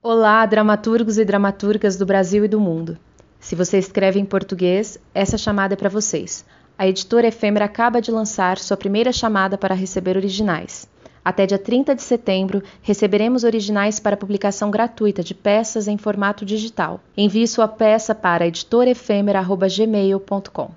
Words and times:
Olá, 0.00 0.46
dramaturgos 0.46 1.18
e 1.18 1.24
dramaturgas 1.24 1.96
do 1.96 2.06
Brasil 2.06 2.44
e 2.44 2.48
do 2.48 2.60
mundo. 2.60 2.96
Se 3.40 3.56
você 3.56 3.78
escreve 3.78 4.20
em 4.20 4.24
português, 4.24 4.96
essa 5.12 5.36
chamada 5.36 5.74
é 5.74 5.76
para 5.76 5.88
vocês. 5.88 6.44
A 6.78 6.86
editora 6.86 7.26
Efêmera 7.26 7.64
acaba 7.64 8.00
de 8.00 8.12
lançar 8.12 8.58
sua 8.58 8.76
primeira 8.76 9.10
chamada 9.10 9.58
para 9.58 9.74
receber 9.74 10.16
originais. 10.16 10.88
Até 11.24 11.46
dia 11.46 11.58
30 11.58 11.96
de 11.96 12.02
setembro, 12.02 12.62
receberemos 12.80 13.42
originais 13.42 13.98
para 13.98 14.16
publicação 14.16 14.70
gratuita 14.70 15.20
de 15.20 15.34
peças 15.34 15.88
em 15.88 15.98
formato 15.98 16.44
digital. 16.44 17.00
Envie 17.16 17.48
sua 17.48 17.66
peça 17.66 18.14
para 18.14 18.46
editorefêmera.gmail.com. 18.46 20.70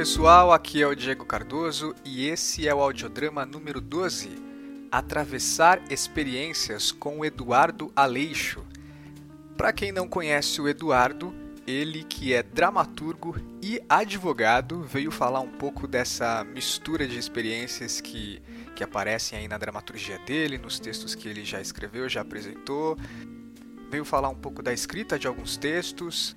pessoal, 0.00 0.50
aqui 0.50 0.80
é 0.80 0.86
o 0.86 0.94
Diego 0.94 1.26
Cardoso 1.26 1.94
e 2.06 2.26
esse 2.26 2.66
é 2.66 2.74
o 2.74 2.80
audiodrama 2.80 3.44
número 3.44 3.82
12, 3.82 4.30
Atravessar 4.90 5.78
Experiências 5.92 6.90
com 6.90 7.22
Eduardo 7.22 7.92
Aleixo. 7.94 8.64
Para 9.58 9.74
quem 9.74 9.92
não 9.92 10.08
conhece 10.08 10.58
o 10.58 10.66
Eduardo, 10.66 11.34
ele 11.66 12.02
que 12.02 12.32
é 12.32 12.42
dramaturgo 12.42 13.36
e 13.60 13.78
advogado, 13.90 14.80
veio 14.84 15.10
falar 15.10 15.40
um 15.40 15.50
pouco 15.50 15.86
dessa 15.86 16.44
mistura 16.44 17.06
de 17.06 17.18
experiências 17.18 18.00
que, 18.00 18.40
que 18.74 18.82
aparecem 18.82 19.38
aí 19.38 19.48
na 19.48 19.58
dramaturgia 19.58 20.18
dele, 20.20 20.56
nos 20.56 20.80
textos 20.80 21.14
que 21.14 21.28
ele 21.28 21.44
já 21.44 21.60
escreveu, 21.60 22.08
já 22.08 22.22
apresentou. 22.22 22.96
Veio 23.90 24.06
falar 24.06 24.30
um 24.30 24.34
pouco 24.34 24.62
da 24.62 24.72
escrita 24.72 25.18
de 25.18 25.26
alguns 25.26 25.58
textos, 25.58 26.34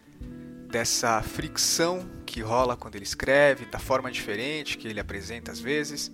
dessa 0.74 1.22
fricção 1.22 2.04
que 2.26 2.42
rola 2.42 2.76
quando 2.76 2.96
ele 2.96 3.04
escreve, 3.04 3.68
da 3.68 3.78
forma 3.78 4.12
diferente 4.12 4.76
que 4.76 4.88
ele 4.88 5.00
apresenta 5.00 5.52
às 5.52 5.60
vezes. 5.60 6.12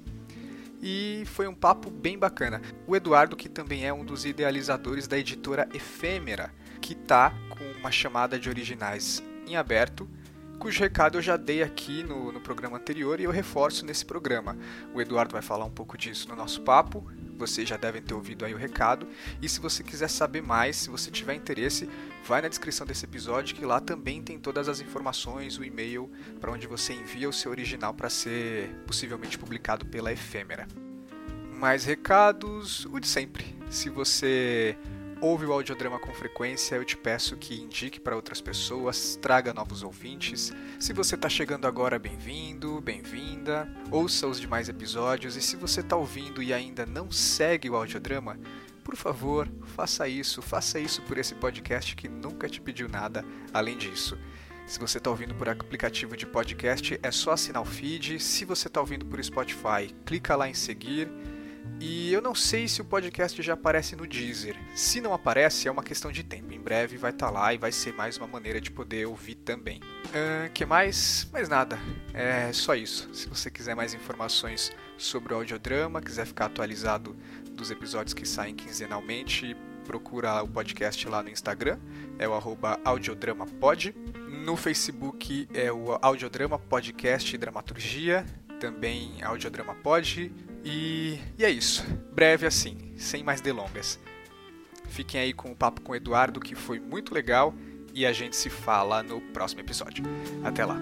E 0.81 1.23
foi 1.27 1.47
um 1.47 1.55
papo 1.55 1.89
bem 1.89 2.19
bacana. 2.19 2.61
O 2.85 2.93
Eduardo, 2.93 3.37
que 3.37 3.47
também 3.47 3.87
é 3.87 3.93
um 3.93 4.03
dos 4.03 4.25
idealizadores 4.25 5.07
da 5.07 5.17
editora 5.17 5.69
Efêmera, 5.73 6.53
que 6.81 6.91
está 6.91 7.33
com 7.49 7.63
uma 7.79 7.89
chamada 7.89 8.37
de 8.37 8.49
originais 8.49 9.23
em 9.47 9.55
aberto, 9.55 10.09
cujo 10.59 10.81
recado 10.81 11.17
eu 11.17 11.21
já 11.21 11.37
dei 11.37 11.63
aqui 11.63 12.03
no, 12.03 12.29
no 12.29 12.41
programa 12.41 12.75
anterior 12.75 13.21
e 13.21 13.23
eu 13.23 13.31
reforço 13.31 13.85
nesse 13.85 14.05
programa. 14.05 14.57
O 14.93 14.99
Eduardo 14.99 15.31
vai 15.31 15.41
falar 15.41 15.63
um 15.63 15.71
pouco 15.71 15.97
disso 15.97 16.27
no 16.27 16.35
nosso 16.35 16.61
papo, 16.63 17.09
vocês 17.39 17.67
já 17.67 17.77
devem 17.77 18.01
ter 18.01 18.13
ouvido 18.13 18.45
aí 18.45 18.53
o 18.53 18.57
recado. 18.57 19.07
E 19.41 19.49
se 19.49 19.59
você 19.59 19.83
quiser 19.83 20.09
saber 20.09 20.41
mais, 20.41 20.75
se 20.75 20.89
você 20.89 21.09
tiver 21.09 21.33
interesse, 21.33 21.89
vai 22.25 22.41
na 22.41 22.47
descrição 22.47 22.85
desse 22.85 23.05
episódio 23.05 23.55
que 23.55 23.65
lá 23.65 23.79
também 23.79 24.21
tem 24.21 24.37
todas 24.37 24.67
as 24.69 24.81
informações, 24.81 25.57
o 25.57 25.63
e-mail 25.63 26.11
para 26.39 26.51
onde 26.51 26.67
você 26.67 26.93
envia 26.93 27.29
o 27.29 27.33
seu 27.33 27.51
original 27.51 27.93
para 27.93 28.09
ser 28.09 28.69
possivelmente 28.85 29.37
publicado 29.37 29.85
pela 29.85 30.11
Efêmera. 30.11 30.67
Mais 31.57 31.83
recados, 31.83 32.85
o 32.85 32.99
de 32.99 33.07
sempre. 33.07 33.55
Se 33.69 33.89
você 33.89 34.77
ouve 35.21 35.45
o 35.45 35.51
audiodrama 35.51 35.99
com 35.99 36.13
frequência, 36.13 36.75
eu 36.75 36.85
te 36.85 36.95
peço 36.95 37.35
que 37.35 37.59
indique 37.59 37.99
para 37.99 38.15
outras 38.15 38.39
pessoas, 38.39 39.17
traga 39.21 39.53
novos 39.53 39.83
ouvintes. 39.83 40.53
Se 40.79 40.93
você 40.93 41.15
está 41.15 41.27
chegando 41.27 41.67
agora, 41.67 41.99
bem-vindo, 41.99 42.79
bem-vinda. 42.79 43.69
Ouça 43.91 44.27
os 44.27 44.39
demais 44.39 44.69
episódios 44.69 45.35
e 45.35 45.41
se 45.41 45.57
você 45.57 45.81
está 45.81 45.95
ouvindo 45.95 46.41
e 46.41 46.53
ainda 46.53 46.85
não 46.85 47.11
segue 47.11 47.69
o 47.69 47.75
audiodrama, 47.75 48.39
por 48.83 48.95
favor, 48.95 49.47
faça 49.75 50.07
isso, 50.07 50.41
faça 50.41 50.79
isso 50.79 51.01
por 51.01 51.17
esse 51.17 51.35
podcast 51.35 51.95
que 51.95 52.07
nunca 52.07 52.47
te 52.47 52.61
pediu 52.61 52.87
nada 52.87 53.25
além 53.53 53.77
disso. 53.77 54.17
Se 54.65 54.79
você 54.79 54.99
está 54.99 55.09
ouvindo 55.09 55.35
por 55.35 55.49
aplicativo 55.49 56.15
de 56.15 56.25
podcast, 56.25 56.97
é 57.01 57.11
só 57.11 57.31
assinar 57.31 57.61
o 57.61 57.65
feed. 57.65 58.19
Se 58.19 58.45
você 58.45 58.67
está 58.67 58.79
ouvindo 58.79 59.05
por 59.05 59.23
Spotify, 59.23 59.93
clica 60.05 60.35
lá 60.35 60.47
em 60.47 60.53
seguir. 60.53 61.11
E 61.79 62.11
eu 62.11 62.21
não 62.21 62.35
sei 62.35 62.67
se 62.67 62.81
o 62.81 62.85
podcast 62.85 63.41
já 63.41 63.53
aparece 63.53 63.95
no 63.95 64.05
Deezer. 64.05 64.57
Se 64.75 64.99
não 64.99 65.13
aparece, 65.13 65.67
é 65.67 65.71
uma 65.71 65.83
questão 65.83 66.11
de 66.11 66.23
tempo. 66.23 66.53
Em 66.53 66.59
breve 66.59 66.97
vai 66.97 67.11
estar 67.11 67.27
tá 67.27 67.31
lá 67.31 67.53
e 67.53 67.57
vai 67.57 67.71
ser 67.71 67.93
mais 67.93 68.17
uma 68.17 68.27
maneira 68.27 68.59
de 68.59 68.69
poder 68.69 69.05
ouvir 69.05 69.35
também. 69.35 69.79
Uh, 70.07 70.51
que 70.53 70.65
mais? 70.65 71.27
Mais 71.31 71.47
nada. 71.47 71.79
É 72.13 72.51
só 72.51 72.75
isso. 72.75 73.13
Se 73.13 73.27
você 73.27 73.49
quiser 73.49 73.75
mais 73.75 73.93
informações 73.93 74.71
sobre 74.97 75.33
o 75.33 75.37
audiodrama, 75.37 76.01
quiser 76.01 76.25
ficar 76.25 76.45
atualizado 76.45 77.15
dos 77.51 77.71
episódios 77.71 78.13
que 78.13 78.25
saem 78.25 78.55
quinzenalmente, 78.55 79.55
procura 79.85 80.43
o 80.43 80.47
podcast 80.47 81.07
lá 81.07 81.23
no 81.23 81.29
Instagram, 81.29 81.79
é 82.17 82.27
o 82.27 82.33
audiodramapod. 82.85 83.95
No 84.27 84.55
Facebook 84.55 85.47
é 85.53 85.71
o 85.71 85.97
Audiodrama 86.01 86.59
Podcast 86.59 87.37
Dramaturgia, 87.37 88.25
também 88.59 89.23
Audiodrama 89.23 89.73
Pod. 89.75 90.31
E, 90.63 91.19
e 91.37 91.45
é 91.45 91.49
isso. 91.49 91.83
Breve 92.11 92.45
assim, 92.45 92.93
sem 92.97 93.23
mais 93.23 93.41
delongas. 93.41 93.99
Fiquem 94.89 95.21
aí 95.21 95.33
com 95.33 95.51
o 95.51 95.55
papo 95.55 95.81
com 95.81 95.91
o 95.91 95.95
Eduardo, 95.95 96.39
que 96.39 96.55
foi 96.55 96.79
muito 96.79 97.13
legal, 97.13 97.53
e 97.93 98.05
a 98.05 98.11
gente 98.11 98.35
se 98.35 98.49
fala 98.49 99.03
no 99.03 99.21
próximo 99.21 99.61
episódio. 99.61 100.03
Até 100.43 100.65
lá. 100.65 100.77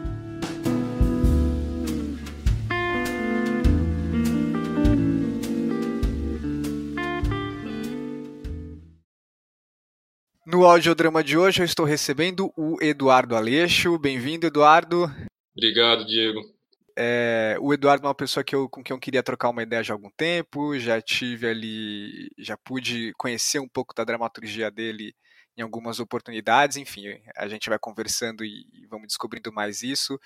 No 10.45 10.63
audiodrama 10.63 11.21
de 11.21 11.37
hoje 11.37 11.61
eu 11.61 11.65
estou 11.65 11.85
recebendo 11.85 12.51
o 12.55 12.77
Eduardo 12.81 13.35
Aleixo. 13.35 13.97
Bem-vindo, 13.99 14.47
Eduardo. 14.47 15.11
Obrigado, 15.55 16.05
Diego. 16.05 16.56
É, 16.99 17.55
o 17.61 17.71
Eduardo 17.71 18.07
é 18.07 18.07
uma 18.07 18.15
pessoa 18.15 18.43
que 18.43 18.55
eu, 18.55 18.67
com 18.67 18.83
quem 18.83 18.91
eu 18.91 18.99
queria 18.99 19.21
trocar 19.21 19.49
uma 19.49 19.61
ideia 19.61 19.83
já 19.83 19.93
há 19.93 19.95
algum 19.95 20.09
tempo, 20.09 20.79
já 20.79 20.99
tive 20.99 21.47
ali, 21.47 22.31
já 22.39 22.57
pude 22.57 23.13
conhecer 23.19 23.59
um 23.59 23.67
pouco 23.67 23.93
da 23.93 24.03
dramaturgia 24.03 24.71
dele 24.71 25.15
em 25.55 25.61
algumas 25.61 25.99
oportunidades, 25.99 26.75
enfim, 26.75 27.03
a 27.35 27.47
gente 27.47 27.69
vai 27.69 27.77
conversando 27.77 28.43
e, 28.43 28.65
e 28.73 28.87
vamos 28.87 29.09
descobrindo 29.09 29.53
mais 29.53 29.83
isso. 29.83 30.19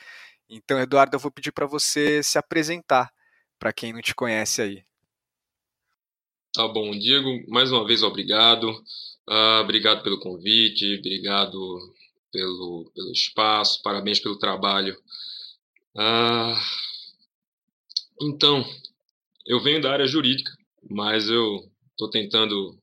Então, 0.50 0.80
Eduardo, 0.80 1.14
eu 1.14 1.20
vou 1.20 1.30
pedir 1.30 1.52
para 1.52 1.66
você 1.66 2.24
se 2.24 2.38
apresentar 2.38 3.12
para 3.60 3.74
quem 3.74 3.92
não 3.92 4.02
te 4.02 4.16
conhece 4.16 4.62
aí. 4.62 4.86
Tá 6.54 6.70
bom, 6.70 6.92
Diego, 6.92 7.44
mais 7.50 7.70
uma 7.70 7.86
vez 7.86 8.02
obrigado. 8.02 8.70
Uh, 9.30 9.62
obrigado 9.62 10.04
pelo 10.04 10.22
convite, 10.22 11.00
obrigado 11.00 11.94
pelo, 12.32 12.90
pelo 12.96 13.12
espaço, 13.12 13.82
parabéns 13.84 14.22
pelo 14.22 14.40
trabalho 14.40 14.98
ah, 15.98 16.62
então, 18.22 18.64
eu 19.46 19.62
venho 19.62 19.82
da 19.82 19.92
área 19.92 20.08
jurídica, 20.08 20.52
mas 20.90 21.28
eu 21.28 21.70
estou 21.92 22.10
tentando 22.10 22.78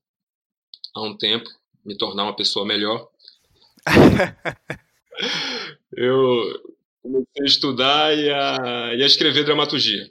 há 0.93 1.01
um 1.01 1.17
tempo 1.17 1.49
me 1.85 1.97
tornar 1.97 2.23
uma 2.23 2.35
pessoa 2.35 2.65
melhor. 2.65 3.09
eu 5.93 6.61
comecei 7.01 7.41
a 7.41 7.45
estudar 7.45 8.17
e 8.17 8.29
a, 8.29 8.95
e 8.95 9.03
a 9.03 9.05
escrever 9.05 9.45
dramaturgia. 9.45 10.09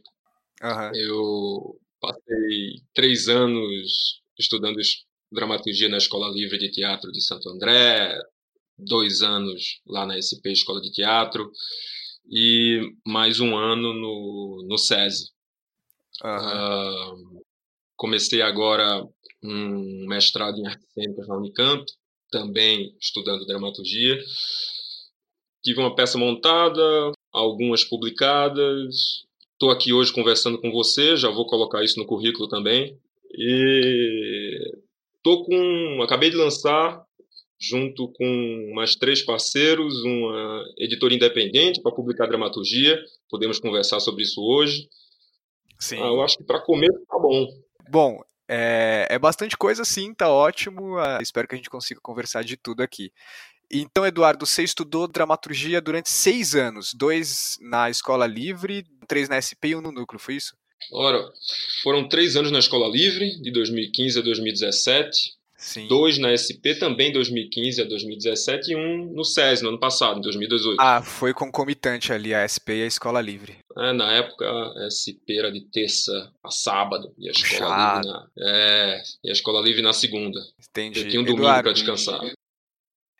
Uhum. 0.62 0.90
Eu 0.94 1.80
passei 2.00 2.82
três 2.94 3.28
anos 3.28 4.22
estudando 4.38 4.78
dramaturgia 5.30 5.88
na 5.88 5.98
Escola 5.98 6.28
Livre 6.28 6.58
de 6.58 6.70
Teatro 6.70 7.12
de 7.12 7.20
Santo 7.20 7.48
André, 7.50 8.18
dois 8.78 9.22
anos 9.22 9.80
lá 9.86 10.06
na 10.06 10.16
SP 10.16 10.50
Escola 10.52 10.80
de 10.80 10.90
Teatro 10.90 11.52
e 12.30 12.92
mais 13.06 13.40
um 13.40 13.56
ano 13.56 13.92
no, 13.94 14.66
no 14.68 14.78
SESI. 14.78 15.30
Uhum. 16.22 17.38
Uh, 17.38 17.42
comecei 17.96 18.42
agora 18.42 19.06
um 19.42 20.06
mestrado 20.06 20.58
em 20.58 20.66
artes 20.66 20.86
cênicas 20.92 21.26
na 21.28 21.36
Unicamp, 21.36 21.84
também 22.30 22.94
estudando 23.00 23.46
dramaturgia. 23.46 24.18
Tive 25.62 25.80
uma 25.80 25.94
peça 25.94 26.18
montada, 26.18 27.12
algumas 27.32 27.84
publicadas. 27.84 29.24
Estou 29.52 29.70
aqui 29.70 29.92
hoje 29.92 30.12
conversando 30.12 30.60
com 30.60 30.70
você, 30.70 31.16
já 31.16 31.30
vou 31.30 31.46
colocar 31.46 31.82
isso 31.82 31.98
no 31.98 32.06
currículo 32.06 32.48
também. 32.48 32.98
E 33.32 34.72
tô 35.22 35.44
com, 35.44 36.02
acabei 36.02 36.30
de 36.30 36.36
lançar 36.36 37.04
junto 37.60 38.08
com 38.12 38.72
mais 38.74 38.94
três 38.94 39.22
parceiros, 39.22 40.02
uma 40.04 40.64
editora 40.78 41.14
independente 41.14 41.82
para 41.82 41.92
publicar 41.92 42.26
dramaturgia. 42.26 42.98
Podemos 43.28 43.58
conversar 43.58 44.00
sobre 44.00 44.22
isso 44.22 44.40
hoje. 44.40 44.88
Sim. 45.78 45.96
Ah, 45.96 46.06
eu 46.06 46.22
acho 46.22 46.36
que 46.36 46.44
para 46.44 46.60
comer 46.60 46.90
tá 47.08 47.18
bom. 47.18 47.46
Bom, 47.90 48.20
é, 48.48 49.06
é, 49.10 49.18
bastante 49.18 49.56
coisa 49.56 49.84
sim, 49.84 50.14
tá 50.14 50.28
ótimo. 50.28 50.98
Ah, 50.98 51.18
espero 51.20 51.48
que 51.48 51.54
a 51.54 51.58
gente 51.58 51.70
consiga 51.70 52.00
conversar 52.00 52.44
de 52.44 52.56
tudo 52.56 52.82
aqui. 52.82 53.12
Então, 53.70 54.06
Eduardo, 54.06 54.46
você 54.46 54.62
estudou 54.62 55.06
dramaturgia 55.06 55.80
durante 55.80 56.08
seis 56.08 56.54
anos, 56.54 56.94
dois 56.94 57.58
na 57.60 57.90
Escola 57.90 58.26
Livre, 58.26 58.84
três 59.06 59.28
na 59.28 59.36
SP 59.36 59.68
e 59.68 59.76
um 59.76 59.82
no 59.82 59.92
Núcleo, 59.92 60.18
foi 60.18 60.36
isso? 60.36 60.56
Ora, 60.90 61.22
foram 61.82 62.08
três 62.08 62.34
anos 62.34 62.50
na 62.50 62.60
Escola 62.60 62.88
Livre, 62.88 63.38
de 63.42 63.50
2015 63.50 64.20
a 64.20 64.22
2017. 64.22 65.37
Sim. 65.58 65.88
Dois 65.88 66.18
na 66.18 66.30
SP 66.30 66.78
também 66.78 67.12
2015 67.12 67.82
a 67.82 67.84
2017 67.84 68.70
e 68.70 68.76
um 68.76 69.12
no 69.12 69.24
SES 69.24 69.60
no 69.60 69.70
ano 69.70 69.80
passado, 69.80 70.18
em 70.18 70.22
2018. 70.22 70.80
Ah, 70.80 71.02
foi 71.02 71.34
concomitante 71.34 72.12
ali 72.12 72.32
a 72.32 72.46
SP 72.46 72.78
e 72.78 72.82
a 72.84 72.86
Escola 72.86 73.20
Livre. 73.20 73.58
É, 73.76 73.92
na 73.92 74.12
época 74.12 74.46
a 74.48 74.86
SP 74.86 75.34
era 75.36 75.50
de 75.50 75.60
terça 75.62 76.32
a 76.44 76.50
sábado 76.50 77.12
e 77.18 77.28
a 77.28 77.32
Escola 77.32 77.96
Livre 77.96 78.08
na, 78.08 78.26
é, 78.38 79.02
e 79.24 79.30
a 79.30 79.32
Escola 79.32 79.60
Livre 79.60 79.82
na 79.82 79.92
segunda. 79.92 80.40
Entendi. 80.70 81.00
Eu 81.00 81.08
tinha 81.08 81.20
um 81.20 81.24
domingo 81.24 81.42
para 81.42 81.72
descansar. 81.72 82.20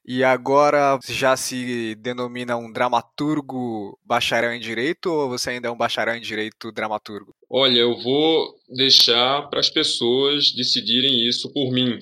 E 0.06 0.24
agora 0.24 0.98
já 1.06 1.36
se 1.36 1.94
denomina 1.96 2.56
um 2.56 2.72
dramaturgo 2.72 3.98
bacharel 4.02 4.54
em 4.54 4.60
direito 4.60 5.12
ou 5.12 5.28
você 5.28 5.50
ainda 5.50 5.68
é 5.68 5.70
um 5.70 5.76
bacharel 5.76 6.14
em 6.14 6.20
direito 6.20 6.72
dramaturgo? 6.72 7.34
Olha, 7.50 7.80
eu 7.80 7.94
vou 8.00 8.54
deixar 8.70 9.50
para 9.50 9.60
as 9.60 9.68
pessoas 9.68 10.52
decidirem 10.52 11.28
isso 11.28 11.52
por 11.52 11.70
mim. 11.70 11.98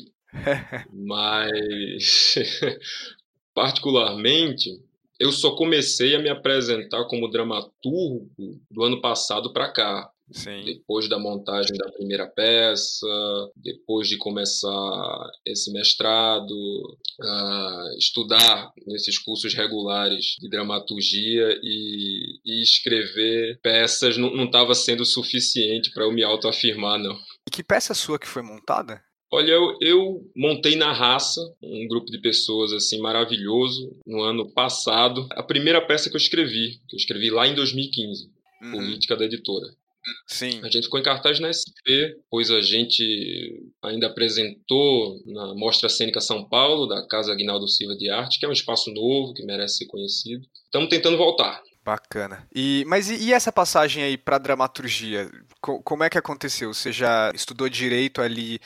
Mas, 0.92 2.34
particularmente, 3.54 4.70
eu 5.18 5.32
só 5.32 5.56
comecei 5.56 6.14
a 6.14 6.18
me 6.18 6.28
apresentar 6.28 7.04
como 7.06 7.30
dramaturgo 7.30 8.28
do 8.70 8.84
ano 8.84 9.00
passado 9.00 9.52
para 9.52 9.70
cá. 9.72 10.10
Sim. 10.32 10.64
Depois 10.64 11.08
da 11.08 11.20
montagem 11.20 11.76
da 11.76 11.88
primeira 11.92 12.26
peça, 12.26 13.06
depois 13.54 14.08
de 14.08 14.18
começar 14.18 15.30
esse 15.44 15.72
mestrado, 15.72 16.50
uh, 16.50 17.96
estudar 17.96 18.72
nesses 18.84 19.20
cursos 19.20 19.54
regulares 19.54 20.34
de 20.40 20.50
dramaturgia 20.50 21.60
e, 21.62 22.40
e 22.44 22.60
escrever 22.60 23.60
peças 23.62 24.16
não 24.16 24.44
estava 24.44 24.74
sendo 24.74 25.04
suficiente 25.04 25.92
para 25.92 26.02
eu 26.02 26.12
me 26.12 26.24
autoafirmar, 26.24 26.98
não. 26.98 27.16
E 27.46 27.50
que 27.50 27.62
peça 27.62 27.94
sua 27.94 28.18
que 28.18 28.26
foi 28.26 28.42
montada? 28.42 29.05
Olha, 29.30 29.50
eu, 29.50 29.76
eu, 29.80 30.30
montei 30.36 30.76
na 30.76 30.92
raça 30.92 31.40
um 31.60 31.88
grupo 31.88 32.10
de 32.10 32.18
pessoas 32.18 32.72
assim 32.72 33.00
maravilhoso 33.00 33.96
no 34.06 34.22
ano 34.22 34.50
passado. 34.52 35.26
A 35.32 35.42
primeira 35.42 35.84
peça 35.84 36.08
que 36.08 36.16
eu 36.16 36.20
escrevi, 36.20 36.80
que 36.88 36.94
eu 36.94 36.98
escrevi 36.98 37.30
lá 37.30 37.46
em 37.46 37.54
2015, 37.54 38.30
uhum. 38.62 38.70
Política 38.70 39.16
da 39.16 39.24
Editora. 39.24 39.66
Sim. 40.26 40.60
A 40.62 40.68
gente 40.68 40.84
ficou 40.84 41.00
em 41.00 41.02
cartaz 41.02 41.40
na 41.40 41.50
SP, 41.50 42.14
pois 42.30 42.50
a 42.50 42.60
gente 42.60 43.60
ainda 43.82 44.06
apresentou 44.06 45.20
na 45.26 45.54
Mostra 45.54 45.88
Cênica 45.88 46.20
São 46.20 46.48
Paulo, 46.48 46.86
da 46.86 47.06
Casa 47.08 47.32
Aguinaldo 47.32 47.66
Silva 47.68 47.96
de 47.96 48.08
Arte, 48.08 48.38
que 48.38 48.46
é 48.46 48.48
um 48.48 48.52
espaço 48.52 48.92
novo, 48.92 49.34
que 49.34 49.44
merece 49.44 49.78
ser 49.78 49.86
conhecido. 49.86 50.46
Estamos 50.64 50.88
tentando 50.88 51.16
voltar. 51.16 51.60
Bacana. 51.86 52.44
E, 52.52 52.84
mas 52.88 53.08
e, 53.08 53.28
e 53.28 53.32
essa 53.32 53.52
passagem 53.52 54.02
aí 54.02 54.18
para 54.18 54.38
dramaturgia? 54.38 55.30
Co 55.60 55.80
como 55.84 56.02
é 56.02 56.10
que 56.10 56.18
aconteceu? 56.18 56.74
Você 56.74 56.90
já 56.90 57.30
estudou 57.32 57.68
direito 57.68 58.20
ali, 58.20 58.58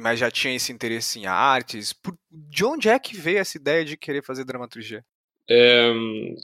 mas 0.00 0.18
já 0.18 0.28
tinha 0.28 0.56
esse 0.56 0.72
interesse 0.72 1.20
em 1.20 1.26
artes? 1.26 1.92
Por, 1.92 2.18
de 2.28 2.64
onde 2.64 2.88
é 2.88 2.98
que 2.98 3.16
veio 3.16 3.38
essa 3.38 3.56
ideia 3.56 3.84
de 3.84 3.96
querer 3.96 4.24
fazer 4.24 4.44
dramaturgia? 4.44 5.04
É, 5.48 5.92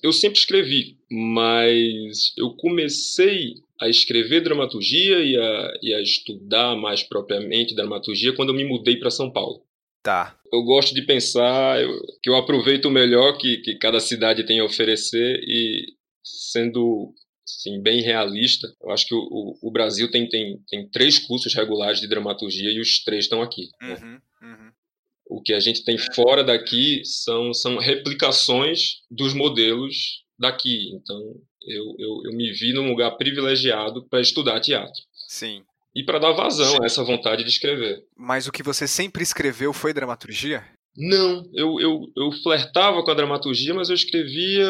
eu 0.04 0.12
sempre 0.12 0.38
escrevi, 0.38 0.98
mas 1.10 2.32
eu 2.38 2.54
comecei 2.54 3.54
a 3.80 3.88
escrever 3.88 4.44
dramaturgia 4.44 5.18
e 5.24 5.36
a, 5.36 5.72
e 5.82 5.94
a 5.94 6.00
estudar 6.00 6.76
mais 6.76 7.02
propriamente 7.02 7.74
dramaturgia 7.74 8.36
quando 8.36 8.50
eu 8.50 8.54
me 8.54 8.64
mudei 8.64 8.96
para 9.00 9.10
São 9.10 9.32
Paulo. 9.32 9.64
Tá. 10.00 10.38
Eu 10.52 10.62
gosto 10.62 10.94
de 10.94 11.02
pensar 11.02 11.78
que 12.22 12.30
eu 12.30 12.36
aproveito 12.36 12.84
o 12.84 12.90
melhor 12.90 13.36
que, 13.36 13.56
que 13.58 13.74
cada 13.74 13.98
cidade 13.98 14.46
tem 14.46 14.60
a 14.60 14.64
oferecer 14.64 15.40
e, 15.42 15.98
sendo 16.22 17.14
assim, 17.44 17.80
bem 17.82 18.00
realista, 18.00 18.72
eu 18.82 18.90
acho 18.90 19.06
que 19.06 19.14
o, 19.14 19.58
o, 19.60 19.70
Brasil 19.70 20.10
tem, 20.10 20.28
tem, 20.28 20.58
tem 20.68 20.88
três 20.88 21.18
cursos 21.18 21.54
regulares 21.54 22.00
de 22.00 22.08
dramaturgia 22.08 22.70
e 22.70 22.80
os 22.80 23.02
três 23.02 23.24
estão 23.24 23.42
aqui. 23.42 23.68
Né? 23.80 23.94
Uhum, 23.94 24.20
uhum. 24.42 24.72
O 25.26 25.42
que 25.42 25.52
a 25.52 25.60
gente 25.60 25.84
tem 25.84 25.96
fora 25.98 26.42
daqui 26.42 27.02
são, 27.04 27.52
são 27.52 27.78
replicações 27.78 29.02
dos 29.10 29.34
modelos 29.34 30.24
daqui. 30.38 30.90
Então, 30.94 31.18
eu, 31.62 31.94
eu, 31.98 32.22
eu 32.24 32.32
me 32.32 32.52
vi 32.52 32.72
num 32.72 32.88
lugar 32.88 33.12
privilegiado 33.12 34.06
para 34.08 34.20
estudar 34.20 34.60
teatro. 34.60 35.02
Sim. 35.28 35.62
E 35.94 36.04
para 36.04 36.18
dar 36.18 36.32
vazão 36.32 36.76
Sim. 36.76 36.82
a 36.82 36.86
essa 36.86 37.04
vontade 37.04 37.42
de 37.44 37.50
escrever. 37.50 38.04
Mas 38.16 38.46
o 38.46 38.52
que 38.52 38.62
você 38.62 38.86
sempre 38.86 39.22
escreveu 39.22 39.72
foi 39.72 39.92
dramaturgia? 39.92 40.64
Não, 41.00 41.48
eu, 41.54 41.80
eu, 41.80 42.12
eu 42.14 42.30
flertava 42.42 43.02
com 43.02 43.10
a 43.10 43.14
dramaturgia, 43.14 43.72
mas 43.72 43.88
eu 43.88 43.94
escrevia 43.94 44.68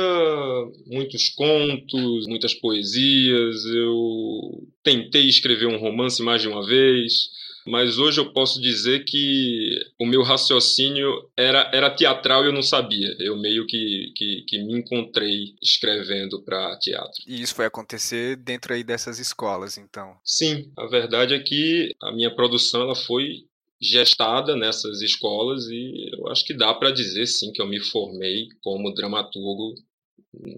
muitos 0.86 1.28
contos, 1.30 2.28
muitas 2.28 2.54
poesias, 2.54 3.64
eu 3.64 4.64
tentei 4.84 5.26
escrever 5.28 5.66
um 5.66 5.78
romance 5.78 6.22
mais 6.22 6.40
de 6.40 6.46
uma 6.46 6.64
vez, 6.64 7.30
mas 7.66 7.98
hoje 7.98 8.20
eu 8.20 8.32
posso 8.32 8.60
dizer 8.60 9.04
que 9.04 9.76
o 9.98 10.06
meu 10.06 10.22
raciocínio 10.22 11.28
era, 11.36 11.68
era 11.74 11.90
teatral 11.90 12.44
e 12.44 12.46
eu 12.46 12.52
não 12.52 12.62
sabia. 12.62 13.08
Eu 13.18 13.36
meio 13.36 13.66
que, 13.66 14.12
que, 14.16 14.44
que 14.46 14.62
me 14.62 14.78
encontrei 14.78 15.54
escrevendo 15.60 16.42
para 16.42 16.78
teatro. 16.78 17.22
E 17.26 17.42
isso 17.42 17.56
foi 17.56 17.66
acontecer 17.66 18.36
dentro 18.36 18.72
aí 18.72 18.84
dessas 18.84 19.18
escolas, 19.18 19.76
então? 19.76 20.16
Sim, 20.24 20.70
a 20.78 20.86
verdade 20.86 21.34
é 21.34 21.40
que 21.40 21.92
a 22.00 22.12
minha 22.12 22.34
produção 22.34 22.82
ela 22.82 22.94
foi 22.94 23.49
gestada 23.80 24.54
nessas 24.54 25.00
escolas 25.00 25.66
e 25.68 26.10
eu 26.12 26.28
acho 26.28 26.44
que 26.44 26.52
dá 26.52 26.74
para 26.74 26.90
dizer 26.90 27.26
sim 27.26 27.50
que 27.52 27.62
eu 27.62 27.66
me 27.66 27.80
formei 27.80 28.48
como 28.62 28.92
dramaturgo 28.92 29.74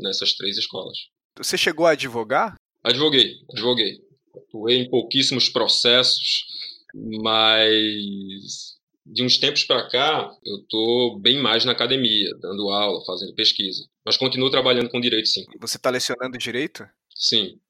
nessas 0.01 0.35
três 0.35 0.59
escolas. 0.59 0.99
Você 1.39 1.57
chegou 1.57 1.87
a 1.87 1.93
advogar? 1.93 2.57
Advoguei, 2.83 3.37
advoguei. 3.53 4.01
Atuei 4.37 4.79
em 4.79 4.91
pouquíssimos 4.91 5.49
processos, 5.49 6.47
mas 6.95 8.73
de 9.05 9.23
uns 9.23 9.39
tempos 9.39 9.65
para 9.65 9.89
cá 9.89 10.31
eu 10.45 10.57
estou 10.57 11.19
bem 11.21 11.41
mais 11.41 11.65
na 11.65 11.73
academia, 11.73 12.31
dando 12.41 12.71
aula, 12.71 13.05
fazendo 13.05 13.35
pesquisa. 13.35 13.87
Mas 14.05 14.17
continuo 14.17 14.51
trabalhando 14.51 14.91
com 14.91 15.01
direito, 15.01 15.29
sim. 15.29 15.45
Você 15.61 15.77
está 15.77 15.91
lecionando 15.91 16.37
direito? 16.39 16.89
Sim. 17.15 17.61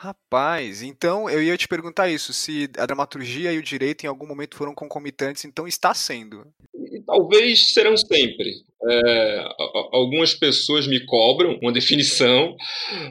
Rapaz, 0.00 0.80
então 0.80 1.28
eu 1.28 1.42
ia 1.42 1.56
te 1.56 1.66
perguntar 1.66 2.08
isso, 2.08 2.32
se 2.32 2.70
a 2.78 2.86
dramaturgia 2.86 3.52
e 3.52 3.58
o 3.58 3.62
direito 3.64 4.04
em 4.04 4.06
algum 4.06 4.28
momento 4.28 4.54
foram 4.54 4.72
concomitantes, 4.72 5.44
então 5.44 5.66
está 5.66 5.92
sendo. 5.92 6.46
Talvez 7.04 7.72
serão 7.72 7.96
sempre. 7.96 8.62
É, 8.88 9.44
algumas 9.90 10.34
pessoas 10.34 10.86
me 10.86 11.04
cobram 11.04 11.58
uma 11.60 11.72
definição, 11.74 12.54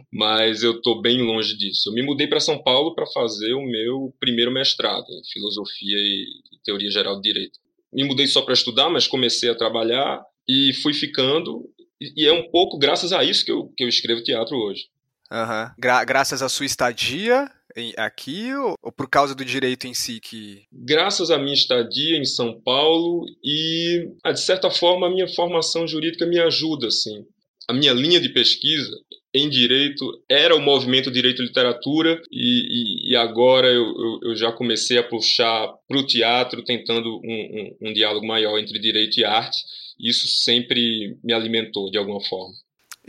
mas 0.09 0.63
eu 0.63 0.77
estou 0.77 1.01
bem 1.01 1.21
longe 1.21 1.57
disso. 1.57 1.89
Eu 1.89 1.93
me 1.93 2.01
mudei 2.01 2.25
para 2.25 2.39
São 2.39 2.63
Paulo 2.63 2.95
para 2.95 3.05
fazer 3.07 3.53
o 3.53 3.67
meu 3.67 4.15
primeiro 4.17 4.53
mestrado 4.53 5.07
em 5.09 5.29
filosofia 5.33 5.97
e 5.97 6.25
teoria 6.63 6.89
geral 6.89 7.15
do 7.15 7.21
direito. 7.21 7.59
Me 7.91 8.05
mudei 8.05 8.27
só 8.27 8.41
para 8.43 8.53
estudar, 8.53 8.89
mas 8.89 9.07
comecei 9.07 9.49
a 9.49 9.55
trabalhar 9.55 10.23
e 10.47 10.71
fui 10.81 10.93
ficando. 10.93 11.69
E 11.99 12.25
é 12.25 12.31
um 12.31 12.49
pouco 12.49 12.77
graças 12.77 13.11
a 13.11 13.25
isso 13.25 13.43
que 13.43 13.51
eu, 13.51 13.73
que 13.75 13.83
eu 13.83 13.89
escrevo 13.89 14.23
teatro 14.23 14.55
hoje. 14.55 14.85
Uhum. 15.31 15.71
Gra 15.77 16.03
graças 16.03 16.41
à 16.41 16.49
sua 16.49 16.65
estadia 16.65 17.49
em, 17.75 17.93
aqui 17.97 18.53
ou, 18.53 18.75
ou, 18.81 18.91
por 18.91 19.09
causa 19.09 19.35
do 19.35 19.45
direito 19.45 19.85
em 19.87 19.93
si 19.93 20.19
que. 20.19 20.63
Graças 20.71 21.29
à 21.29 21.37
minha 21.37 21.53
estadia 21.53 22.17
em 22.17 22.25
São 22.25 22.59
Paulo 22.59 23.25
e, 23.43 24.09
ah, 24.23 24.31
de 24.31 24.41
certa 24.41 24.69
forma, 24.71 25.07
a 25.07 25.09
minha 25.09 25.27
formação 25.27 25.87
jurídica 25.87 26.25
me 26.25 26.39
ajuda, 26.39 26.87
assim. 26.87 27.25
A 27.67 27.73
minha 27.73 27.93
linha 27.93 28.19
de 28.19 28.29
pesquisa 28.29 28.91
em 29.33 29.49
direito 29.49 30.23
era 30.29 30.55
o 30.55 30.61
movimento 30.61 31.11
direito 31.11 31.41
e 31.41 31.45
literatura 31.45 32.21
e, 32.31 33.09
e, 33.09 33.11
e 33.11 33.15
agora 33.15 33.67
eu, 33.67 33.83
eu, 33.83 34.19
eu, 34.23 34.35
já 34.35 34.51
comecei 34.51 34.97
a 34.97 35.03
puxar 35.03 35.67
para 35.87 35.97
o 35.97 36.05
teatro 36.07 36.63
tentando 36.63 37.19
um, 37.23 37.77
um, 37.81 37.89
um 37.89 37.93
diálogo 37.93 38.25
maior 38.25 38.57
entre 38.57 38.79
direito 38.79 39.19
e 39.19 39.25
arte. 39.25 39.57
Isso 39.99 40.27
sempre 40.27 41.17
me 41.23 41.33
alimentou 41.33 41.91
de 41.91 41.97
alguma 41.97 42.21
forma. 42.21 42.53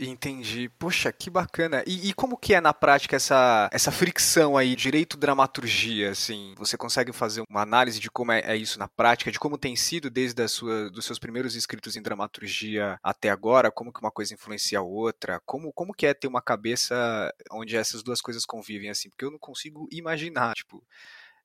Entendi. 0.01 0.69
Poxa, 0.79 1.11
que 1.11 1.29
bacana. 1.29 1.83
E, 1.85 2.07
e, 2.09 2.13
como 2.13 2.37
que 2.37 2.53
é 2.53 2.61
na 2.61 2.73
prática 2.73 3.17
essa, 3.17 3.69
essa 3.69 3.91
fricção 3.91 4.55
aí, 4.55 4.73
direito-dramaturgia, 4.73 6.11
assim? 6.11 6.55
Você 6.57 6.77
consegue 6.77 7.11
fazer 7.11 7.43
uma 7.49 7.61
análise 7.61 7.99
de 7.99 8.09
como 8.09 8.31
é, 8.31 8.39
é, 8.39 8.55
isso 8.55 8.79
na 8.79 8.87
prática, 8.87 9.29
de 9.29 9.37
como 9.37 9.57
tem 9.57 9.75
sido 9.75 10.09
desde 10.09 10.41
a 10.41 10.47
sua, 10.47 10.89
dos 10.89 11.03
seus 11.03 11.19
primeiros 11.19 11.53
escritos 11.53 11.97
em 11.97 12.01
dramaturgia 12.01 12.97
até 13.03 13.29
agora, 13.29 13.69
como 13.69 13.91
que 13.91 13.99
uma 13.99 14.11
coisa 14.11 14.33
influencia 14.33 14.79
a 14.79 14.81
outra? 14.81 15.41
Como, 15.45 15.73
como 15.73 15.93
que 15.93 16.05
é 16.05 16.13
ter 16.13 16.27
uma 16.27 16.41
cabeça 16.41 17.33
onde 17.51 17.75
essas 17.75 18.01
duas 18.01 18.21
coisas 18.21 18.45
convivem, 18.45 18.89
assim? 18.89 19.09
Porque 19.09 19.25
eu 19.25 19.31
não 19.31 19.39
consigo 19.39 19.85
imaginar, 19.91 20.55
tipo 20.55 20.81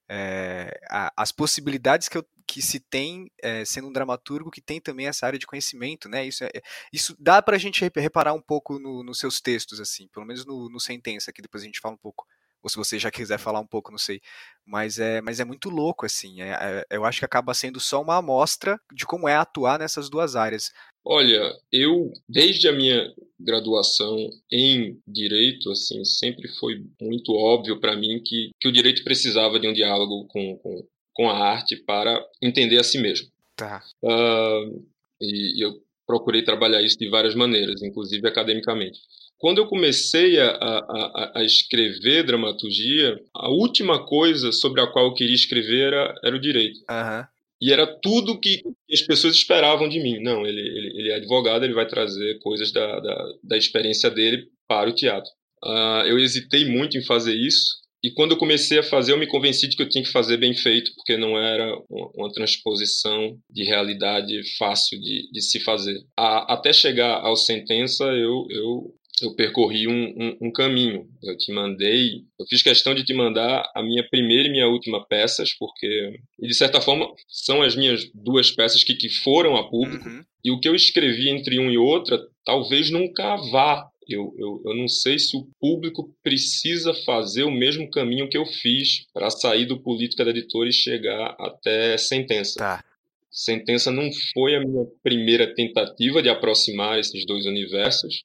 é, 0.09 0.79
a, 0.91 1.13
as 1.17 1.33
possibilidades 1.33 2.09
que, 2.09 2.19
eu, 2.19 2.27
que 2.47 2.61
se 2.61 2.81
tem 2.81 3.31
é, 3.43 3.65
sendo 3.65 3.89
um 3.89 3.93
dramaturgo 3.93 4.51
que 4.51 4.61
tem 4.61 4.81
também 4.81 5.07
essa 5.07 5.27
área 5.27 5.39
de 5.39 5.47
conhecimento, 5.47 6.09
né? 6.09 6.27
Isso, 6.27 6.45
é, 6.45 6.51
isso 6.93 7.17
dá 7.19 7.41
para 7.43 7.57
a 7.57 7.59
gente 7.59 7.85
reparar 7.97 8.33
um 8.33 8.43
pouco 8.43 8.79
no, 8.79 9.03
nos 9.03 9.19
seus 9.19 9.41
textos, 9.41 9.81
assim, 9.81 10.09
pelo 10.09 10.27
menos 10.27 10.45
no, 10.45 10.69
no 10.69 10.81
Sentença, 10.81 11.33
que 11.33 11.43
depois 11.43 11.63
a 11.63 11.67
gente 11.67 11.81
fala 11.81 11.95
um 11.95 11.99
pouco 11.99 12.27
ou 12.65 12.71
se 12.71 12.77
você 12.77 12.99
já 12.99 13.11
quiser 13.11 13.39
falar 13.39 13.61
um 13.61 13.67
pouco, 13.67 13.91
não 13.91 13.99
sei. 13.99 14.23
Mas 14.65 14.99
é, 14.99 15.21
mas 15.21 15.39
é 15.39 15.45
muito 15.45 15.69
louco, 15.69 16.07
assim. 16.07 16.41
É, 16.41 16.49
é, 16.53 16.87
eu 16.97 17.05
acho 17.05 17.19
que 17.19 17.25
acaba 17.27 17.53
sendo 17.53 17.79
só 17.79 18.01
uma 18.01 18.17
amostra 18.17 18.81
de 18.91 19.05
como 19.05 19.29
é 19.29 19.37
atuar 19.37 19.79
nessas 19.79 20.09
duas 20.09 20.35
áreas. 20.35 20.73
Olha, 21.05 21.55
eu, 21.71 22.13
desde 22.29 22.67
a 22.67 22.73
minha 22.73 23.13
graduação 23.39 24.17
em 24.51 24.99
direito, 25.07 25.71
assim, 25.71 26.05
sempre 26.05 26.49
foi 26.49 26.83
muito 27.01 27.33
óbvio 27.33 27.79
para 27.79 27.95
mim 27.95 28.23
que, 28.25 28.51
que 28.59 28.69
o 28.69 28.73
direito 28.73 29.05
precisava 29.05 29.61
de 29.61 29.69
um 29.69 29.73
diálogo 29.73 30.27
com, 30.29 30.57
com, 30.59 30.87
com 31.13 31.31
a 31.31 31.39
arte 31.39 31.77
para 31.77 32.25
entender 32.41 32.79
a 32.79 32.85
si 32.85 32.99
mesmo. 32.99 33.29
Tá. 33.55 33.83
Uh, 34.03 34.83
e, 35.21 35.59
e 35.59 35.61
eu 35.61 35.79
procurei 36.07 36.43
trabalhar 36.43 36.83
isso 36.83 36.99
de 36.99 37.09
várias 37.09 37.35
maneiras, 37.35 37.83
inclusive 37.83 38.27
academicamente. 38.27 38.99
Quando 39.39 39.59
eu 39.59 39.67
comecei 39.67 40.41
a, 40.41 40.49
a, 40.49 41.33
a, 41.37 41.45
escrever 41.45 42.25
dramaturgia, 42.25 43.21
a 43.35 43.51
última 43.51 44.07
coisa 44.07 44.53
sobre 44.53 44.81
a 44.81 44.87
qual 44.87 45.07
eu 45.07 45.15
queria 45.15 45.35
escrever 45.35 45.93
era, 45.93 46.15
era 46.25 46.37
o 46.37 46.41
direito. 46.41 46.79
Uhum. 46.91 47.27
E 47.65 47.73
era 47.73 47.87
tudo 47.87 48.39
que 48.39 48.63
as 48.93 49.01
pessoas 49.01 49.35
esperavam 49.37 49.89
de 49.89 49.99
mim. 49.99 50.23
Não, 50.23 50.47
ele, 50.47 50.61
ele, 50.61 51.01
ele 51.01 51.11
é 51.13 51.15
advogado, 51.15 51.65
ele 51.65 51.73
vai 51.73 51.87
trazer 51.87 52.39
coisas 52.41 52.71
da, 52.71 53.01
da, 53.01 53.25
da 53.43 53.57
experiência 53.57 54.11
dele 54.11 54.49
para 54.69 54.91
o 54.91 54.95
teatro. 54.95 55.31
Uh, 55.65 56.05
eu 56.07 56.19
hesitei 56.19 56.67
muito 56.67 56.99
em 56.99 57.03
fazer 57.03 57.35
isso, 57.35 57.73
e 58.05 58.11
quando 58.11 58.33
eu 58.33 58.37
comecei 58.37 58.79
a 58.79 58.83
fazer, 58.83 59.13
eu 59.13 59.19
me 59.19 59.27
convenci 59.27 59.67
de 59.67 59.77
que 59.77 59.83
eu 59.83 59.89
tinha 59.89 60.05
que 60.05 60.13
fazer 60.13 60.37
bem 60.37 60.55
feito, 60.55 60.93
porque 60.95 61.17
não 61.17 61.39
era 61.39 61.75
uma, 61.89 62.31
transposição 62.35 63.39
de 63.49 63.65
realidade 63.65 64.43
fácil 64.59 65.01
de, 65.01 65.27
de 65.33 65.41
se 65.41 65.59
fazer. 65.59 65.99
A, 66.15 66.53
até 66.53 66.71
chegar 66.71 67.23
ao 67.23 67.35
sentença, 67.35 68.05
eu, 68.05 68.47
eu 68.51 68.95
eu 69.23 69.35
percorri 69.35 69.87
um, 69.87 69.93
um, 70.17 70.49
um, 70.49 70.53
caminho. 70.53 71.09
Eu 71.23 71.37
te 71.37 71.53
mandei, 71.53 72.25
eu 72.39 72.47
fiz 72.47 72.63
questão 72.63 72.95
de 72.95 73.05
te 73.05 73.15
mandar 73.15 73.65
a 73.75 73.83
minha 73.83 74.07
primeira 74.09 74.49
e 74.49 74.51
minha 74.51 74.67
última 74.67 75.05
peças, 75.07 75.53
porque, 75.55 76.19
e 76.41 76.47
de 76.47 76.55
certa 76.55 76.81
forma, 76.81 77.09
são 77.29 77.63
as 77.63 77.77
minhas 77.77 78.11
duas 78.13 78.51
peças 78.51 78.83
que, 78.83 78.95
que 78.95 79.09
foram 79.09 79.57
a 79.57 79.69
público. 79.69 80.09
Uhum. 80.09 80.25
E 80.45 80.51
o 80.51 80.59
que 80.59 80.69
eu 80.69 80.75
escrevi 80.75 81.29
entre 81.29 81.59
um 81.59 81.71
e 81.71 81.79
outra, 81.79 82.21
talvez 82.45 82.91
nunca 82.91 83.37
vá. 83.51 83.89
Eu, 84.07 84.35
eu, 84.37 84.63
eu 84.67 84.77
não 84.77 84.87
sei 84.87 85.19
se 85.19 85.35
o 85.35 85.49
público 85.59 86.15
precisa 86.23 86.93
fazer 87.07 87.45
o 87.45 87.51
mesmo 87.51 87.91
caminho 87.91 88.29
que 88.29 88.37
eu 88.37 88.45
fiz 88.45 89.07
para 89.15 89.31
sair 89.31 89.65
do 89.65 89.81
Política 89.81 90.25
da 90.25 90.31
Editora 90.31 90.69
e 90.69 90.73
chegar 90.73 91.35
até 91.39 91.97
Sentença. 91.97 92.59
Tá. 92.59 92.85
Sentença 93.31 93.91
não 93.91 94.11
foi 94.35 94.57
a 94.57 94.61
minha 94.61 94.85
primeira 95.03 95.55
tentativa 95.55 96.23
de 96.23 96.29
aproximar 96.29 96.99
esses 96.99 97.25
dois 97.25 97.47
universos, 97.47 98.25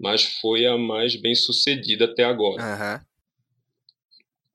mas 0.00 0.24
foi 0.40 0.64
a 0.64 0.78
mais 0.78 1.14
bem 1.14 1.34
sucedida 1.34 2.06
até 2.06 2.24
agora. 2.24 2.62
Uhum. 2.62 3.10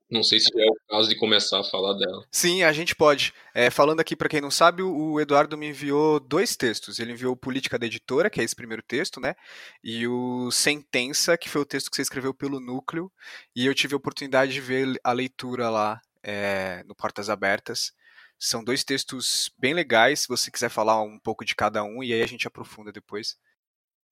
Não 0.08 0.22
sei 0.22 0.38
se 0.38 0.48
é 0.56 0.66
o 0.66 0.76
caso 0.88 1.08
de 1.08 1.16
começar 1.16 1.60
a 1.60 1.64
falar 1.64 1.94
dela. 1.94 2.24
Sim, 2.30 2.62
a 2.62 2.72
gente 2.72 2.94
pode. 2.94 3.32
É, 3.52 3.70
falando 3.70 3.98
aqui, 3.98 4.14
para 4.14 4.28
quem 4.28 4.40
não 4.40 4.52
sabe, 4.52 4.82
o 4.82 5.20
Eduardo 5.20 5.58
me 5.58 5.68
enviou 5.68 6.20
dois 6.20 6.54
textos. 6.54 7.00
Ele 7.00 7.12
enviou 7.12 7.36
Política 7.36 7.76
da 7.76 7.86
Editora, 7.86 8.30
que 8.30 8.40
é 8.40 8.44
esse 8.44 8.54
primeiro 8.54 8.82
texto, 8.82 9.20
né? 9.20 9.34
E 9.82 10.06
o 10.06 10.48
Sentença, 10.52 11.36
que 11.36 11.48
foi 11.48 11.62
o 11.62 11.66
texto 11.66 11.90
que 11.90 11.96
você 11.96 12.02
escreveu 12.02 12.32
pelo 12.32 12.60
Núcleo. 12.60 13.10
E 13.54 13.66
eu 13.66 13.74
tive 13.74 13.94
a 13.94 13.96
oportunidade 13.96 14.52
de 14.52 14.60
ver 14.60 14.98
a 15.02 15.12
leitura 15.12 15.68
lá 15.68 16.00
é, 16.22 16.84
no 16.86 16.94
Portas 16.94 17.28
Abertas. 17.28 17.92
São 18.38 18.62
dois 18.62 18.84
textos 18.84 19.50
bem 19.58 19.74
legais, 19.74 20.20
se 20.20 20.28
você 20.28 20.50
quiser 20.52 20.68
falar 20.68 21.02
um 21.02 21.18
pouco 21.18 21.44
de 21.44 21.56
cada 21.56 21.82
um, 21.82 22.02
e 22.02 22.12
aí 22.12 22.22
a 22.22 22.28
gente 22.28 22.46
aprofunda 22.46 22.92
depois. 22.92 23.36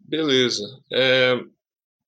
Beleza. 0.01 0.65
É, 0.93 1.35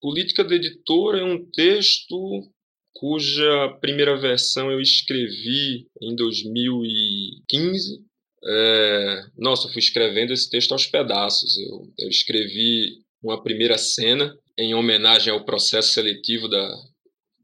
Política 0.01 0.45
da 0.45 0.55
Editora 0.55 1.21
é 1.21 1.25
um 1.25 1.45
texto 1.51 2.49
cuja 2.95 3.77
primeira 3.81 4.17
versão 4.17 4.71
eu 4.71 4.81
escrevi 4.81 5.87
em 6.01 6.15
2015. 6.15 8.05
É, 8.45 9.25
nossa, 9.37 9.67
eu 9.67 9.73
fui 9.73 9.81
escrevendo 9.81 10.33
esse 10.33 10.49
texto 10.49 10.73
aos 10.73 10.87
pedaços. 10.87 11.59
Eu, 11.59 11.93
eu 11.99 12.09
escrevi 12.09 13.03
uma 13.23 13.43
primeira 13.43 13.77
cena 13.77 14.37
em 14.59 14.75
homenagem 14.75 15.33
ao 15.33 15.45
processo 15.45 15.93
seletivo 15.93 16.49
da, 16.49 16.69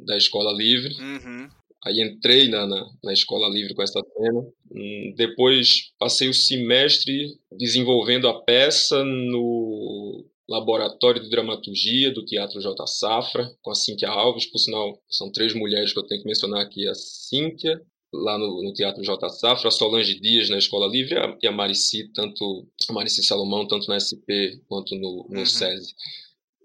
da 0.01 0.17
Escola 0.17 0.53
Livre. 0.53 0.95
Uhum. 0.95 1.49
Aí 1.85 2.01
entrei 2.01 2.49
na, 2.49 2.67
na, 2.67 2.87
na, 3.03 3.13
Escola 3.13 3.49
Livre 3.49 3.75
com 3.75 3.83
essa 3.83 4.01
cena. 4.01 4.41
Hum, 4.71 5.15
depois 5.17 5.93
passei 5.99 6.29
o 6.29 6.35
semestre 6.35 7.37
desenvolvendo 7.59 8.29
a 8.29 8.41
peça 8.41 9.05
no 9.05 10.25
Laboratório 10.53 11.23
de 11.23 11.31
Dramaturgia 11.31 12.13
do 12.13 12.27
Teatro 12.27 12.61
J. 12.61 12.87
Safra, 12.87 13.51
com 13.63 13.71
a 13.71 13.75
Cíntia 13.75 14.11
Alves. 14.11 14.45
Por 14.45 14.59
sinal, 14.59 15.01
são 15.09 15.33
três 15.33 15.55
mulheres 15.55 15.95
que 15.95 15.99
eu 15.99 16.07
tenho 16.07 16.21
que 16.21 16.29
mencionar 16.29 16.61
aqui: 16.61 16.87
a 16.87 16.95
Cíntia, 16.95 17.81
lá 18.13 18.37
no, 18.37 18.63
no 18.63 18.75
Teatro 18.75 19.03
J. 19.03 19.29
Safra, 19.31 19.69
a 19.69 19.71
Solange 19.71 20.21
Dias 20.21 20.51
na 20.51 20.59
Escola 20.59 20.87
Livre 20.87 21.15
e 21.43 21.47
a 21.47 21.51
Marici, 21.51 22.13
tanto 22.13 22.69
a 22.87 22.93
Marici 22.93 23.25
Salomão, 23.25 23.67
tanto 23.67 23.89
na 23.89 23.99
SP 23.99 24.61
quanto 24.69 24.95
no, 24.95 25.27
no 25.31 25.39
uhum. 25.39 25.47
SESI. 25.47 25.95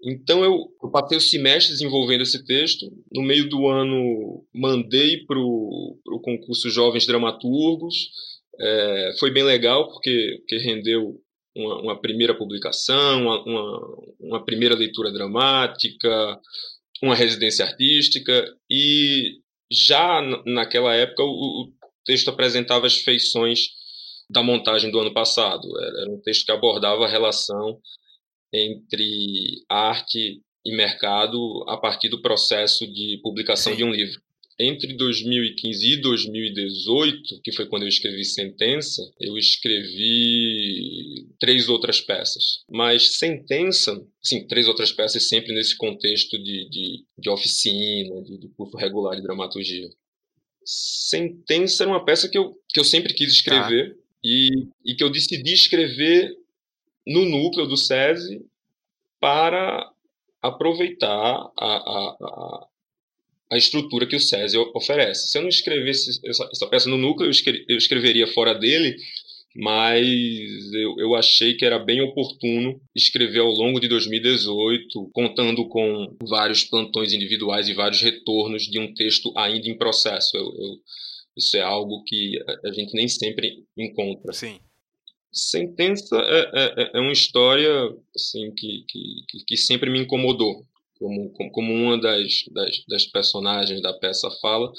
Então 0.04 0.44
eu, 0.44 0.68
eu 0.82 0.90
passei 0.90 1.16
o 1.16 1.20
semestre 1.20 1.72
desenvolvendo 1.72 2.22
esse 2.22 2.44
texto. 2.44 2.92
No 3.10 3.22
meio 3.22 3.48
do 3.48 3.66
ano, 3.68 4.44
mandei 4.54 5.24
para 5.24 5.38
o 5.38 6.20
concurso 6.22 6.68
Jovens 6.68 7.06
Dramaturgos. 7.06 8.10
É, 8.60 9.14
foi 9.18 9.30
bem 9.30 9.44
legal, 9.44 9.88
porque, 9.88 10.36
porque 10.40 10.58
rendeu 10.58 11.18
uma, 11.58 11.80
uma 11.80 12.00
primeira 12.00 12.34
publicação, 12.34 13.22
uma, 13.22 13.42
uma, 13.44 13.96
uma, 14.20 14.44
primeira 14.44 14.74
leitura 14.74 15.12
dramática, 15.12 16.40
uma 17.02 17.14
residência 17.14 17.64
artística, 17.64 18.54
e 18.70 19.40
já 19.70 20.22
naquela 20.46 20.94
época 20.94 21.22
o, 21.22 21.26
o 21.26 21.72
texto 22.04 22.28
apresentava 22.28 22.86
as 22.86 22.96
feições 22.98 23.68
da 24.30 24.42
montagem 24.42 24.90
do 24.90 24.98
ano 24.98 25.12
passado. 25.12 25.66
Era 26.00 26.10
um 26.10 26.20
texto 26.20 26.46
que 26.46 26.52
abordava 26.52 27.04
a 27.04 27.08
relação 27.08 27.80
entre 28.52 29.64
arte 29.68 30.40
e 30.64 30.76
mercado 30.76 31.64
a 31.68 31.76
partir 31.76 32.08
do 32.08 32.22
processo 32.22 32.86
de 32.86 33.18
publicação 33.22 33.72
Sim. 33.72 33.78
de 33.78 33.84
um 33.84 33.90
livro 33.90 34.20
entre 34.58 34.94
2015 34.94 35.86
e 35.86 35.96
2018, 36.00 37.40
que 37.42 37.52
foi 37.52 37.66
quando 37.66 37.82
eu 37.82 37.88
escrevi 37.88 38.24
Sentença, 38.24 39.02
eu 39.20 39.38
escrevi 39.38 41.28
três 41.38 41.68
outras 41.68 42.00
peças. 42.00 42.64
Mas 42.68 43.18
Sentença, 43.18 44.04
sim, 44.20 44.46
três 44.48 44.66
outras 44.66 44.90
peças 44.90 45.28
sempre 45.28 45.54
nesse 45.54 45.76
contexto 45.76 46.36
de, 46.36 46.68
de, 46.68 47.04
de 47.16 47.30
oficina, 47.30 48.20
de, 48.22 48.38
de 48.38 48.48
curso 48.48 48.76
regular 48.76 49.14
de 49.14 49.22
dramaturgia. 49.22 49.88
Sentença 50.64 51.84
era 51.84 51.90
uma 51.90 52.04
peça 52.04 52.28
que 52.28 52.36
eu, 52.36 52.54
que 52.68 52.80
eu 52.80 52.84
sempre 52.84 53.14
quis 53.14 53.32
escrever 53.32 53.96
ah. 53.96 54.02
e, 54.24 54.50
e 54.84 54.94
que 54.94 55.04
eu 55.04 55.10
decidi 55.10 55.52
escrever 55.52 56.36
no 57.06 57.24
núcleo 57.24 57.66
do 57.66 57.76
SESI 57.76 58.44
para 59.20 59.90
aproveitar 60.42 61.50
a, 61.56 61.66
a, 61.66 62.16
a, 62.20 62.67
a 63.50 63.56
estrutura 63.56 64.06
que 64.06 64.16
o 64.16 64.20
Césio 64.20 64.70
oferece. 64.74 65.28
Se 65.28 65.38
eu 65.38 65.42
não 65.42 65.48
escrevesse 65.48 66.20
essa, 66.24 66.48
essa 66.52 66.66
peça 66.66 66.88
no 66.88 66.98
núcleo, 66.98 67.30
eu, 67.68 67.76
escreveria 67.76 68.26
fora 68.26 68.54
dele, 68.54 68.96
mas 69.56 70.72
eu, 70.74 70.96
eu, 70.98 71.14
achei 71.14 71.54
que 71.54 71.64
era 71.64 71.78
bem 71.78 72.00
oportuno 72.00 72.80
escrever 72.94 73.40
ao 73.40 73.50
longo 73.50 73.80
de 73.80 73.88
2018, 73.88 75.10
contando 75.12 75.66
com 75.68 76.14
vários 76.28 76.62
plantões 76.62 77.12
individuais 77.12 77.68
e 77.68 77.74
vários 77.74 78.02
retornos 78.02 78.64
de 78.64 78.78
um 78.78 78.92
texto 78.92 79.32
ainda 79.36 79.68
em 79.68 79.78
processo. 79.78 80.36
Eu, 80.36 80.44
eu, 80.44 80.76
isso 81.36 81.56
é 81.56 81.62
algo 81.62 82.04
que 82.04 82.38
a 82.64 82.72
gente 82.72 82.94
nem 82.94 83.08
sempre 83.08 83.64
encontra. 83.76 84.32
Sim. 84.32 84.60
Sentença 85.32 86.16
é, 86.18 86.82
é, 86.82 86.90
é 86.94 87.00
uma 87.00 87.12
história 87.12 87.70
assim, 88.14 88.52
que, 88.54 88.84
que, 88.88 89.44
que 89.46 89.56
sempre 89.56 89.90
me 89.90 90.00
incomodou 90.00 90.66
como, 90.98 91.32
como 91.52 91.72
uma 91.72 91.98
das, 91.98 92.44
das, 92.52 92.84
das, 92.88 93.06
personagens 93.06 93.80
da 93.80 93.92
peça 93.92 94.30
fala. 94.42 94.70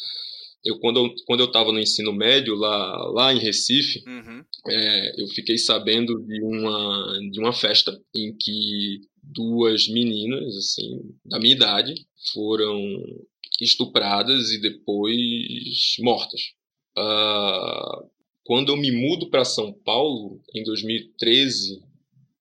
Eu, 0.64 0.78
quando, 0.80 1.00
eu, 1.00 1.14
quando 1.26 1.40
eu 1.40 1.46
estava 1.46 1.72
no 1.72 1.80
ensino 1.80 2.12
médio, 2.12 2.54
lá, 2.56 2.98
lá 3.12 3.34
em 3.34 3.40
Recife, 3.40 4.04
uhum. 4.06 4.44
é, 4.68 5.22
eu 5.22 5.28
fiquei 5.30 5.58
sabendo 5.58 6.22
de 6.22 6.44
uma, 6.44 7.20
de 7.32 7.40
uma 7.40 7.54
festa 7.54 7.98
em 8.14 8.36
que 8.36 9.02
duas 9.24 9.88
meninas, 9.88 10.56
assim, 10.58 11.00
da 11.26 11.40
minha 11.40 11.56
idade, 11.56 11.94
foram 12.34 12.78
estupradas 13.62 14.52
e 14.52 14.60
depois 14.60 15.96
mortas. 16.00 16.42
Uh, 16.98 18.10
quando 18.44 18.70
eu 18.70 18.78
me 18.78 18.92
mudo 18.92 19.30
para 19.30 19.46
São 19.46 19.72
Paulo, 19.72 20.42
em 20.54 20.64
2013, 20.64 21.82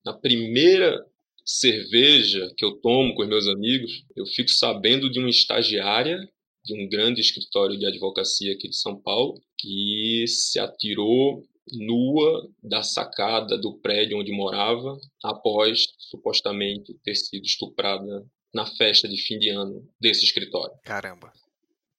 na 0.03 0.13
primeira 0.13 1.05
cerveja 1.49 2.53
que 2.55 2.63
eu 2.63 2.73
tomo 2.73 3.15
com 3.15 3.23
os 3.23 3.27
meus 3.27 3.47
amigos, 3.47 4.05
eu 4.15 4.23
fico 4.27 4.51
sabendo 4.51 5.09
de 5.09 5.17
uma 5.17 5.29
estagiária 5.29 6.29
de 6.63 6.75
um 6.75 6.87
grande 6.87 7.21
escritório 7.21 7.75
de 7.75 7.87
advocacia 7.87 8.53
aqui 8.53 8.69
de 8.69 8.75
São 8.75 8.95
Paulo 9.01 9.41
que 9.57 10.25
se 10.27 10.59
atirou 10.59 11.43
nua 11.71 12.47
da 12.61 12.83
sacada 12.83 13.57
do 13.57 13.73
prédio 13.79 14.19
onde 14.19 14.31
morava 14.31 14.99
após 15.23 15.87
supostamente 15.97 16.93
ter 17.03 17.15
sido 17.15 17.43
estuprada 17.43 18.23
na 18.53 18.67
festa 18.67 19.07
de 19.07 19.17
fim 19.17 19.39
de 19.39 19.49
ano 19.49 19.87
desse 19.99 20.25
escritório. 20.25 20.75
Caramba. 20.83 21.33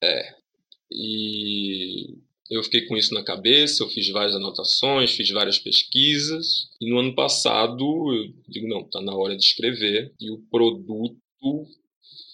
É. 0.00 0.33
E 0.92 2.16
eu 2.50 2.62
fiquei 2.64 2.87
com 2.87 2.97
isso 2.97 3.14
na 3.14 3.23
cabeça, 3.23 3.83
eu 3.83 3.88
fiz 3.88 4.09
várias 4.09 4.35
anotações, 4.35 5.12
fiz 5.12 5.30
várias 5.30 5.59
pesquisas, 5.59 6.69
e 6.80 6.90
no 6.90 6.99
ano 6.99 7.14
passado 7.14 7.85
eu 8.12 8.35
digo, 8.49 8.66
não, 8.66 8.80
está 8.80 9.00
na 9.00 9.14
hora 9.14 9.37
de 9.37 9.45
escrever, 9.45 10.12
e 10.21 10.30
o 10.33 10.38
produto 10.50 11.16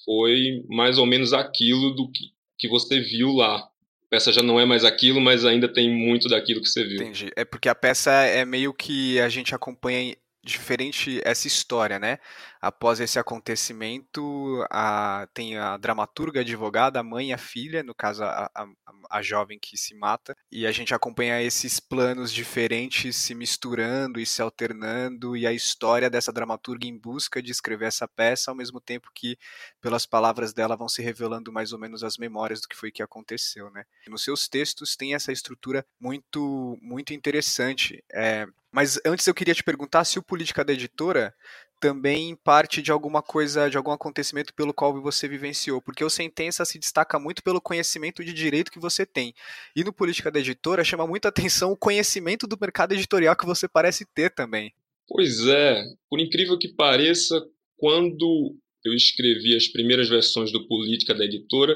foi 0.04 0.64
mais 0.68 0.96
ou 0.96 1.04
menos 1.04 1.35
aquilo 1.35 1.90
do 1.90 2.11
que, 2.11 2.30
que 2.58 2.68
você 2.68 2.99
viu 3.00 3.32
lá. 3.32 3.56
A 3.58 4.08
peça 4.08 4.32
já 4.32 4.42
não 4.42 4.58
é 4.58 4.64
mais 4.64 4.85
aquilo, 4.85 5.20
mas 5.20 5.44
ainda 5.44 5.68
tem 5.68 5.92
muito 5.92 6.28
daquilo 6.28 6.62
que 6.62 6.68
você 6.68 6.85
viu. 6.85 6.96
Entendi. 6.96 7.30
É 7.37 7.44
porque 7.44 7.68
a 7.68 7.75
peça 7.75 8.11
é 8.11 8.44
meio 8.44 8.73
que 8.73 9.18
a 9.20 9.28
gente 9.28 9.54
acompanha 9.54 10.16
diferente 10.46 11.20
essa 11.24 11.46
história, 11.46 11.98
né? 11.98 12.18
Após 12.60 13.00
esse 13.00 13.18
acontecimento, 13.18 14.64
a, 14.70 15.28
tem 15.34 15.58
a 15.58 15.76
dramaturga, 15.76 16.40
a 16.40 16.42
advogada, 16.42 17.00
a 17.00 17.02
mãe 17.02 17.30
e 17.30 17.32
a 17.32 17.38
filha, 17.38 17.82
no 17.82 17.94
caso 17.94 18.24
a, 18.24 18.50
a, 18.54 18.66
a, 19.10 19.22
jovem 19.22 19.58
que 19.58 19.76
se 19.76 19.94
mata, 19.94 20.34
e 20.50 20.66
a 20.66 20.72
gente 20.72 20.94
acompanha 20.94 21.42
esses 21.42 21.78
planos 21.78 22.32
diferentes 22.32 23.16
se 23.16 23.34
misturando 23.34 24.18
e 24.18 24.26
se 24.26 24.40
alternando, 24.40 25.36
e 25.36 25.46
a 25.46 25.52
história 25.52 26.08
dessa 26.08 26.32
dramaturga 26.32 26.86
em 26.86 26.96
busca 26.96 27.42
de 27.42 27.50
escrever 27.50 27.86
essa 27.86 28.08
peça, 28.08 28.50
ao 28.50 28.56
mesmo 28.56 28.80
tempo 28.80 29.10
que, 29.14 29.36
pelas 29.80 30.06
palavras 30.06 30.52
dela, 30.52 30.76
vão 30.76 30.88
se 30.88 31.02
revelando 31.02 31.52
mais 31.52 31.72
ou 31.72 31.78
menos 31.78 32.02
as 32.02 32.16
memórias 32.16 32.60
do 32.60 32.68
que 32.68 32.76
foi 32.76 32.90
que 32.90 33.02
aconteceu, 33.02 33.70
né? 33.70 33.84
Nos 34.08 34.24
seus 34.24 34.48
textos 34.48 34.96
tem 34.96 35.14
essa 35.14 35.32
estrutura 35.32 35.84
muito, 36.00 36.78
muito 36.80 37.12
interessante. 37.12 38.02
É, 38.12 38.46
mas 38.76 39.00
antes 39.06 39.26
eu 39.26 39.33
queria 39.33 39.54
te 39.54 39.64
perguntar 39.64 40.04
se 40.04 40.18
o 40.18 40.23
Política 40.23 40.62
da 40.62 40.75
Editora 40.75 41.33
também 41.80 42.37
parte 42.37 42.83
de 42.83 42.92
alguma 42.92 43.23
coisa, 43.23 43.71
de 43.71 43.76
algum 43.78 43.90
acontecimento 43.90 44.52
pelo 44.52 44.75
qual 44.75 45.00
você 45.00 45.26
vivenciou, 45.26 45.80
porque 45.80 46.04
o 46.04 46.11
Sentença 46.11 46.62
se 46.66 46.78
destaca 46.78 47.18
muito 47.18 47.42
pelo 47.42 47.59
conhecimento 47.59 48.23
de 48.23 48.35
direito 48.35 48.71
que 48.71 48.78
você 48.78 49.06
tem. 49.06 49.33
E 49.75 49.83
no 49.83 49.95
Política 49.95 50.30
da 50.30 50.40
Editora 50.40 50.85
chama 50.85 51.06
muita 51.06 51.28
atenção 51.28 51.73
o 51.73 51.76
conhecimento 51.76 52.47
do 52.47 52.59
mercado 52.61 52.92
editorial 52.92 53.35
que 53.35 53.47
você 53.47 53.66
parece 53.66 54.04
ter 54.14 54.35
também. 54.35 54.71
Pois 55.09 55.47
é, 55.47 55.83
por 56.11 56.21
incrível 56.21 56.59
que 56.59 56.68
pareça, 56.68 57.42
quando 57.78 58.54
eu 58.85 58.92
escrevi 58.92 59.56
as 59.56 59.68
primeiras 59.68 60.11
versões 60.11 60.52
do 60.52 60.68
Política 60.68 61.14
da 61.14 61.25
Editora, 61.25 61.75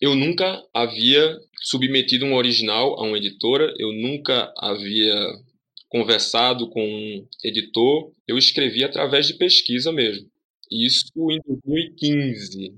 eu 0.00 0.14
nunca 0.14 0.64
havia 0.72 1.36
submetido 1.62 2.26
um 2.26 2.36
original 2.36 2.94
a 3.00 3.02
uma 3.02 3.18
editora, 3.18 3.74
eu 3.76 3.92
nunca 3.92 4.52
havia 4.56 5.16
conversado 5.92 6.70
com 6.70 6.82
um 6.82 7.26
editor, 7.44 8.10
eu 8.26 8.38
escrevi 8.38 8.82
através 8.82 9.26
de 9.26 9.34
pesquisa 9.34 9.92
mesmo. 9.92 10.26
Isso 10.70 11.12
em 11.30 11.38
2015. 11.46 12.72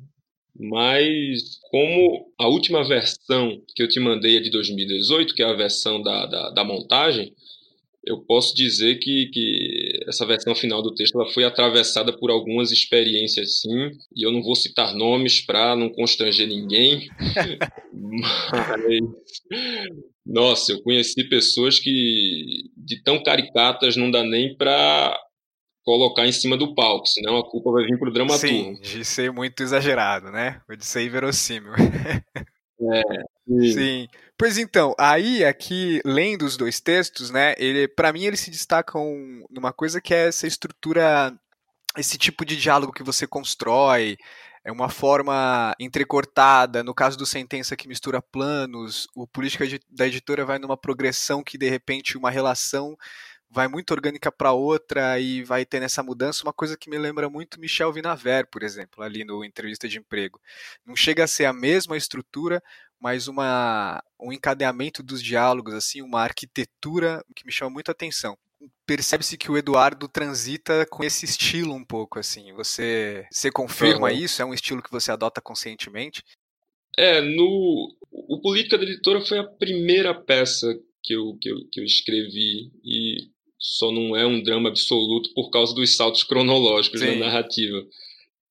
Mas 0.59 1.61
como 1.71 2.33
a 2.37 2.49
última 2.49 2.83
versão 2.83 3.63
que 3.75 3.85
eu 3.85 3.89
te 3.89 4.01
mandei 4.01 4.37
é 4.37 4.41
de 4.41 4.51
2018, 4.51 5.33
que 5.33 5.45
é 5.45 5.47
a 5.47 5.53
versão 5.53 6.03
da, 6.03 6.27
da, 6.27 6.51
da 6.51 6.65
montagem, 6.65 7.33
eu 8.05 8.19
posso 8.19 8.55
dizer 8.55 8.97
que, 8.97 9.27
que 9.27 9.74
essa 10.07 10.27
versão 10.27 10.55
final 10.55 10.83
do 10.83 10.95
texto 10.95 11.21
ela 11.21 11.31
foi 11.33 11.45
atravessada 11.45 12.17
por 12.17 12.31
algumas 12.31 12.71
experiências, 12.71 13.61
sim, 13.61 13.91
e 14.15 14.27
eu 14.27 14.33
não 14.33 14.43
vou 14.43 14.55
citar 14.55 14.95
nomes 14.95 15.41
para 15.41 15.75
não 15.77 15.89
constranger 15.89 16.49
ninguém, 16.49 17.09
mas, 17.93 19.01
nossa, 20.27 20.73
eu 20.73 20.83
conheci 20.83 21.29
pessoas 21.29 21.79
que, 21.79 22.71
de 22.77 23.03
tão 23.03 23.23
caricatas, 23.23 23.97
não 23.97 24.11
dá 24.11 24.23
nem 24.23 24.57
para 24.57 25.19
colocar 25.85 26.27
em 26.27 26.33
cima 26.33 26.57
do 26.57 26.75
palco, 26.75 27.07
senão 27.07 27.37
a 27.37 27.49
culpa 27.49 27.71
vai 27.71 27.85
vir 27.85 27.99
pro 27.99 28.13
dramaturgo. 28.13 28.47
Sim, 28.47 28.75
de 28.81 29.05
ser 29.05 29.31
muito 29.31 29.63
exagerado, 29.63 30.31
né? 30.31 30.61
De 30.77 30.85
ser 30.85 31.05
inverossímil. 31.05 31.73
É, 31.75 33.03
sim. 33.47 33.73
sim. 33.73 34.09
Pois 34.37 34.59
então, 34.59 34.95
aí 34.99 35.45
aqui 35.45 36.01
lendo 36.05 36.45
os 36.45 36.57
dois 36.57 36.81
textos, 36.81 37.31
né, 37.31 37.55
ele 37.57 37.87
para 37.87 38.13
mim 38.13 38.25
eles 38.25 38.41
se 38.41 38.51
destacam 38.51 39.45
numa 39.49 39.73
coisa 39.73 40.01
que 40.01 40.13
é 40.13 40.27
essa 40.29 40.47
estrutura 40.47 41.33
esse 41.97 42.19
tipo 42.19 42.45
de 42.45 42.57
diálogo 42.57 42.93
que 42.93 43.05
você 43.05 43.27
constrói, 43.27 44.17
é 44.65 44.73
uma 44.73 44.89
forma 44.89 45.75
entrecortada, 45.79 46.83
no 46.83 46.95
caso 46.95 47.17
do 47.17 47.27
Sentença 47.27 47.77
que 47.77 47.87
mistura 47.87 48.21
planos, 48.21 49.07
o 49.15 49.27
Política 49.27 49.65
da 49.91 50.07
Editora 50.07 50.45
vai 50.45 50.59
numa 50.59 50.77
progressão 50.77 51.43
que 51.43 51.59
de 51.59 51.69
repente 51.69 52.19
uma 52.19 52.31
relação 52.31 52.97
vai 53.55 53.69
muito 53.69 53.93
orgânica 53.93 54.33
para 54.33 54.51
outra 54.53 55.19
e 55.21 55.45
vai 55.45 55.65
ter 55.65 55.79
nessa 55.79 56.03
mudança 56.03 56.43
uma 56.43 56.53
coisa 56.53 56.77
que 56.77 56.91
me 56.91 56.99
lembra 56.99 57.31
muito 57.31 57.61
Michel 57.61 57.93
Vinaver, 57.93 58.49
por 58.51 58.65
exemplo, 58.65 59.05
ali 59.05 59.25
no 59.25 59.45
Entrevista 59.45 59.89
de 59.89 59.99
Emprego. 59.99 60.41
Não 60.85 60.97
chega 60.97 61.23
a 61.23 61.29
ser 61.29 61.45
a 61.45 61.53
mesma 61.53 61.97
estrutura, 61.97 62.61
mas 63.01 63.29
uma, 63.29 64.03
um 64.21 64.33
encadeamento 64.33 65.03
dos 65.03 65.23
diálogos, 65.23 65.75
assim, 65.75 66.03
uma 66.03 66.21
arquitetura 66.21 67.25
que 67.35 67.45
me 67.45 67.53
chama 67.53 67.71
muito 67.71 67.89
a 67.89 67.93
atenção. 67.93 68.37
Percebe-se 68.87 69.37
que 69.37 69.51
o 69.51 69.59
Eduardo 69.59 70.09
transita 70.09 70.87
com 70.87 71.05
esse 71.05 71.25
estilo 71.25 71.75
um 71.75 71.85
pouco, 71.85 72.19
assim. 72.19 72.53
Você, 72.55 73.27
você 73.31 73.51
confirma 73.51 74.09
uhum. 74.09 74.17
isso? 74.17 74.41
É 74.41 74.45
um 74.45 74.55
estilo 74.55 74.83
que 74.83 74.91
você 74.91 75.11
adota 75.11 75.41
conscientemente? 75.41 76.23
É, 76.97 77.21
no 77.21 77.95
o 78.11 78.41
Política 78.41 78.79
da 78.79 78.85
Editora 78.85 79.21
foi 79.21 79.39
a 79.39 79.45
primeira 79.45 80.15
peça 80.15 80.79
que 81.03 81.15
eu, 81.15 81.37
que 81.41 81.51
eu, 81.51 81.69
que 81.71 81.81
eu 81.81 81.85
escrevi 81.85 82.71
e 82.83 83.29
só 83.59 83.91
não 83.91 84.17
é 84.17 84.27
um 84.27 84.43
drama 84.43 84.69
absoluto 84.69 85.33
por 85.35 85.51
causa 85.51 85.75
dos 85.75 85.97
saltos 85.97 86.23
cronológicos 86.23 87.01
Sim. 87.01 87.19
na 87.19 87.27
narrativa. 87.27 87.85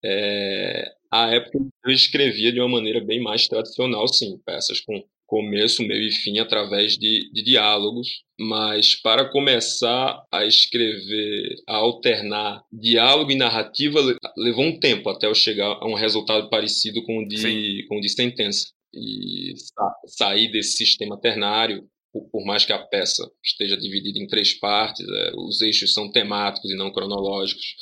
É, 0.03 0.91
a 1.13 1.30
época 1.30 1.60
eu 1.86 1.91
escrevia 1.91 2.52
de 2.52 2.60
uma 2.60 2.67
maneira 2.67 2.99
bem 2.99 3.21
mais 3.21 3.47
tradicional, 3.47 4.08
sim, 4.08 4.39
peças 4.43 4.82
com 4.82 5.04
começo, 5.28 5.84
meio 5.84 6.08
e 6.08 6.12
fim 6.12 6.39
através 6.39 6.97
de, 6.97 7.30
de 7.32 7.43
diálogos, 7.43 8.23
mas 8.39 8.95
para 8.95 9.30
começar 9.30 10.23
a 10.32 10.45
escrever, 10.45 11.56
a 11.67 11.76
alternar 11.78 12.63
diálogo 12.71 13.32
e 13.32 13.36
narrativa, 13.36 13.99
levou 14.36 14.65
um 14.65 14.80
tempo 14.80 15.10
até 15.10 15.28
eu 15.28 15.36
chegar 15.36 15.67
a 15.67 15.88
um 15.88 15.95
resultado 15.95 16.49
parecido 16.49 17.04
com 17.04 17.19
o 17.19 17.28
de, 17.28 17.86
com 17.88 17.97
o 17.97 18.02
de 18.02 18.10
sentença. 18.10 18.67
E 18.93 19.54
sa 19.58 19.95
sair 20.08 20.52
desse 20.52 20.78
sistema 20.78 21.19
ternário, 21.19 21.84
por, 22.12 22.30
por, 22.30 22.45
mais 22.45 22.63
que 22.63 22.73
a 22.73 22.80
peça 22.80 23.28
esteja 23.43 23.76
dividida 23.76 24.19
em 24.19 24.28
três 24.28 24.54
partes, 24.54 25.04
é, 25.08 25.32
os 25.36 25.62
eixos 25.62 25.93
são 25.93 26.12
temáticos 26.12 26.69
e 26.71 26.76
não 26.76 26.91
cronológicos. 26.91 27.76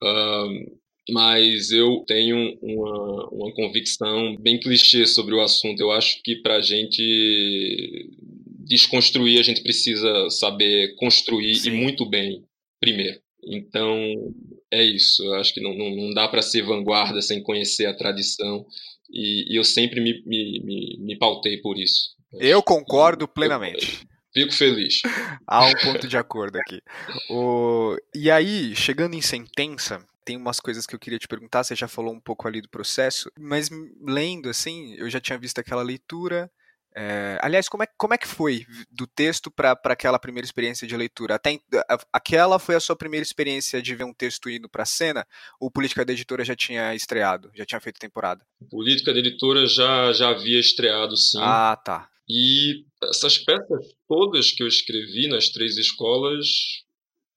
Um, 0.00 0.81
mas 1.10 1.70
eu 1.72 2.04
tenho 2.06 2.56
uma, 2.62 3.28
uma 3.30 3.54
convicção 3.54 4.36
bem 4.36 4.58
clichê 4.58 5.06
sobre 5.06 5.34
o 5.34 5.40
assunto. 5.40 5.80
Eu 5.80 5.90
acho 5.90 6.22
que 6.22 6.36
para 6.36 6.56
a 6.56 6.60
gente 6.60 8.10
desconstruir, 8.64 9.38
a 9.38 9.42
gente 9.42 9.62
precisa 9.62 10.30
saber 10.30 10.94
construir 10.96 11.56
Sim. 11.56 11.70
e 11.70 11.72
muito 11.72 12.08
bem 12.08 12.44
primeiro. 12.80 13.20
Então, 13.44 14.32
é 14.70 14.82
isso. 14.82 15.24
Eu 15.24 15.34
acho 15.34 15.52
que 15.52 15.60
não, 15.60 15.74
não, 15.76 15.90
não 15.90 16.14
dá 16.14 16.28
para 16.28 16.42
ser 16.42 16.62
vanguarda 16.62 17.20
sem 17.20 17.42
conhecer 17.42 17.86
a 17.86 17.94
tradição. 17.94 18.64
E, 19.10 19.52
e 19.52 19.56
eu 19.56 19.64
sempre 19.64 20.00
me, 20.00 20.22
me, 20.24 20.60
me, 20.64 20.98
me, 21.00 21.18
pautei 21.18 21.58
por 21.58 21.76
isso. 21.76 22.10
Eu 22.32 22.62
concordo 22.62 23.28
plenamente. 23.28 24.06
Eu, 24.34 24.44
fico 24.48 24.54
feliz. 24.54 25.02
Há 25.46 25.66
um 25.66 25.72
ponto 25.74 26.08
de 26.08 26.16
acordo 26.16 26.56
aqui. 26.56 26.80
O... 27.28 27.96
E 28.14 28.30
aí, 28.30 28.74
chegando 28.74 29.14
em 29.14 29.20
sentença, 29.20 30.02
tem 30.24 30.36
umas 30.36 30.60
coisas 30.60 30.86
que 30.86 30.94
eu 30.94 30.98
queria 30.98 31.18
te 31.18 31.28
perguntar, 31.28 31.64
você 31.64 31.74
já 31.74 31.88
falou 31.88 32.12
um 32.12 32.20
pouco 32.20 32.46
ali 32.46 32.60
do 32.60 32.68
processo, 32.68 33.30
mas 33.38 33.68
lendo, 34.00 34.48
assim, 34.48 34.94
eu 34.94 35.08
já 35.10 35.20
tinha 35.20 35.38
visto 35.38 35.58
aquela 35.58 35.82
leitura. 35.82 36.50
É, 36.94 37.38
aliás, 37.40 37.68
como 37.68 37.82
é, 37.82 37.86
como 37.96 38.12
é 38.12 38.18
que 38.18 38.28
foi 38.28 38.66
do 38.90 39.06
texto 39.06 39.50
para 39.50 39.78
aquela 39.84 40.18
primeira 40.18 40.44
experiência 40.44 40.86
de 40.86 40.96
leitura? 40.96 41.36
Até 41.36 41.58
aquela 42.12 42.58
foi 42.58 42.74
a 42.74 42.80
sua 42.80 42.94
primeira 42.94 43.24
experiência 43.24 43.80
de 43.80 43.94
ver 43.94 44.04
um 44.04 44.12
texto 44.12 44.50
indo 44.50 44.68
para 44.68 44.82
a 44.82 44.86
cena? 44.86 45.26
Ou 45.58 45.70
Política 45.70 46.04
da 46.04 46.12
Editora 46.12 46.44
já 46.44 46.54
tinha 46.54 46.94
estreado, 46.94 47.50
já 47.54 47.64
tinha 47.64 47.80
feito 47.80 47.98
temporada? 47.98 48.44
Política 48.70 49.12
da 49.12 49.18
Editora 49.18 49.66
já, 49.66 50.12
já 50.12 50.28
havia 50.28 50.60
estreado, 50.60 51.16
sim. 51.16 51.38
Ah, 51.40 51.76
tá. 51.82 52.08
E 52.28 52.84
essas 53.02 53.38
peças 53.38 53.86
todas 54.06 54.52
que 54.52 54.62
eu 54.62 54.68
escrevi 54.68 55.28
nas 55.28 55.48
três 55.48 55.76
escolas 55.76 56.46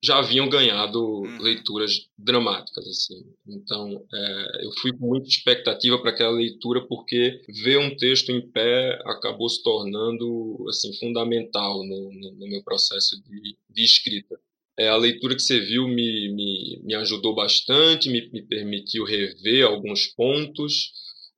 já 0.06 0.18
haviam 0.18 0.48
ganhado 0.48 1.02
uhum. 1.02 1.42
leituras 1.42 2.08
dramáticas 2.16 2.86
assim. 2.86 3.24
Então 3.46 4.02
é, 4.14 4.64
eu 4.64 4.72
fui 4.80 4.92
com 4.92 5.06
muita 5.06 5.28
expectativa 5.28 5.98
para 5.98 6.10
aquela 6.10 6.30
leitura 6.30 6.86
porque 6.86 7.42
ver 7.48 7.78
um 7.78 7.94
texto 7.96 8.30
em 8.30 8.40
pé 8.40 8.98
acabou 9.04 9.48
se 9.48 9.62
tornando 9.62 10.64
assim 10.68 10.92
fundamental 10.98 11.84
no, 11.84 12.12
no, 12.12 12.32
no 12.32 12.46
meu 12.46 12.62
processo 12.62 13.20
de, 13.22 13.56
de 13.68 13.84
escrita. 13.84 14.38
É, 14.78 14.88
a 14.88 14.96
leitura 14.96 15.34
que 15.34 15.42
você 15.42 15.58
viu 15.58 15.88
me, 15.88 16.28
me, 16.34 16.80
me 16.84 16.94
ajudou 16.94 17.34
bastante, 17.34 18.10
me, 18.10 18.28
me 18.30 18.42
permitiu 18.42 19.04
rever 19.04 19.64
alguns 19.64 20.06
pontos, 20.06 20.92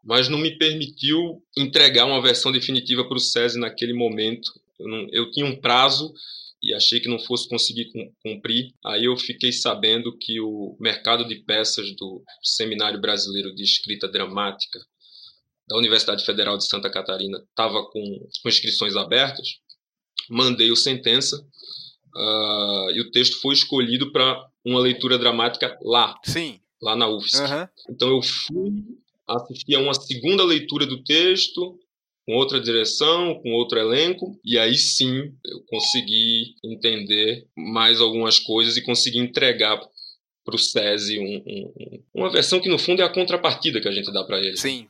mas 0.04 0.28
não 0.28 0.38
me 0.38 0.58
permitiu 0.58 1.40
entregar 1.56 2.04
uma 2.04 2.20
versão 2.20 2.50
definitiva 2.50 3.06
para 3.06 3.16
o 3.16 3.20
SESI 3.20 3.58
naquele 3.60 3.94
momento. 3.94 4.50
Eu, 4.78 4.88
não, 4.88 5.08
eu 5.12 5.30
tinha 5.30 5.46
um 5.46 5.54
prazo 5.54 6.12
e 6.62 6.74
achei 6.74 7.00
que 7.00 7.08
não 7.08 7.18
fosse 7.18 7.48
conseguir 7.48 7.90
cumprir. 8.22 8.72
Aí 8.84 9.04
eu 9.04 9.16
fiquei 9.16 9.52
sabendo 9.52 10.16
que 10.18 10.40
o 10.40 10.76
mercado 10.80 11.26
de 11.26 11.36
peças 11.36 11.94
do 11.96 12.22
Seminário 12.42 13.00
Brasileiro 13.00 13.54
de 13.54 13.62
Escrita 13.62 14.08
Dramática 14.08 14.78
da 15.68 15.76
Universidade 15.76 16.24
Federal 16.24 16.56
de 16.56 16.66
Santa 16.66 16.90
Catarina 16.90 17.38
estava 17.38 17.84
com, 17.90 18.28
com 18.42 18.48
inscrições 18.48 18.96
abertas, 18.96 19.58
mandei 20.28 20.70
o 20.70 20.76
sentença 20.76 21.36
uh, 21.36 22.90
e 22.90 23.00
o 23.00 23.10
texto 23.10 23.40
foi 23.40 23.54
escolhido 23.54 24.10
para 24.10 24.48
uma 24.64 24.80
leitura 24.80 25.18
dramática 25.18 25.78
lá. 25.82 26.14
Sim. 26.24 26.60
Lá 26.80 26.96
na 26.96 27.08
UFSC. 27.08 27.42
Uhum. 27.42 27.68
Então 27.90 28.08
eu 28.08 28.22
fui 28.22 28.70
assistir 29.26 29.74
a 29.74 29.80
uma 29.80 29.94
segunda 29.94 30.44
leitura 30.44 30.86
do 30.86 31.02
texto, 31.02 31.78
com 32.28 32.34
outra 32.34 32.60
direção, 32.60 33.40
com 33.40 33.52
outro 33.52 33.78
elenco, 33.78 34.38
e 34.44 34.58
aí 34.58 34.76
sim 34.76 35.34
eu 35.42 35.64
consegui 35.66 36.56
entender 36.62 37.48
mais 37.56 38.02
algumas 38.02 38.38
coisas 38.38 38.76
e 38.76 38.84
consegui 38.84 39.18
entregar 39.18 39.80
para 40.44 40.54
o 40.54 40.58
SESI 40.58 41.18
um, 41.18 41.42
um, 41.46 42.04
uma 42.12 42.30
versão 42.30 42.60
que 42.60 42.68
no 42.68 42.78
fundo 42.78 43.00
é 43.00 43.04
a 43.06 43.08
contrapartida 43.08 43.80
que 43.80 43.88
a 43.88 43.92
gente 43.92 44.12
dá 44.12 44.22
para 44.24 44.40
ele. 44.40 44.58
Sim, 44.58 44.86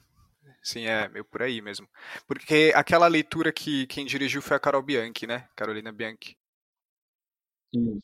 sim, 0.61 0.87
é 0.87 1.09
meio 1.09 1.25
por 1.25 1.41
aí 1.41 1.63
mesmo. 1.63 1.87
Porque 2.27 2.73
aquela 2.75 3.07
leitura 3.07 3.53
que 3.53 3.87
quem 3.87 4.05
dirigiu 4.05 4.43
foi 4.43 4.57
a 4.57 4.61
Carol 4.61 4.83
Bianchi, 4.83 5.25
né? 5.25 5.47
Carolina 5.55 5.93
Bianchi. 5.93 6.37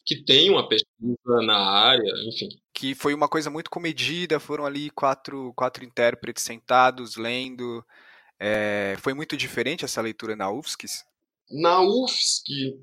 Que 0.07 0.23
tem 0.25 0.49
uma 0.49 0.68
pesquisa 0.68 1.42
na 1.44 1.59
área, 1.59 2.12
enfim. 2.29 2.51
Que 2.73 2.94
foi 2.94 3.12
uma 3.12 3.29
coisa 3.29 3.51
muito 3.51 3.68
comedida, 3.68 4.38
foram 4.38 4.64
ali 4.64 4.90
quatro, 4.90 5.53
quatro 5.57 5.85
intérpretes 5.85 6.44
sentados, 6.44 7.16
lendo, 7.16 7.85
é, 8.38 8.97
foi 9.01 9.14
muito 9.14 9.37
diferente 9.37 9.85
essa 9.85 10.01
leitura 10.01 10.35
na 10.37 10.51
UFSC? 10.51 11.05
Na 11.51 11.81
UFSC, 11.81 12.79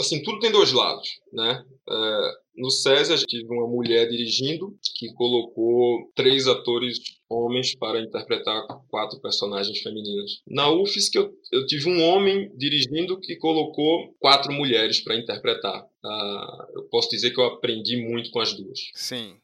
assim, 0.00 0.22
tudo 0.22 0.40
tem 0.40 0.50
dois 0.50 0.72
lados, 0.72 1.08
né? 1.32 1.64
É, 1.88 2.32
no 2.56 2.70
gente 2.70 3.26
tive 3.26 3.46
uma 3.46 3.66
mulher 3.66 4.08
dirigindo 4.08 4.76
que 4.96 5.12
colocou 5.14 6.10
três 6.14 6.46
atores 6.46 6.98
homens 7.28 7.74
para 7.74 8.00
interpretar 8.00 8.62
quatro 8.88 9.20
personagens 9.20 9.80
femininas. 9.80 10.42
Na 10.46 10.70
UFSC, 10.70 11.16
eu, 11.16 11.32
eu 11.50 11.66
tive 11.66 11.88
um 11.88 12.02
homem 12.02 12.50
dirigindo 12.56 13.18
que 13.18 13.36
colocou 13.36 14.14
quatro 14.20 14.52
mulheres 14.52 15.00
para 15.00 15.16
interpretar. 15.16 15.82
Uh, 16.04 16.78
eu 16.78 16.82
posso 16.90 17.08
dizer 17.08 17.30
que 17.30 17.40
eu 17.40 17.44
aprendi 17.44 17.96
muito 17.96 18.30
com 18.30 18.40
as 18.40 18.52
duas. 18.52 18.78
Sim. 18.94 19.36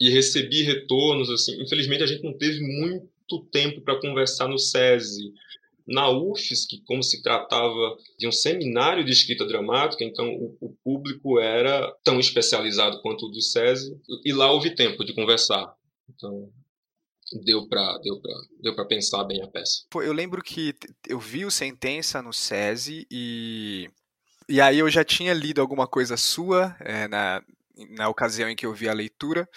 E 0.00 0.10
recebi 0.10 0.62
retornos, 0.62 1.28
assim. 1.28 1.60
Infelizmente, 1.60 2.02
a 2.02 2.06
gente 2.06 2.22
não 2.22 2.32
teve 2.32 2.60
muito 2.60 3.08
tempo 3.36 3.80
para 3.80 4.00
conversar 4.00 4.48
no 4.48 4.58
SESI. 4.58 5.32
Na 5.86 6.10
UFSC, 6.10 6.82
como 6.84 7.02
se 7.02 7.22
tratava 7.22 7.96
de 8.18 8.28
um 8.28 8.32
seminário 8.32 9.02
de 9.04 9.10
escrita 9.10 9.46
dramática, 9.46 10.04
então 10.04 10.28
o, 10.34 10.56
o 10.60 10.76
público 10.84 11.40
era 11.40 11.90
tão 12.04 12.20
especializado 12.20 13.00
quanto 13.00 13.24
o 13.26 13.30
do 13.30 13.40
SESI, 13.40 13.96
e 14.24 14.32
lá 14.32 14.52
houve 14.52 14.74
tempo 14.74 15.02
de 15.02 15.14
conversar. 15.14 15.74
Então, 16.10 16.50
deu 17.44 17.66
para 17.68 17.98
deu 17.98 18.20
pra, 18.20 18.32
deu 18.60 18.74
pra 18.74 18.84
pensar 18.84 19.24
bem 19.24 19.42
a 19.42 19.46
peça. 19.46 19.84
Eu 19.94 20.12
lembro 20.12 20.42
que 20.42 20.74
eu 21.06 21.18
vi 21.18 21.44
o 21.44 21.50
Sentença 21.50 22.22
no 22.22 22.32
SESI 22.32 23.06
e, 23.10 23.88
e 24.48 24.60
aí 24.60 24.78
eu 24.78 24.90
já 24.90 25.04
tinha 25.04 25.32
lido 25.34 25.60
alguma 25.60 25.86
coisa 25.86 26.16
sua 26.16 26.76
é, 26.80 27.08
na, 27.08 27.42
na 27.90 28.08
ocasião 28.08 28.48
em 28.48 28.56
que 28.56 28.66
eu 28.66 28.72
vi 28.72 28.88
a 28.88 28.94
leitura. 28.94 29.48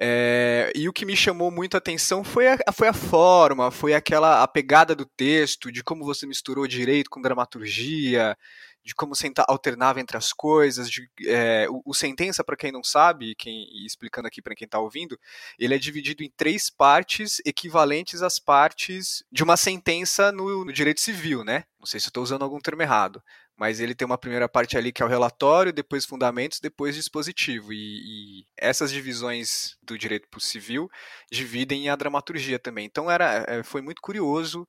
É, 0.00 0.72
e 0.74 0.88
o 0.88 0.92
que 0.92 1.04
me 1.04 1.14
chamou 1.14 1.50
muito 1.50 1.74
a 1.74 1.78
atenção 1.78 2.24
foi 2.24 2.48
a, 2.48 2.58
foi 2.72 2.88
a 2.88 2.94
forma, 2.94 3.70
foi 3.70 3.92
aquela 3.92 4.42
a 4.42 4.48
pegada 4.48 4.94
do 4.94 5.04
texto, 5.04 5.70
de 5.70 5.84
como 5.84 6.04
você 6.04 6.26
misturou 6.26 6.66
direito 6.66 7.10
com 7.10 7.20
dramaturgia, 7.20 8.36
de 8.82 8.94
como 8.94 9.14
você 9.14 9.30
alternava 9.46 10.00
entre 10.00 10.16
as 10.16 10.32
coisas. 10.32 10.90
De, 10.90 11.08
é, 11.26 11.66
o, 11.68 11.82
o, 11.84 11.94
Sentença, 11.94 12.42
para 12.42 12.56
quem 12.56 12.72
não 12.72 12.82
sabe, 12.82 13.34
quem, 13.34 13.66
explicando 13.84 14.26
aqui 14.28 14.40
para 14.40 14.54
quem 14.54 14.64
está 14.64 14.78
ouvindo, 14.78 15.18
ele 15.58 15.74
é 15.74 15.78
dividido 15.78 16.22
em 16.22 16.32
três 16.36 16.70
partes 16.70 17.40
equivalentes 17.44 18.22
às 18.22 18.38
partes 18.38 19.22
de 19.30 19.42
uma 19.42 19.56
sentença 19.56 20.32
no, 20.32 20.64
no 20.64 20.72
direito 20.72 21.00
civil, 21.00 21.44
né? 21.44 21.64
Não 21.78 21.86
sei 21.86 22.00
se 22.00 22.08
estou 22.08 22.22
usando 22.22 22.42
algum 22.42 22.58
termo 22.60 22.82
errado 22.82 23.22
mas 23.56 23.80
ele 23.80 23.94
tem 23.94 24.06
uma 24.06 24.18
primeira 24.18 24.48
parte 24.48 24.76
ali 24.76 24.92
que 24.92 25.02
é 25.02 25.06
o 25.06 25.08
relatório, 25.08 25.72
depois 25.72 26.04
fundamentos, 26.04 26.60
depois 26.60 26.94
dispositivo. 26.94 27.72
E, 27.72 27.76
e 27.76 28.46
essas 28.56 28.90
divisões 28.90 29.76
do 29.82 29.96
direito 29.96 30.28
civil 30.40 30.88
dividem 31.30 31.88
a 31.88 31.96
dramaturgia 31.96 32.58
também. 32.58 32.86
Então 32.86 33.10
era, 33.10 33.44
é, 33.48 33.62
foi 33.62 33.82
muito 33.82 34.00
curioso 34.00 34.66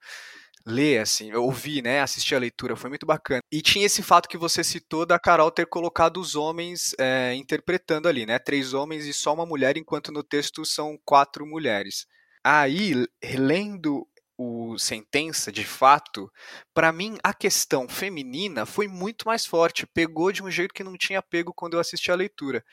ler, 0.66 1.00
assim, 1.00 1.34
ouvir, 1.34 1.82
né, 1.82 2.02
assistir 2.02 2.36
a 2.36 2.40
leitura, 2.40 2.76
foi 2.76 2.90
muito 2.90 3.06
bacana. 3.06 3.42
E 3.52 3.62
tinha 3.62 3.86
esse 3.86 4.02
fato 4.02 4.30
que 4.30 4.38
você 4.38 4.64
citou 4.64 5.06
da 5.06 5.20
Carol 5.20 5.52
ter 5.52 5.66
colocado 5.66 6.18
os 6.18 6.36
homens 6.36 6.96
é, 6.98 7.34
interpretando 7.36 8.08
ali, 8.08 8.26
né, 8.26 8.40
três 8.40 8.74
homens 8.74 9.06
e 9.06 9.14
só 9.14 9.34
uma 9.34 9.46
mulher, 9.46 9.78
enquanto 9.78 10.12
no 10.12 10.24
texto 10.24 10.66
são 10.66 10.98
quatro 11.04 11.46
mulheres. 11.46 12.06
Aí, 12.44 12.94
lendo 13.38 14.08
o 14.38 14.78
Sentença, 14.78 15.52
de 15.52 15.64
fato, 15.64 16.32
para 16.74 16.92
mim 16.92 17.18
a 17.24 17.34
questão 17.34 17.88
feminina 17.88 18.66
foi 18.66 18.88
muito 18.88 19.28
mais 19.28 19.46
forte, 19.46 19.86
pegou 19.86 20.32
de 20.32 20.44
um 20.44 20.50
jeito 20.50 20.74
que 20.74 20.84
não 20.84 20.98
tinha 20.98 21.22
pego 21.22 21.54
quando 21.54 21.76
eu 21.76 21.80
assisti 21.80 22.12
a 22.12 22.16
leitura. 22.16 22.64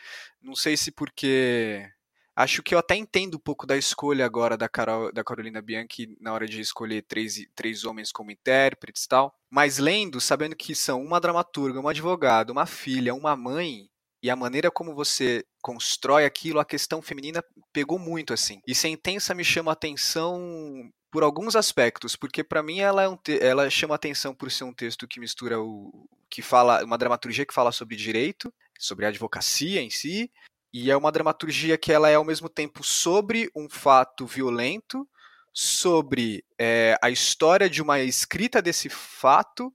Não 0.40 0.55
sei 0.55 0.77
se 0.77 0.90
porque 0.90 1.87
acho 2.35 2.62
que 2.62 2.75
eu 2.75 2.79
até 2.79 2.96
entendo 2.96 3.37
um 3.37 3.40
pouco 3.40 3.66
da 3.66 3.77
escolha 3.77 4.25
agora 4.25 4.57
da, 4.57 4.68
Carol, 4.68 5.12
da 5.12 5.23
Carolina 5.23 5.61
Bianchi 5.61 6.16
na 6.20 6.33
hora 6.33 6.46
de 6.46 6.61
escolher 6.61 7.03
três, 7.03 7.37
três 7.55 7.85
homens 7.85 8.11
como 8.11 8.31
intérpretes 8.31 9.05
e 9.05 9.09
tal, 9.09 9.35
mas 9.51 9.79
lendo, 9.79 10.20
sabendo 10.20 10.57
que 10.57 10.75
são 10.75 11.03
uma 11.03 11.20
dramaturga, 11.20 11.81
uma 11.81 11.90
advogada, 11.90 12.53
uma 12.53 12.66
filha, 12.66 13.14
uma 13.14 13.37
mãe, 13.37 13.90
e 14.23 14.31
a 14.31 14.37
maneira 14.37 14.70
como 14.70 14.94
você 14.94 15.44
constrói 15.62 16.25
aquilo, 16.25 16.61
a 16.61 16.64
questão 16.64 17.01
feminina 17.01 17.42
pegou 17.73 17.99
muito 17.99 18.35
assim. 18.35 18.61
E 18.66 18.75
Sentença 18.75 19.35
me 19.35 19.44
chama 19.44 19.73
a 19.73 19.75
atenção 19.75 20.90
por 21.11 21.23
alguns 21.23 21.57
aspectos, 21.57 22.14
porque 22.14 22.44
para 22.44 22.62
mim 22.62 22.79
ela, 22.79 23.03
é 23.03 23.09
um 23.09 23.18
ela 23.40 23.68
chama 23.68 23.94
atenção 23.94 24.35
por 24.35 24.51
ser 24.51 24.64
um 24.64 24.73
texto 24.73 25.09
que 25.09 25.20
mistura 25.20 25.61
o 25.61 26.09
que 26.31 26.40
fala 26.40 26.85
uma 26.85 26.96
dramaturgia 26.96 27.44
que 27.44 27.53
fala 27.53 27.73
sobre 27.73 27.96
direito, 27.96 28.53
sobre 28.79 29.05
a 29.05 29.09
advocacia 29.09 29.81
em 29.81 29.90
si, 29.90 30.31
e 30.73 30.90
é 30.90 30.96
uma 30.96 31.11
dramaturgia 31.11 31.77
que 31.77 31.92
ela 31.92 32.09
é 32.09 32.14
ao 32.14 32.25
mesmo 32.25 32.49
tempo 32.49 32.85
sobre 32.85 33.51
um 33.57 33.68
fato 33.68 34.25
violento, 34.25 35.09
sobre 35.53 36.44
é, 36.57 36.96
a 37.03 37.11
história 37.11 37.68
de 37.68 37.83
uma 37.83 37.99
escrita 37.99 38.62
desse 38.62 38.88
fato, 38.88 39.75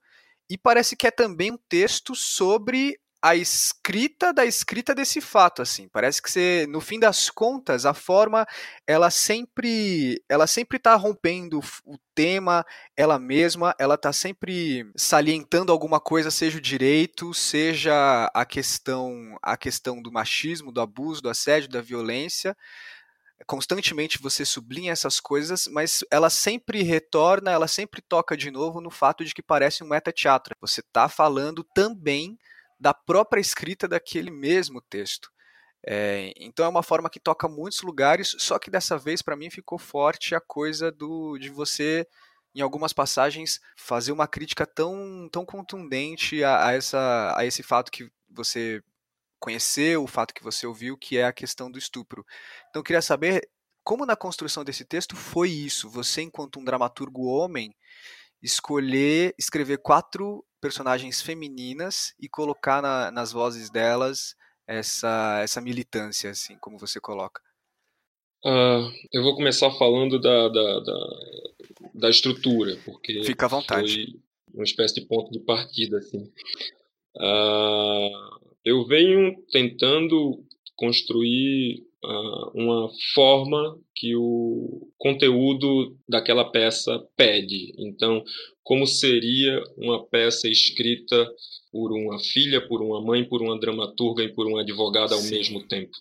e 0.50 0.58
parece 0.58 0.96
que 0.96 1.06
é 1.06 1.12
também 1.12 1.52
um 1.52 1.60
texto 1.68 2.16
sobre 2.16 2.98
a 3.26 3.36
escrita 3.36 4.32
da 4.32 4.46
escrita 4.46 4.94
desse 4.94 5.20
fato, 5.20 5.64
assim. 5.64 5.90
Parece 5.90 6.22
que 6.22 6.30
você, 6.30 6.68
no 6.70 6.80
fim 6.80 7.00
das 7.00 7.28
contas, 7.28 7.84
a 7.84 7.92
forma 7.92 8.46
ela 8.86 9.10
sempre 9.10 10.24
ela 10.30 10.46
sempre 10.46 10.78
tá 10.78 10.94
rompendo 10.94 11.60
o 11.84 11.98
tema 12.14 12.64
ela 12.96 13.18
mesma, 13.18 13.74
ela 13.80 13.98
tá 13.98 14.14
sempre 14.14 14.88
salientando 14.96 15.72
alguma 15.72 16.00
coisa, 16.00 16.30
seja 16.30 16.60
o 16.60 16.62
direito, 16.62 17.34
seja 17.34 18.30
a 18.32 18.46
questão 18.46 19.36
a 19.42 19.58
questão 19.58 20.04
do 20.04 20.12
machismo, 20.12 20.72
do 20.72 20.80
abuso, 20.80 21.24
do 21.24 21.30
assédio, 21.30 21.68
da 21.70 21.82
violência 21.82 22.56
constantemente 23.48 24.22
você 24.22 24.46
sublinha 24.46 24.92
essas 24.92 25.20
coisas, 25.20 25.68
mas 25.68 26.04
ela 26.12 26.30
sempre 26.30 26.84
retorna, 26.84 27.52
ela 27.52 27.68
sempre 27.68 28.02
toca 28.02 28.38
de 28.38 28.50
novo 28.50 28.80
no 28.80 28.90
fato 28.90 29.26
de 29.26 29.34
que 29.34 29.42
parece 29.44 29.84
um 29.84 29.88
meta-teatro. 29.88 30.56
Você 30.62 30.80
está 30.82 31.10
falando 31.10 31.64
também 31.64 32.38
da 32.80 32.94
própria 32.94 33.42
escrita 33.42 33.88
daquele 33.88 34.32
mesmo 34.32 34.82
texto. 34.82 35.30
É, 35.88 36.34
então 36.38 36.66
é 36.66 36.70
uma 36.70 36.82
forma 36.82 37.10
que 37.10 37.20
toca 37.20 37.48
muitos 37.48 37.82
lugares, 37.82 38.36
só 38.40 38.58
que 38.58 38.72
dessa 38.72 38.98
vez 38.98 39.22
para 39.22 39.36
mim 39.36 39.52
ficou 39.52 39.78
forte 39.78 40.34
a 40.34 40.42
coisa 40.42 40.92
do 40.92 41.38
de 41.38 41.50
você 41.50 42.08
em 42.56 42.62
algumas 42.62 42.94
passagens 42.94 43.60
fazer 43.76 44.12
uma 44.12 44.28
crítica 44.28 44.66
tão, 44.66 45.30
tão 45.32 45.46
contundente 45.46 46.44
a, 46.44 46.68
a, 46.68 46.74
essa, 46.74 47.34
a 47.38 47.46
esse 47.46 47.62
fato 47.62 47.92
que 47.92 48.10
você 48.30 48.82
conheceu, 49.40 50.04
o 50.04 50.08
fato 50.08 50.34
que 50.34 50.44
você 50.44 50.66
ouviu, 50.66 50.98
que 50.98 51.18
é 51.18 51.26
a 51.26 51.34
questão 51.34 51.70
do 51.70 51.78
estupro. 51.78 52.26
Então 52.70 52.80
eu 52.80 52.84
queria 52.84 53.02
saber 53.02 53.48
como 53.84 54.06
na 54.06 54.16
construção 54.16 54.64
desse 54.64 54.86
texto 54.86 55.16
foi 55.16 55.50
isso, 55.50 55.90
você 55.90 56.22
enquanto 56.22 56.60
um 56.60 56.64
dramaturgo 56.64 57.26
homem 57.26 57.76
escolher 58.42 59.36
escrever 59.38 59.80
quatro 59.80 60.45
personagens 60.62 61.22
femininas 61.22 62.14
e 62.20 62.28
colocar 62.28 62.82
na, 62.82 63.12
nas 63.12 63.32
vozes 63.32 63.70
delas 63.70 64.36
essa, 64.68 65.40
essa 65.44 65.62
militância, 65.62 66.30
assim, 66.30 66.58
como 66.58 66.78
você 66.78 67.00
coloca? 67.00 67.42
Uh, 68.44 68.92
eu 69.12 69.24
vou 69.24 69.36
começar 69.36 69.72
falando 69.72 70.20
da, 70.20 70.48
da, 70.50 70.80
da, 70.80 71.10
da, 71.96 72.10
estrutura, 72.10 72.78
porque 72.86 73.24
Fica 73.24 73.48
à 73.48 73.50
vontade. 73.50 74.06
foi 74.06 74.20
uma 74.54 74.64
espécie 74.64 74.96
de 74.96 75.08
ponto 75.08 75.32
de 75.32 75.40
partida. 75.40 75.98
Assim. 75.98 76.32
Uh, 77.16 78.40
eu 78.64 78.86
venho 78.86 79.36
tentando 79.52 80.44
construir 80.76 81.88
uh, 82.04 82.52
uma 82.54 82.90
forma 83.16 83.80
que 83.96 84.16
o 84.16 84.92
conteúdo 84.98 85.98
daquela 86.08 86.52
peça 86.52 87.04
pede. 87.16 87.74
Então, 87.80 88.24
como 88.66 88.88
seria 88.88 89.64
uma 89.78 90.04
peça 90.04 90.50
escrita 90.50 91.32
por 91.72 91.94
uma 91.94 92.20
filha, 92.20 92.68
por 92.68 92.82
uma 92.82 93.00
mãe, 93.00 93.24
por 93.24 93.42
uma 93.42 93.60
dramaturga 93.60 94.24
e 94.24 94.34
por 94.34 94.48
uma 94.48 94.62
advogada 94.62 95.14
ao 95.14 95.22
Sim. 95.22 95.36
mesmo 95.36 95.66
tempo? 95.68 95.96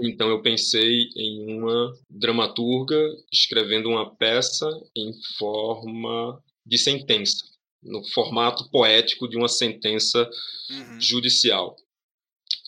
Então 0.00 0.28
eu 0.28 0.40
pensei 0.40 1.08
em 1.16 1.58
uma 1.58 1.92
dramaturga 2.08 2.96
escrevendo 3.32 3.88
uma 3.88 4.14
peça 4.14 4.66
em 4.96 5.12
forma 5.36 6.40
de 6.64 6.78
sentença, 6.78 7.44
no 7.82 8.04
formato 8.10 8.70
poético 8.70 9.28
de 9.28 9.36
uma 9.36 9.48
sentença 9.48 10.28
uhum. 10.70 11.00
judicial. 11.00 11.74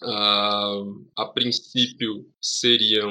Uh, 0.03 1.09
a 1.17 1.25
princípio 1.25 2.31
seriam 2.41 3.11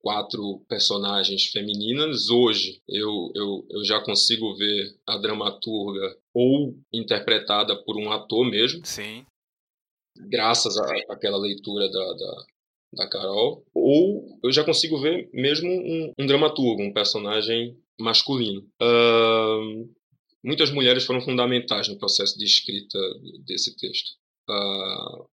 quatro 0.00 0.64
personagens 0.68 1.46
femininas. 1.46 2.28
Hoje 2.28 2.82
eu, 2.88 3.30
eu, 3.36 3.66
eu 3.70 3.84
já 3.84 4.00
consigo 4.00 4.56
ver 4.56 4.96
a 5.06 5.16
dramaturga 5.16 6.16
ou 6.34 6.76
interpretada 6.92 7.76
por 7.84 7.96
um 7.96 8.10
ator 8.10 8.44
mesmo. 8.44 8.84
Sim. 8.84 9.24
Graças 10.16 10.76
àquela 11.08 11.38
leitura 11.38 11.88
da, 11.88 12.12
da, 12.14 12.44
da, 12.94 13.08
Carol. 13.08 13.64
Ou 13.72 14.40
eu 14.42 14.50
já 14.50 14.64
consigo 14.64 15.00
ver 15.00 15.30
mesmo 15.32 15.70
um, 15.70 16.12
um 16.18 16.26
dramaturgo, 16.26 16.82
um 16.82 16.92
personagem 16.92 17.78
masculino. 18.00 18.68
Uh, 18.82 19.88
muitas 20.42 20.72
mulheres 20.72 21.04
foram 21.04 21.20
fundamentais 21.20 21.86
no 21.86 21.96
processo 21.96 22.36
de 22.36 22.44
escrita 22.44 22.98
desse 23.46 23.76
texto. 23.76 24.16
Uh, 24.50 25.28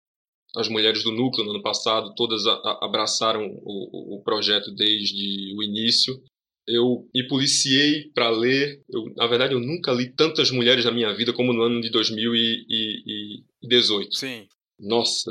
as 0.56 0.68
mulheres 0.68 1.02
do 1.02 1.10
núcleo 1.10 1.44
no 1.44 1.50
ano 1.52 1.62
passado, 1.62 2.14
todas 2.14 2.46
a, 2.46 2.52
a, 2.52 2.84
abraçaram 2.84 3.58
o, 3.62 4.16
o, 4.16 4.22
projeto 4.22 4.70
desde 4.72 5.54
o 5.56 5.62
início. 5.62 6.22
Eu 6.66 7.06
me 7.14 7.26
policiei 7.26 8.10
para 8.14 8.30
ler. 8.30 8.82
Eu, 8.88 9.04
na 9.16 9.26
verdade, 9.26 9.54
eu 9.54 9.60
nunca 9.60 9.92
li 9.92 10.14
tantas 10.14 10.50
mulheres 10.50 10.84
na 10.84 10.92
minha 10.92 11.14
vida 11.14 11.32
como 11.32 11.52
no 11.52 11.62
ano 11.62 11.80
de 11.80 11.90
2018. 11.90 14.16
Sim. 14.16 14.46
Nossa, 14.80 15.30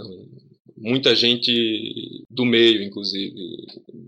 muita 0.77 1.15
gente 1.15 1.51
do 2.29 2.45
meio, 2.45 2.83
inclusive. 2.83 3.33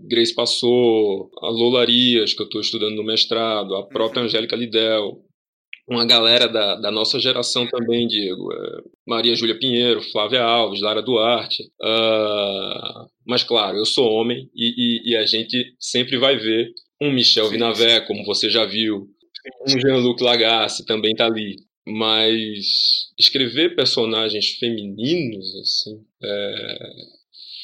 Grace 0.08 0.34
Passou, 0.34 1.30
a 1.40 1.48
Lola 1.48 1.80
Arias, 1.80 2.32
que 2.32 2.42
eu 2.42 2.46
estou 2.46 2.60
estudando 2.60 2.96
no 2.96 3.04
mestrado, 3.04 3.74
a 3.74 3.86
própria 3.86 4.20
uhum. 4.20 4.26
Angélica 4.26 4.56
Lidel, 4.56 5.25
uma 5.88 6.04
galera 6.04 6.48
da, 6.48 6.74
da 6.76 6.90
nossa 6.90 7.20
geração 7.20 7.66
também, 7.68 8.08
Diego. 8.08 8.52
É, 8.52 8.82
Maria 9.06 9.36
Júlia 9.36 9.58
Pinheiro, 9.58 10.02
Flávia 10.10 10.42
Alves, 10.42 10.80
Lara 10.80 11.00
Duarte. 11.00 11.62
Uh, 11.80 13.08
mas, 13.24 13.44
claro, 13.44 13.76
eu 13.76 13.84
sou 13.84 14.10
homem 14.10 14.50
e, 14.54 14.74
e, 14.76 15.12
e, 15.12 15.16
a 15.16 15.24
gente 15.24 15.74
sempre 15.78 16.18
vai 16.18 16.36
ver 16.36 16.72
um 17.00 17.12
Michel 17.12 17.48
Vinavé, 17.48 18.00
como 18.00 18.24
você 18.24 18.50
já 18.50 18.64
viu, 18.64 19.06
um 19.68 19.80
Jean-Luc 19.80 20.22
Lagasse 20.22 20.84
também 20.84 21.12
está 21.12 21.26
ali. 21.26 21.56
Mas 21.86 23.12
escrever 23.16 23.76
personagens 23.76 24.56
femininos, 24.58 25.54
assim, 25.60 26.00
é, 26.20 26.78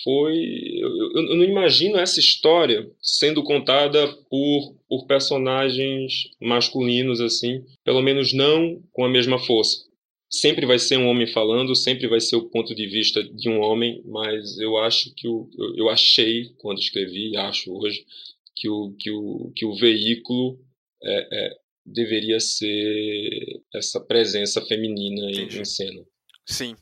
foi. 0.05 0.37
Eu, 0.79 0.91
eu, 1.17 1.37
não 1.37 1.45
imagino 1.45 1.99
essa 1.99 2.21
história 2.21 2.89
sendo 3.01 3.43
contada 3.43 4.07
por, 4.31 4.77
por 4.93 5.07
personagens 5.07 6.29
masculinos, 6.39 7.19
assim, 7.19 7.65
pelo 7.83 8.03
menos 8.03 8.35
não 8.35 8.79
com 8.93 9.07
a 9.07 9.09
mesma 9.09 9.39
força. 9.39 9.87
Sempre 10.31 10.67
vai 10.67 10.79
ser 10.79 10.99
um 10.99 11.09
homem 11.09 11.27
falando, 11.27 11.75
sempre 11.75 12.07
vai 12.07 12.21
ser 12.21 12.37
o 12.37 12.51
ponto 12.51 12.75
de 12.75 12.87
vista 12.87 13.25
de 13.25 13.49
um 13.49 13.59
homem, 13.59 14.03
mas 14.05 14.59
eu 14.59 14.77
acho 14.77 15.11
que 15.15 15.27
o, 15.27 15.49
eu, 15.79 15.89
achei, 15.89 16.51
quando 16.59 16.79
escrevi, 16.79 17.35
acho 17.39 17.73
hoje, 17.73 18.05
que 18.55 18.69
o, 18.69 18.95
que 18.99 19.11
o, 19.11 19.51
que 19.57 19.65
o 19.65 19.75
veículo 19.75 20.59
é, 21.03 21.29
é, 21.33 21.51
deveria 21.87 22.39
ser 22.39 23.63
essa 23.75 23.99
presença 23.99 24.61
feminina 24.61 25.31
em, 25.31 25.59
em 25.59 25.65
cena. 25.65 26.03
Sim. 26.45 26.77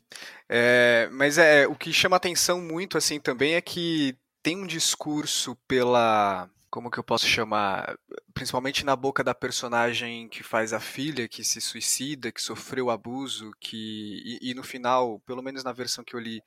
É, 0.49 1.09
mas 1.13 1.39
é 1.39 1.65
o 1.65 1.77
que 1.77 1.93
chama 1.93 2.17
atenção 2.17 2.61
muito 2.61 2.99
assim 2.99 3.21
também 3.21 3.55
é 3.55 3.61
que 3.61 4.17
tem 4.43 4.57
um 4.57 4.67
discurso 4.67 5.57
pela 5.69 6.51
como 6.71 6.91
que 6.91 6.99
eu 6.99 7.05
posso 7.05 7.27
chamar, 7.27 7.99
principalmente 8.33 8.85
na 8.85 8.95
boca 8.97 9.25
da 9.25 9.35
personagem 9.35 10.29
que 10.29 10.43
faz 10.43 10.73
a 10.73 10.81
filha, 10.81 11.29
que 11.29 11.45
se 11.45 11.61
suicida, 11.61 12.33
que 12.33 12.41
sofreu 12.41 12.91
abuso, 12.91 13.51
que 13.61 14.23
e, 14.41 14.51
e 14.51 14.55
no 14.55 14.63
final, 14.63 15.21
pelo 15.21 15.43
menos 15.43 15.65
na 15.65 15.73
versão 15.73 16.05
que 16.05 16.15
eu 16.15 16.21
li 16.21 16.43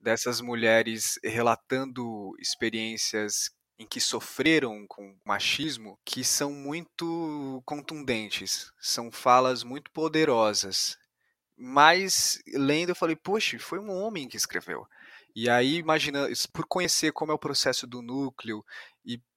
dessas 0.00 0.40
mulheres 0.40 1.18
relatando 1.24 2.32
experiências 2.38 3.50
em 3.78 3.86
que 3.86 4.00
sofreram 4.00 4.86
com 4.86 5.16
machismo, 5.24 5.98
que 6.04 6.22
são 6.22 6.52
muito 6.52 7.62
contundentes, 7.64 8.70
são 8.78 9.10
falas 9.10 9.64
muito 9.64 9.90
poderosas 9.90 10.96
mas 11.56 12.42
lendo 12.52 12.90
eu 12.90 12.96
falei, 12.96 13.16
poxa, 13.16 13.58
foi 13.58 13.78
um 13.78 13.90
homem 13.90 14.28
que 14.28 14.36
escreveu. 14.36 14.86
E 15.34 15.48
aí, 15.48 15.76
imagina, 15.76 16.28
por 16.52 16.66
conhecer 16.66 17.12
como 17.12 17.32
é 17.32 17.34
o 17.34 17.38
processo 17.38 17.86
do 17.86 18.00
núcleo 18.02 18.64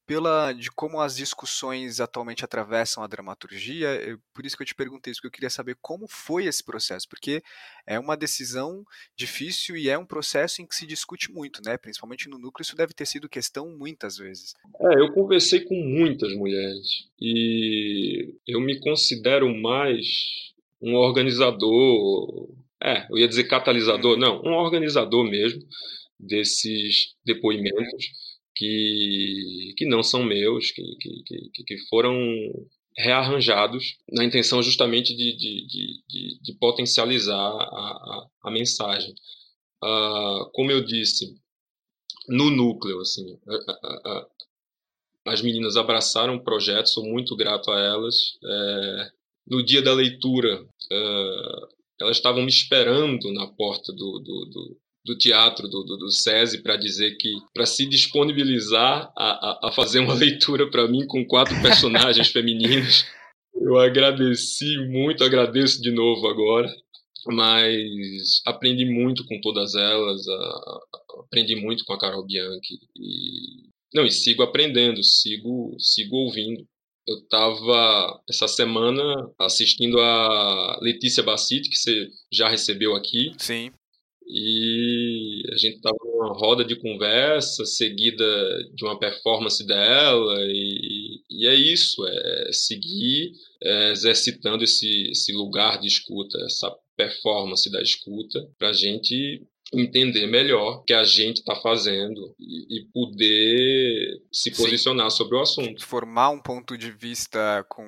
pela 0.07 0.53
de 0.53 0.71
como 0.71 1.01
as 1.01 1.17
discussões 1.17 1.99
atualmente 1.99 2.45
atravessam 2.45 3.03
a 3.03 3.07
dramaturgia, 3.07 3.89
eu, 4.01 4.17
por 4.33 4.45
isso 4.45 4.55
que 4.55 4.63
eu 4.63 4.67
te 4.67 4.73
perguntei 4.73 5.11
isso, 5.11 5.19
porque 5.19 5.27
eu 5.27 5.31
queria 5.31 5.49
saber 5.49 5.75
como 5.81 6.07
foi 6.07 6.45
esse 6.45 6.63
processo, 6.63 7.07
porque 7.09 7.43
é 7.85 7.99
uma 7.99 8.15
decisão 8.15 8.85
difícil 9.17 9.75
e 9.75 9.89
é 9.89 9.97
um 9.97 10.05
processo 10.05 10.61
em 10.61 10.65
que 10.65 10.73
se 10.73 10.87
discute 10.87 11.29
muito, 11.29 11.61
né? 11.63 11.77
Principalmente 11.77 12.29
no 12.29 12.39
núcleo, 12.39 12.63
isso 12.63 12.75
deve 12.75 12.93
ter 12.93 13.05
sido 13.05 13.27
questão 13.27 13.69
muitas 13.77 14.17
vezes. 14.17 14.55
É, 14.79 14.99
eu 14.99 15.11
conversei 15.11 15.59
com 15.65 15.75
muitas 15.75 16.33
mulheres 16.33 17.09
e 17.19 18.33
eu 18.47 18.61
me 18.61 18.79
considero 18.79 19.53
mais 19.53 20.05
um 20.81 20.95
organizador, 20.95 22.49
é, 22.81 23.05
eu 23.11 23.17
ia 23.17 23.27
dizer 23.27 23.43
catalisador, 23.43 24.13
uhum. 24.13 24.19
não, 24.19 24.41
um 24.41 24.53
organizador 24.53 25.25
mesmo 25.29 25.61
desses 26.17 27.13
depoimentos 27.25 28.26
que, 28.57 29.73
que 29.77 29.85
não 29.85 30.01
são 30.01 30.23
meus, 30.23 30.71
que, 30.71 30.83
que, 30.99 31.63
que 31.63 31.77
foram 31.89 32.17
rearranjados 32.97 33.97
na 34.11 34.25
intenção 34.25 34.63
justamente 34.63 35.15
de, 35.15 35.37
de, 35.37 35.67
de, 36.07 36.39
de 36.41 36.53
potencializar 36.55 37.35
a, 37.35 37.61
a, 37.61 38.27
a 38.45 38.51
mensagem. 38.51 39.13
Uh, 39.83 40.49
como 40.53 40.71
eu 40.71 40.83
disse, 40.83 41.39
no 42.27 42.49
núcleo, 42.49 42.99
assim, 42.99 43.37
as 45.23 45.41
meninas 45.41 45.77
abraçaram 45.77 46.35
o 46.35 46.43
projeto, 46.43 46.89
sou 46.89 47.05
muito 47.05 47.35
grato 47.35 47.69
a 47.71 47.79
elas. 47.79 48.15
É, 48.43 49.11
no 49.47 49.63
dia 49.63 49.83
da 49.83 49.93
leitura, 49.93 50.63
uh, 50.63 51.67
elas 52.01 52.17
estavam 52.17 52.41
me 52.41 52.49
esperando 52.49 53.31
na 53.31 53.45
porta 53.45 53.93
do, 53.93 54.19
do, 54.19 54.45
do, 54.45 54.77
do 55.07 55.17
teatro 55.17 55.67
do, 55.69 55.83
do, 55.83 55.97
do 55.97 56.11
SESI 56.11 56.61
para 56.61 56.75
dizer 56.75 57.15
que, 57.17 57.33
para 57.53 57.65
se 57.65 57.87
disponibilizar 57.87 59.09
a, 59.17 59.67
a, 59.67 59.69
a 59.69 59.71
fazer 59.71 59.99
uma 59.99 60.13
leitura 60.15 60.69
para 60.69 60.87
mim 60.87 61.07
com 61.07 61.25
quatro 61.25 61.59
personagens 61.61 62.27
femininos. 62.27 63.05
Eu 63.55 63.77
agradeci 63.79 64.77
muito, 64.89 65.23
agradeço 65.23 65.81
de 65.81 65.91
novo 65.91 66.27
agora, 66.27 66.69
mas 67.25 68.41
aprendi 68.45 68.85
muito 68.85 69.25
com 69.25 69.39
todas 69.41 69.73
elas, 69.73 70.27
a, 70.27 70.79
aprendi 71.21 71.55
muito 71.55 71.85
com 71.85 71.93
a 71.93 71.99
Carol 71.99 72.25
Bianchi 72.25 72.75
e 72.95 73.67
não, 73.93 74.05
e 74.05 74.11
sigo 74.11 74.43
aprendendo, 74.43 75.01
sigo, 75.01 75.75
sigo 75.79 76.17
ouvindo 76.17 76.67
eu 77.07 77.15
estava 77.19 78.21
essa 78.29 78.47
semana 78.47 79.31
assistindo 79.39 79.97
a 79.99 80.77
Letícia 80.81 81.23
Bassiti, 81.23 81.69
que 81.69 81.77
você 81.77 82.09
já 82.31 82.49
recebeu 82.49 82.95
aqui. 82.95 83.31
Sim. 83.37 83.71
E 84.29 85.43
a 85.53 85.57
gente 85.57 85.77
estava 85.77 85.97
numa 86.03 86.33
roda 86.33 86.65
de 86.65 86.75
conversa 86.75 87.65
seguida 87.65 88.25
de 88.73 88.83
uma 88.83 88.99
performance 88.99 89.65
dela, 89.65 90.37
e, 90.47 91.21
e 91.29 91.47
é 91.47 91.55
isso, 91.55 92.05
é 92.05 92.51
seguir 92.51 93.31
é, 93.63 93.91
exercitando 93.91 94.63
esse, 94.63 95.11
esse 95.11 95.31
lugar 95.31 95.79
de 95.79 95.87
escuta, 95.87 96.37
essa 96.45 96.75
performance 96.95 97.71
da 97.71 97.81
escuta, 97.81 98.39
para 98.57 98.69
a 98.69 98.73
gente 98.73 99.41
entender 99.73 100.27
melhor 100.27 100.77
o 100.77 100.83
que 100.83 100.93
a 100.93 101.03
gente 101.03 101.37
está 101.37 101.55
fazendo 101.55 102.33
e, 102.39 102.79
e, 102.79 102.85
poder 102.85 104.21
se 104.31 104.51
posicionar 104.51 105.11
Sim. 105.11 105.17
sobre 105.17 105.37
o 105.37 105.41
assunto. 105.41 105.85
Formar 105.85 106.29
um 106.29 106.39
ponto 106.39 106.77
de 106.77 106.91
vista 106.91 107.65
com, 107.67 107.83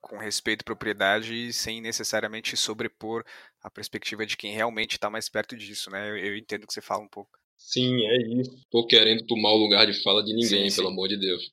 com 0.00 0.18
respeito 0.18 0.62
à 0.62 0.64
propriedade 0.64 1.52
sem 1.52 1.80
necessariamente 1.80 2.56
sobrepor 2.56 3.24
a 3.66 3.70
perspectiva 3.70 4.24
de 4.24 4.36
quem 4.36 4.52
realmente 4.52 4.92
está 4.92 5.10
mais 5.10 5.28
perto 5.28 5.56
disso, 5.56 5.90
né? 5.90 6.08
Eu, 6.08 6.16
eu 6.16 6.36
entendo 6.36 6.66
que 6.66 6.72
você 6.72 6.80
fala 6.80 7.02
um 7.02 7.08
pouco. 7.08 7.36
Sim, 7.58 8.06
é 8.06 8.40
isso. 8.40 8.54
Estou 8.58 8.86
querendo 8.86 9.26
tomar 9.26 9.50
o 9.50 9.56
lugar 9.56 9.86
de 9.86 10.02
fala 10.02 10.22
de 10.22 10.32
ninguém, 10.32 10.70
sim, 10.70 10.76
pelo 10.76 10.88
sim. 10.88 10.92
amor 10.92 11.08
de 11.08 11.16
Deus 11.16 11.52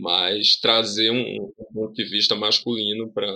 mas 0.00 0.56
trazer 0.56 1.10
um, 1.10 1.52
um 1.58 1.74
ponto 1.74 1.92
de 1.92 2.04
vista 2.04 2.34
masculino 2.34 3.12
para 3.12 3.28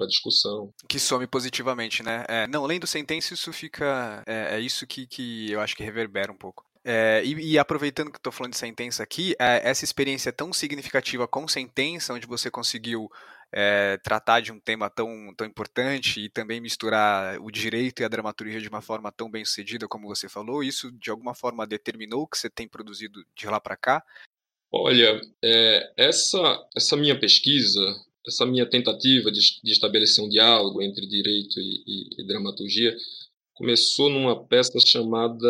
a 0.00 0.06
discussão. 0.06 0.72
Que 0.88 0.98
some 0.98 1.26
positivamente, 1.26 2.02
né? 2.02 2.24
É, 2.28 2.46
não, 2.46 2.64
além 2.64 2.78
do 2.78 2.86
sentença, 2.86 3.34
isso 3.34 3.52
fica. 3.52 4.22
É, 4.26 4.56
é, 4.56 4.60
isso 4.60 4.86
que, 4.86 5.06
que 5.06 5.50
eu 5.50 5.60
acho 5.60 5.74
que 5.74 5.82
reverbera 5.82 6.30
um 6.30 6.36
pouco. 6.36 6.64
É, 6.84 7.22
e, 7.24 7.52
e, 7.52 7.58
aproveitando 7.58 8.12
que 8.12 8.18
estou 8.18 8.30
falando 8.30 8.52
de 8.52 8.58
sentença 8.58 9.02
aqui, 9.02 9.34
é, 9.38 9.68
essa 9.68 9.84
experiência 9.84 10.30
tão 10.30 10.52
significativa 10.52 11.26
com 11.26 11.48
sentença, 11.48 12.12
onde 12.12 12.26
você 12.26 12.50
conseguiu 12.50 13.10
é, 13.56 13.96
tratar 13.98 14.40
de 14.40 14.50
um 14.50 14.58
tema 14.58 14.90
tão, 14.90 15.32
tão 15.36 15.46
importante 15.46 16.20
e 16.20 16.28
também 16.28 16.60
misturar 16.60 17.40
o 17.40 17.52
direito 17.52 18.02
e 18.02 18.04
a 18.04 18.08
dramaturgia 18.08 18.60
de 18.60 18.68
uma 18.68 18.82
forma 18.82 19.12
tão 19.12 19.30
bem 19.30 19.44
sucedida 19.44 19.86
como 19.86 20.08
você 20.08 20.28
falou, 20.28 20.64
isso 20.64 20.90
de 20.90 21.08
alguma 21.08 21.36
forma 21.36 21.64
determinou 21.64 22.22
o 22.22 22.26
que 22.26 22.36
você 22.36 22.50
tem 22.50 22.66
produzido 22.66 23.24
de 23.36 23.46
lá 23.46 23.60
para 23.60 23.76
cá? 23.76 24.04
Olha, 24.72 25.20
é, 25.40 25.92
essa, 25.96 26.68
essa 26.74 26.96
minha 26.96 27.18
pesquisa, 27.18 27.80
essa 28.26 28.44
minha 28.44 28.68
tentativa 28.68 29.30
de, 29.30 29.40
de 29.62 29.70
estabelecer 29.70 30.24
um 30.24 30.28
diálogo 30.28 30.82
entre 30.82 31.06
direito 31.06 31.60
e, 31.60 31.84
e, 31.86 32.22
e 32.22 32.26
dramaturgia 32.26 32.92
começou 33.52 34.10
numa 34.10 34.44
peça 34.44 34.80
chamada 34.84 35.46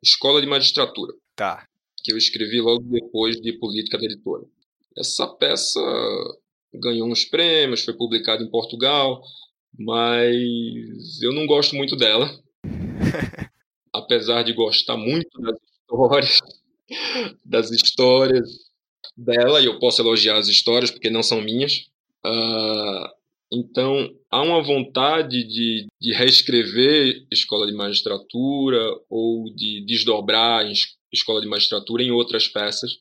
Escola 0.00 0.40
de 0.40 0.46
Magistratura. 0.46 1.12
Tá. 1.34 1.66
Que 2.04 2.12
eu 2.12 2.16
escrevi 2.16 2.60
logo 2.60 2.84
depois 2.84 3.40
de 3.40 3.52
Política 3.54 3.98
da 3.98 4.04
Editora. 4.04 4.44
Essa 4.96 5.26
peça 5.26 5.80
ganhou 6.74 7.08
uns 7.08 7.24
prêmios, 7.24 7.84
foi 7.84 7.94
publicada 7.94 8.42
em 8.42 8.50
Portugal, 8.50 9.22
mas 9.78 11.22
eu 11.22 11.32
não 11.32 11.46
gosto 11.46 11.74
muito 11.76 11.96
dela. 11.96 12.30
Apesar 13.92 14.42
de 14.42 14.52
gostar 14.52 14.96
muito 14.96 15.40
das 15.40 15.58
histórias, 15.60 16.38
das 17.44 17.70
histórias 17.70 18.48
dela, 19.16 19.60
e 19.60 19.66
eu 19.66 19.78
posso 19.78 20.00
elogiar 20.00 20.38
as 20.38 20.48
histórias 20.48 20.90
porque 20.90 21.10
não 21.10 21.22
são 21.22 21.40
minhas. 21.40 21.88
Uh, 22.24 23.20
então, 23.52 24.08
há 24.30 24.42
uma 24.42 24.62
vontade 24.62 25.42
de, 25.44 25.86
de 26.00 26.12
reescrever 26.12 27.26
Escola 27.32 27.66
de 27.66 27.72
Magistratura 27.72 28.80
ou 29.08 29.52
de 29.54 29.84
desdobrar 29.84 30.64
Escola 31.12 31.40
de 31.40 31.48
Magistratura 31.48 32.02
em 32.02 32.12
outras 32.12 32.46
peças. 32.46 32.98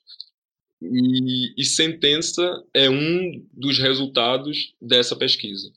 E, 0.82 1.62
e 1.62 1.66
sentença 1.66 2.64
é 2.74 2.90
um 2.90 3.46
dos 3.52 3.80
resultados 3.80 4.74
dessa 4.82 5.16
pesquisa. 5.16 5.72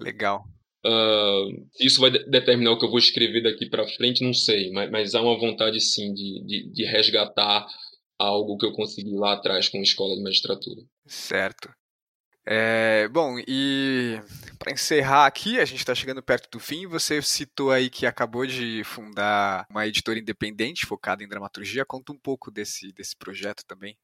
Legal. 0.00 0.44
Uh, 0.86 1.66
isso 1.80 2.00
vai 2.00 2.10
de 2.10 2.24
determinar 2.26 2.72
o 2.72 2.78
que 2.78 2.84
eu 2.84 2.90
vou 2.90 2.98
escrever 2.98 3.42
daqui 3.42 3.66
para 3.66 3.88
frente, 3.88 4.22
não 4.22 4.34
sei, 4.34 4.70
mas, 4.70 4.90
mas, 4.90 5.14
há 5.14 5.22
uma 5.22 5.38
vontade 5.38 5.80
sim 5.80 6.12
de, 6.12 6.44
de, 6.44 6.68
de, 6.70 6.84
resgatar 6.84 7.66
algo 8.18 8.58
que 8.58 8.66
eu 8.66 8.72
consegui 8.72 9.14
lá 9.14 9.32
atrás 9.32 9.66
com 9.66 9.78
a 9.78 9.82
escola 9.82 10.14
de 10.14 10.22
magistratura. 10.22 10.82
Certo. 11.06 11.70
É, 12.46 13.08
bom, 13.08 13.36
e 13.48 14.20
para 14.58 14.72
encerrar 14.72 15.26
aqui, 15.26 15.58
a 15.58 15.64
gente 15.64 15.78
está 15.78 15.94
chegando 15.94 16.22
perto 16.22 16.50
do 16.50 16.60
fim. 16.60 16.86
Você 16.86 17.20
citou 17.22 17.70
aí 17.70 17.88
que 17.88 18.04
acabou 18.06 18.46
de 18.46 18.82
fundar 18.84 19.66
uma 19.70 19.86
editora 19.86 20.18
independente 20.18 20.86
focada 20.86 21.24
em 21.24 21.28
dramaturgia. 21.28 21.84
Conta 21.86 22.12
um 22.12 22.18
pouco 22.18 22.50
desse, 22.50 22.92
desse 22.92 23.16
projeto 23.16 23.64
também. 23.66 23.96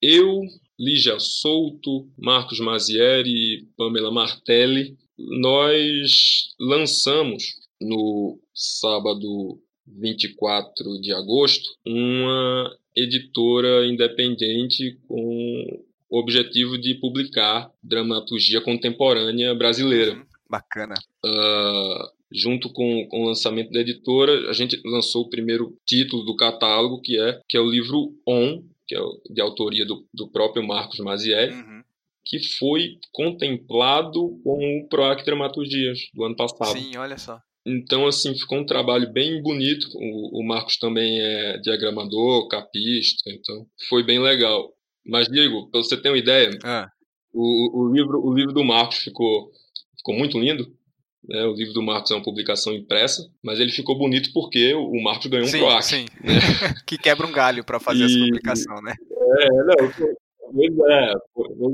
Eu, 0.00 0.42
Lígia 0.78 1.18
Souto, 1.18 2.08
Marcos 2.16 2.60
Mazieri 2.60 3.30
e 3.30 3.66
Pamela 3.76 4.12
Martelli, 4.12 4.96
nós 5.16 6.54
lançamos 6.60 7.44
no 7.80 8.38
sábado 8.54 9.60
24 9.86 11.00
de 11.00 11.12
agosto 11.12 11.68
uma 11.86 12.76
editora 12.94 13.86
independente 13.86 14.98
com 15.06 15.84
o 16.14 16.20
objetivo 16.20 16.78
de 16.78 16.94
publicar 16.94 17.68
dramaturgia 17.82 18.60
contemporânea 18.60 19.52
brasileira. 19.52 20.12
Uhum, 20.12 20.24
bacana. 20.48 20.94
Uh, 21.24 22.08
junto 22.32 22.72
com, 22.72 23.04
com, 23.08 23.24
o 23.24 23.26
lançamento 23.26 23.72
da 23.72 23.80
editora, 23.80 24.48
a 24.48 24.52
gente 24.52 24.80
lançou 24.84 25.22
o 25.22 25.28
primeiro 25.28 25.76
título 25.84 26.24
do 26.24 26.36
catálogo, 26.36 27.00
que 27.00 27.18
é, 27.18 27.40
que 27.48 27.56
é 27.56 27.60
o 27.60 27.68
livro 27.68 28.14
On, 28.24 28.62
que 28.86 28.94
é 28.94 29.00
de 29.28 29.40
autoria 29.40 29.84
do, 29.84 30.06
do 30.14 30.28
próprio 30.28 30.64
Marcos 30.64 31.00
Mazieri, 31.00 31.52
uhum. 31.52 31.82
que 32.24 32.38
foi 32.58 32.96
contemplado 33.10 34.40
com 34.44 34.78
o 34.78 34.88
PROAC 34.88 35.24
Dramaturgias 35.24 35.98
do 36.14 36.22
ano 36.22 36.36
passado. 36.36 36.78
Sim, 36.78 36.96
olha 36.96 37.18
só. 37.18 37.40
Então, 37.66 38.06
assim, 38.06 38.34
ficou 38.38 38.58
um 38.58 38.66
trabalho 38.66 39.10
bem 39.10 39.42
bonito. 39.42 39.88
O, 39.94 40.40
o 40.40 40.46
Marcos 40.46 40.76
também 40.76 41.18
é 41.20 41.58
diagramador, 41.58 42.46
capista, 42.46 43.30
então 43.30 43.66
foi 43.88 44.04
bem 44.04 44.20
legal. 44.20 44.73
Mas, 45.06 45.28
Diego, 45.28 45.70
para 45.70 45.82
você 45.82 45.96
ter 45.96 46.08
uma 46.08 46.18
ideia, 46.18 46.50
ah. 46.64 46.88
o, 47.32 47.82
o, 47.82 47.92
livro, 47.92 48.24
o 48.24 48.34
livro 48.34 48.52
do 48.52 48.64
Marcos 48.64 48.98
ficou, 48.98 49.50
ficou 49.96 50.14
muito 50.14 50.38
lindo. 50.38 50.66
Né? 51.28 51.42
O 51.44 51.54
livro 51.54 51.72
do 51.72 51.82
Marcos 51.82 52.10
é 52.10 52.14
uma 52.14 52.22
publicação 52.22 52.72
impressa, 52.74 53.22
mas 53.42 53.58
ele 53.58 53.70
ficou 53.70 53.96
bonito 53.96 54.30
porque 54.32 54.74
o 54.74 55.02
Marcos 55.02 55.26
ganhou 55.26 55.46
um 55.46 55.50
sim, 55.50 55.58
PROAC. 55.58 55.84
Sim, 55.84 56.06
né? 56.22 56.34
que 56.86 56.98
quebra 56.98 57.26
um 57.26 57.32
galho 57.32 57.64
para 57.64 57.80
fazer 57.80 58.02
e... 58.02 58.06
essa 58.06 58.18
publicação, 58.18 58.82
né? 58.82 58.94
É, 59.10 59.48
não, 59.50 59.90
pois 60.52 60.78
é, 60.90 61.12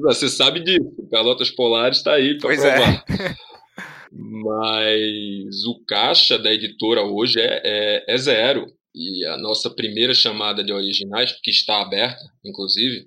você 0.00 0.28
sabe 0.28 0.60
disso. 0.60 0.90
Pelotas 1.10 1.50
Polares 1.50 1.98
está 1.98 2.14
aí 2.14 2.38
para 2.38 2.54
provar. 2.54 3.04
É. 3.08 3.50
Mas 4.12 5.64
o 5.66 5.84
caixa 5.86 6.38
da 6.38 6.52
editora 6.52 7.02
hoje 7.02 7.40
é, 7.40 7.60
é, 7.64 8.04
é 8.08 8.18
zero. 8.18 8.66
E 8.92 9.24
a 9.26 9.36
nossa 9.36 9.70
primeira 9.70 10.12
chamada 10.12 10.64
de 10.64 10.72
originais, 10.72 11.38
que 11.42 11.50
está 11.50 11.80
aberta, 11.80 12.20
inclusive, 12.44 13.06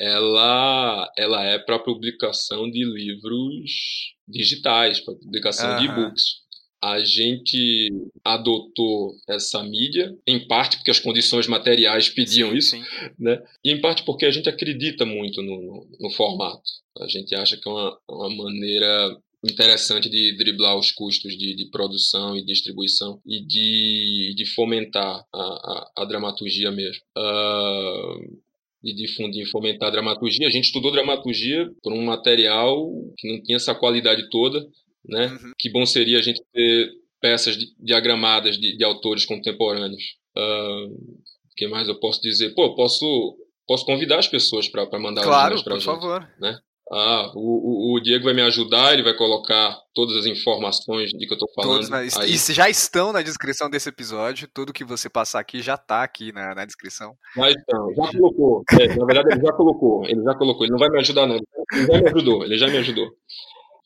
ela, 0.00 1.12
ela 1.14 1.44
é 1.44 1.58
para 1.58 1.78
publicação 1.78 2.70
de 2.70 2.82
livros 2.82 4.14
digitais, 4.26 4.98
para 4.98 5.14
publicação 5.14 5.72
uhum. 5.72 5.78
de 5.78 5.84
e-books. 5.84 6.40
A 6.82 7.04
gente 7.04 7.92
adotou 8.24 9.14
essa 9.28 9.62
mídia, 9.62 10.16
em 10.26 10.48
parte 10.48 10.78
porque 10.78 10.90
as 10.90 10.98
condições 10.98 11.46
materiais 11.46 12.08
pediam 12.08 12.50
sim, 12.52 12.56
isso, 12.56 12.70
sim. 12.70 12.82
Né? 13.18 13.38
e 13.62 13.70
em 13.70 13.80
parte 13.82 14.02
porque 14.04 14.24
a 14.24 14.30
gente 14.30 14.48
acredita 14.48 15.04
muito 15.04 15.42
no, 15.42 15.86
no 16.00 16.10
formato. 16.12 16.62
A 16.98 17.06
gente 17.06 17.34
acha 17.34 17.58
que 17.58 17.68
é 17.68 17.70
uma, 17.70 17.98
uma 18.08 18.30
maneira 18.30 19.18
interessante 19.44 20.08
de 20.08 20.34
driblar 20.38 20.78
os 20.78 20.90
custos 20.90 21.36
de, 21.36 21.54
de 21.54 21.66
produção 21.66 22.34
e 22.34 22.44
distribuição 22.44 23.20
e 23.26 23.44
de, 23.44 24.34
de 24.34 24.46
fomentar 24.46 25.22
a, 25.30 25.42
a, 25.42 25.90
a 25.98 26.04
dramaturgia 26.06 26.70
mesmo. 26.70 27.02
Uh, 27.14 28.40
de 28.82 28.94
difundir 28.94 29.42
e 29.44 29.50
fomentar 29.50 29.88
a 29.88 29.92
dramaturgia. 29.92 30.46
A 30.46 30.50
gente 30.50 30.64
estudou 30.64 30.90
dramaturgia 30.90 31.70
por 31.82 31.92
um 31.92 32.04
material 32.04 32.90
que 33.16 33.30
não 33.30 33.42
tinha 33.42 33.56
essa 33.56 33.74
qualidade 33.74 34.28
toda, 34.30 34.66
né? 35.04 35.26
Uhum. 35.26 35.52
Que 35.58 35.70
bom 35.70 35.84
seria 35.84 36.18
a 36.18 36.22
gente 36.22 36.42
ter 36.52 36.90
peças 37.20 37.56
diagramadas 37.78 38.56
de, 38.58 38.76
de 38.76 38.84
autores 38.84 39.24
contemporâneos. 39.24 40.02
O 40.36 40.86
uh, 40.86 41.20
que 41.56 41.68
mais 41.68 41.88
eu 41.88 41.98
posso 42.00 42.20
dizer? 42.22 42.54
Pô, 42.54 42.74
posso 42.74 43.36
posso 43.66 43.86
convidar 43.86 44.18
as 44.18 44.26
pessoas 44.26 44.68
para 44.68 44.98
mandar 44.98 45.22
claro, 45.22 45.62
para 45.62 45.74
gente, 45.74 45.84
favor. 45.84 46.28
né? 46.40 46.58
Ah, 46.92 47.30
o, 47.36 47.94
o, 47.94 48.00
Diego 48.00 48.24
vai 48.24 48.34
me 48.34 48.42
ajudar, 48.42 48.92
ele 48.92 49.04
vai 49.04 49.14
colocar 49.14 49.80
todas 49.94 50.16
as 50.16 50.26
informações 50.26 51.10
de 51.10 51.24
que 51.24 51.32
eu 51.32 51.36
estou 51.36 51.48
falando. 51.54 51.88
Todos, 51.88 52.16
e 52.26 52.52
já 52.52 52.68
estão 52.68 53.12
na 53.12 53.22
descrição 53.22 53.70
desse 53.70 53.88
episódio, 53.88 54.48
tudo 54.52 54.72
que 54.72 54.82
você 54.82 55.08
passar 55.08 55.38
aqui 55.38 55.62
já 55.62 55.74
está 55.74 56.02
aqui 56.02 56.32
na, 56.32 56.52
na 56.52 56.64
descrição. 56.64 57.14
Já 57.36 57.48
estão, 57.48 57.94
já 57.94 58.10
colocou. 58.10 58.64
É, 58.72 58.88
na 58.88 59.06
verdade, 59.06 59.28
ele 59.30 59.40
já 59.40 59.52
colocou, 59.52 60.04
ele 60.04 60.20
já 60.20 60.34
colocou. 60.34 60.64
Ele 60.64 60.72
não 60.72 60.78
vai 60.80 60.88
me 60.88 60.98
ajudar, 60.98 61.28
não. 61.28 61.36
Ele 61.36 61.86
já 61.86 62.00
me 62.00 62.08
ajudou, 62.08 62.44
ele 62.44 62.58
já 62.58 62.66
me 62.66 62.78
ajudou. 62.78 63.08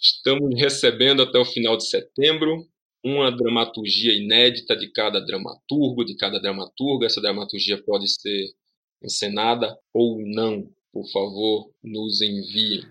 Estamos 0.00 0.58
recebendo 0.58 1.22
até 1.22 1.38
o 1.38 1.44
final 1.44 1.76
de 1.76 1.86
setembro 1.86 2.66
uma 3.04 3.30
dramaturgia 3.30 4.14
inédita 4.14 4.74
de 4.74 4.90
cada 4.90 5.20
dramaturgo, 5.20 6.06
de 6.06 6.16
cada 6.16 6.40
dramaturga. 6.40 7.04
Essa 7.04 7.20
dramaturgia 7.20 7.82
pode 7.84 8.08
ser 8.08 8.46
encenada 9.02 9.76
ou 9.92 10.22
não 10.24 10.66
por 10.94 11.10
favor, 11.10 11.72
nos 11.82 12.22
enviem. 12.22 12.82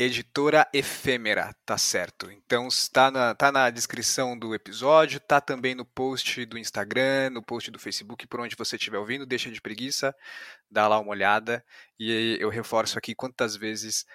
Editora 0.00 0.64
Efêmera, 0.72 1.52
tá 1.66 1.76
certo. 1.76 2.30
Então 2.30 2.68
está 2.68 3.10
na, 3.10 3.34
tá 3.34 3.50
na 3.50 3.68
descrição 3.68 4.38
do 4.38 4.54
episódio, 4.54 5.18
tá 5.18 5.40
também 5.40 5.74
no 5.74 5.84
post 5.84 6.46
do 6.46 6.56
Instagram, 6.56 7.30
no 7.30 7.42
post 7.42 7.68
do 7.72 7.80
Facebook, 7.80 8.24
por 8.28 8.38
onde 8.38 8.54
você 8.54 8.76
estiver 8.76 8.98
ouvindo, 8.98 9.26
deixa 9.26 9.50
de 9.50 9.60
preguiça, 9.60 10.14
dá 10.70 10.86
lá 10.86 11.00
uma 11.00 11.10
olhada 11.10 11.64
e 11.98 12.38
eu 12.38 12.48
reforço 12.48 12.96
aqui 12.96 13.12
quantas 13.12 13.56
vezes 13.56 14.06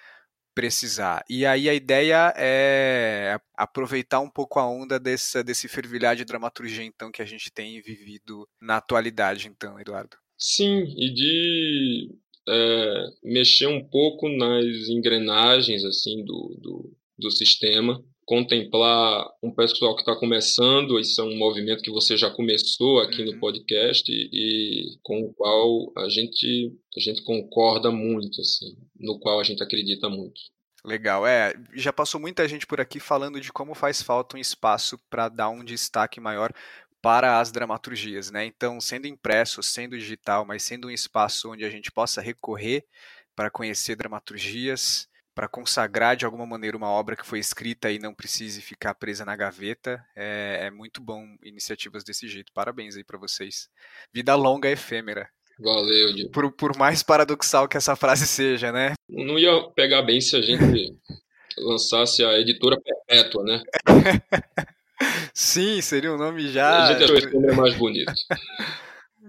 precisar. 0.54 1.22
E 1.28 1.44
aí 1.44 1.68
a 1.68 1.74
ideia 1.74 2.32
é 2.34 3.38
aproveitar 3.54 4.20
um 4.20 4.30
pouco 4.30 4.58
a 4.58 4.66
onda 4.66 4.98
desse, 4.98 5.42
desse 5.42 5.68
fervilhar 5.68 6.16
de 6.16 6.24
dramaturgia 6.24 6.84
então 6.84 7.12
que 7.12 7.20
a 7.20 7.26
gente 7.26 7.50
tem 7.52 7.82
vivido 7.82 8.48
na 8.58 8.78
atualidade, 8.78 9.48
então, 9.48 9.78
Eduardo. 9.78 10.16
Sim, 10.38 10.84
e 10.96 11.12
de 11.12 12.23
é, 12.48 13.04
mexer 13.22 13.66
um 13.66 13.82
pouco 13.82 14.28
nas 14.28 14.88
engrenagens 14.88 15.84
assim 15.84 16.24
do, 16.24 16.56
do, 16.60 16.96
do 17.18 17.30
sistema, 17.30 18.02
contemplar 18.24 19.26
um 19.42 19.50
pessoal 19.54 19.94
que 19.94 20.02
está 20.02 20.16
começando, 20.16 20.98
isso 20.98 21.20
é 21.20 21.24
um 21.24 21.36
movimento 21.36 21.82
que 21.82 21.90
você 21.90 22.16
já 22.16 22.30
começou 22.30 23.00
aqui 23.00 23.22
uhum. 23.22 23.32
no 23.32 23.40
podcast 23.40 24.10
e, 24.10 24.28
e, 24.32 24.98
com 25.02 25.20
o 25.20 25.34
qual 25.34 25.92
a 25.96 26.08
gente, 26.08 26.72
a 26.96 27.00
gente 27.00 27.22
concorda 27.22 27.90
muito, 27.90 28.40
assim, 28.40 28.76
no 28.98 29.18
qual 29.18 29.40
a 29.40 29.44
gente 29.44 29.62
acredita 29.62 30.08
muito. 30.08 30.40
Legal, 30.84 31.26
é, 31.26 31.54
já 31.74 31.94
passou 31.94 32.20
muita 32.20 32.46
gente 32.46 32.66
por 32.66 32.78
aqui 32.78 33.00
falando 33.00 33.40
de 33.40 33.50
como 33.50 33.74
faz 33.74 34.02
falta 34.02 34.36
um 34.36 34.40
espaço 34.40 34.98
para 35.08 35.30
dar 35.30 35.48
um 35.48 35.64
destaque 35.64 36.20
maior 36.20 36.52
para 37.04 37.38
as 37.38 37.52
dramaturgias, 37.52 38.30
né? 38.30 38.46
Então, 38.46 38.80
sendo 38.80 39.06
impresso, 39.06 39.62
sendo 39.62 39.98
digital, 39.98 40.46
mas 40.46 40.62
sendo 40.62 40.88
um 40.88 40.90
espaço 40.90 41.52
onde 41.52 41.62
a 41.62 41.68
gente 41.68 41.92
possa 41.92 42.22
recorrer 42.22 42.82
para 43.36 43.50
conhecer 43.50 43.94
dramaturgias, 43.94 45.06
para 45.34 45.46
consagrar 45.46 46.16
de 46.16 46.24
alguma 46.24 46.46
maneira 46.46 46.78
uma 46.78 46.88
obra 46.88 47.14
que 47.14 47.26
foi 47.26 47.38
escrita 47.38 47.90
e 47.90 47.98
não 47.98 48.14
precise 48.14 48.62
ficar 48.62 48.94
presa 48.94 49.22
na 49.22 49.36
gaveta. 49.36 50.02
É, 50.16 50.60
é 50.62 50.70
muito 50.70 51.02
bom 51.02 51.26
iniciativas 51.42 52.02
desse 52.04 52.26
jeito. 52.26 52.50
Parabéns 52.54 52.96
aí 52.96 53.04
para 53.04 53.18
vocês. 53.18 53.68
Vida 54.10 54.34
longa 54.34 54.70
efêmera. 54.70 55.28
Valeu, 55.58 56.14
Diego. 56.14 56.30
Por, 56.30 56.52
por 56.52 56.74
mais 56.78 57.02
paradoxal 57.02 57.68
que 57.68 57.76
essa 57.76 57.94
frase 57.94 58.26
seja, 58.26 58.72
né? 58.72 58.94
Não 59.10 59.38
ia 59.38 59.68
pegar 59.76 60.00
bem 60.00 60.22
se 60.22 60.36
a 60.36 60.40
gente 60.40 60.96
lançasse 61.58 62.24
a 62.24 62.38
editora 62.38 62.80
perpétua, 62.80 63.44
né? 63.44 63.62
Sim, 65.32 65.80
seria 65.80 66.12
um 66.12 66.18
nome 66.18 66.48
já. 66.48 66.84
A 66.84 66.92
gente 66.92 67.04
achou 67.04 67.16
esse 67.18 67.32
nome 67.32 67.52
mais 67.52 67.74
bonito. 67.74 68.12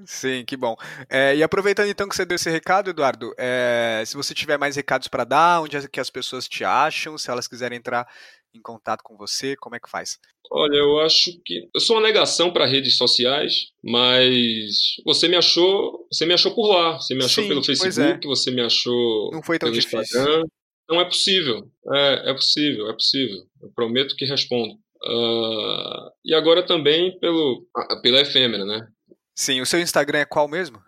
Sim, 0.06 0.44
que 0.46 0.56
bom. 0.56 0.76
É, 1.10 1.36
e 1.36 1.42
aproveitando 1.42 1.90
então 1.90 2.08
que 2.08 2.16
você 2.16 2.26
deu 2.26 2.36
esse 2.36 2.50
recado, 2.50 2.90
Eduardo, 2.90 3.34
é, 3.38 4.04
se 4.06 4.16
você 4.16 4.34
tiver 4.34 4.58
mais 4.58 4.76
recados 4.76 5.08
para 5.08 5.24
dar, 5.24 5.62
onde 5.62 5.78
é 5.78 5.88
que 5.88 6.00
as 6.00 6.10
pessoas 6.10 6.48
te 6.48 6.64
acham, 6.64 7.18
se 7.18 7.32
elas 7.32 7.48
quiserem 7.48 7.78
entrar 7.78 8.08
em 8.54 8.62
contato 8.62 9.02
com 9.04 9.18
você, 9.18 9.56
como 9.56 9.76
é 9.76 9.80
que 9.80 9.90
faz? 9.90 10.20
Olha, 10.52 10.76
eu 10.76 11.00
acho 11.00 11.32
que 11.44 11.68
eu 11.74 11.82
sou 11.82 11.96
uma 11.96 12.04
negação 12.04 12.52
para 12.52 12.68
redes 12.68 12.98
sociais, 12.98 13.72
mas 13.84 14.96
você 15.04 15.28
me 15.28 15.36
achou, 15.36 16.08
você 16.12 16.26
me 16.26 16.34
achou 16.34 16.54
por 16.54 16.68
lá, 16.68 16.94
você 17.00 17.16
me 17.16 17.26
achou 17.26 17.44
Sim, 17.44 17.50
pelo 17.50 17.62
é. 17.62 17.64
Facebook, 17.64 18.26
é. 18.26 18.30
você 18.30 18.52
me 18.52 18.62
achou 18.62 19.32
Não 19.34 19.42
foi 19.42 19.58
tão 19.58 19.70
pelo 19.70 19.82
difícil. 19.82 20.02
Instagram. 20.02 20.44
Não 20.88 21.02
é 21.02 21.06
possível, 21.06 21.68
é, 21.94 22.30
é 22.30 22.34
possível, 22.34 22.90
é 22.90 22.94
possível. 22.94 23.44
Eu 23.62 23.72
prometo 23.76 24.16
que 24.16 24.26
respondo. 24.26 24.76
Uh, 25.08 26.10
e 26.26 26.34
agora 26.34 26.66
também 26.66 27.18
pelo 27.20 27.68
pela 28.02 28.22
efêmera, 28.22 28.66
né? 28.66 28.88
Sim, 29.36 29.62
o 29.62 29.66
seu 29.66 29.80
Instagram 29.80 30.20
é 30.20 30.26
qual 30.26 30.48
mesmo? 30.48 30.82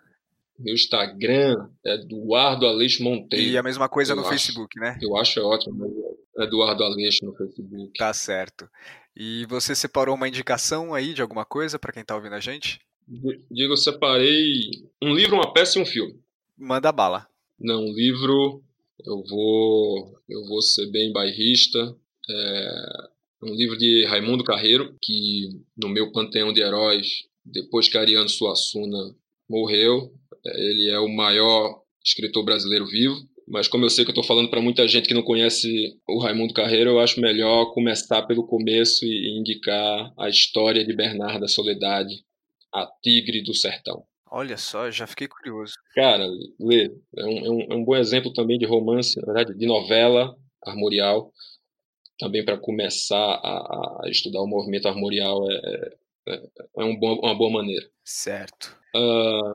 Meu 0.57 0.73
Instagram 0.73 1.69
é 1.85 1.93
Eduardo 1.95 2.65
Aleixo 2.65 3.03
Monteiro. 3.03 3.45
E 3.45 3.57
a 3.57 3.61
mesma 3.61 3.87
coisa 3.87 4.15
no 4.15 4.21
acho. 4.21 4.29
Facebook, 4.31 4.79
né? 4.79 4.97
Eu 5.01 5.15
acho 5.15 5.39
é 5.39 5.43
ótimo, 5.43 5.75
mas 5.77 5.91
é 6.39 6.43
Eduardo 6.45 6.83
Aleixo 6.83 7.23
no 7.23 7.35
Facebook. 7.35 7.91
Tá 7.95 8.11
certo. 8.11 8.67
E 9.15 9.45
você 9.45 9.75
separou 9.75 10.15
uma 10.15 10.27
indicação 10.27 10.95
aí 10.95 11.13
de 11.13 11.21
alguma 11.21 11.45
coisa 11.45 11.77
para 11.77 11.93
quem 11.93 12.03
tá 12.03 12.15
ouvindo 12.15 12.33
a 12.33 12.39
gente? 12.39 12.79
Digo, 13.51 13.73
eu 13.73 13.77
separei 13.77 14.71
um 15.01 15.13
livro, 15.13 15.35
uma 15.35 15.53
peça 15.53 15.77
e 15.77 15.81
um 15.81 15.85
filme. 15.85 16.19
Manda 16.57 16.91
bala. 16.91 17.27
Não, 17.59 17.81
um 17.81 17.93
livro, 17.93 18.63
eu 19.05 19.23
vou, 19.29 20.19
eu 20.27 20.43
vou 20.47 20.61
ser 20.61 20.89
bem 20.91 21.13
bairrista. 21.13 21.95
É 22.29 23.16
um 23.41 23.53
livro 23.53 23.77
de 23.77 24.05
Raimundo 24.05 24.43
Carreiro, 24.43 24.95
que 25.01 25.49
no 25.77 25.89
meu 25.89 26.11
panteão 26.11 26.51
de 26.51 26.61
heróis 26.61 27.27
depois 27.51 27.87
que 27.87 27.97
Ariano 27.97 28.29
Suassuna 28.29 29.15
morreu. 29.49 30.11
Ele 30.45 30.89
é 30.89 30.99
o 30.99 31.07
maior 31.07 31.81
escritor 32.03 32.43
brasileiro 32.43 32.85
vivo, 32.85 33.15
mas 33.47 33.67
como 33.67 33.85
eu 33.85 33.89
sei 33.89 34.03
que 34.03 34.11
eu 34.11 34.13
estou 34.13 34.23
falando 34.23 34.49
para 34.49 34.61
muita 34.61 34.87
gente 34.87 35.07
que 35.07 35.13
não 35.13 35.23
conhece 35.23 35.97
o 36.07 36.19
Raimundo 36.19 36.53
Carreiro, 36.53 36.91
eu 36.91 36.99
acho 36.99 37.19
melhor 37.19 37.73
começar 37.73 38.21
pelo 38.23 38.45
começo 38.45 39.05
e 39.05 39.37
indicar 39.39 40.13
a 40.17 40.29
história 40.29 40.85
de 40.85 40.93
Bernarda 40.93 41.47
Soledade, 41.47 42.23
a 42.73 42.85
Tigre 43.01 43.41
do 43.41 43.53
Sertão. 43.53 44.03
Olha 44.29 44.57
só, 44.57 44.91
já 44.91 45.07
fiquei 45.07 45.27
curioso. 45.27 45.73
Cara, 45.95 46.27
lê. 46.59 46.91
É 47.17 47.25
um, 47.25 47.37
é 47.37 47.49
um, 47.49 47.61
é 47.71 47.75
um 47.75 47.85
bom 47.85 47.95
exemplo 47.95 48.33
também 48.33 48.59
de 48.59 48.65
romance, 48.65 49.17
na 49.19 49.25
verdade, 49.25 49.57
de 49.57 49.65
novela 49.65 50.35
armorial. 50.65 51.31
Também 52.19 52.43
para 52.43 52.57
começar 52.57 53.15
a, 53.15 54.01
a, 54.03 54.09
estudar 54.09 54.41
o 54.41 54.47
movimento 54.47 54.87
armorial 54.87 55.43
é, 55.51 55.97
é 56.77 56.83
um 56.83 56.97
bom, 56.97 57.19
uma 57.19 57.35
boa 57.35 57.51
maneira. 57.51 57.87
Certo. 58.03 58.75
Uh, 58.95 59.53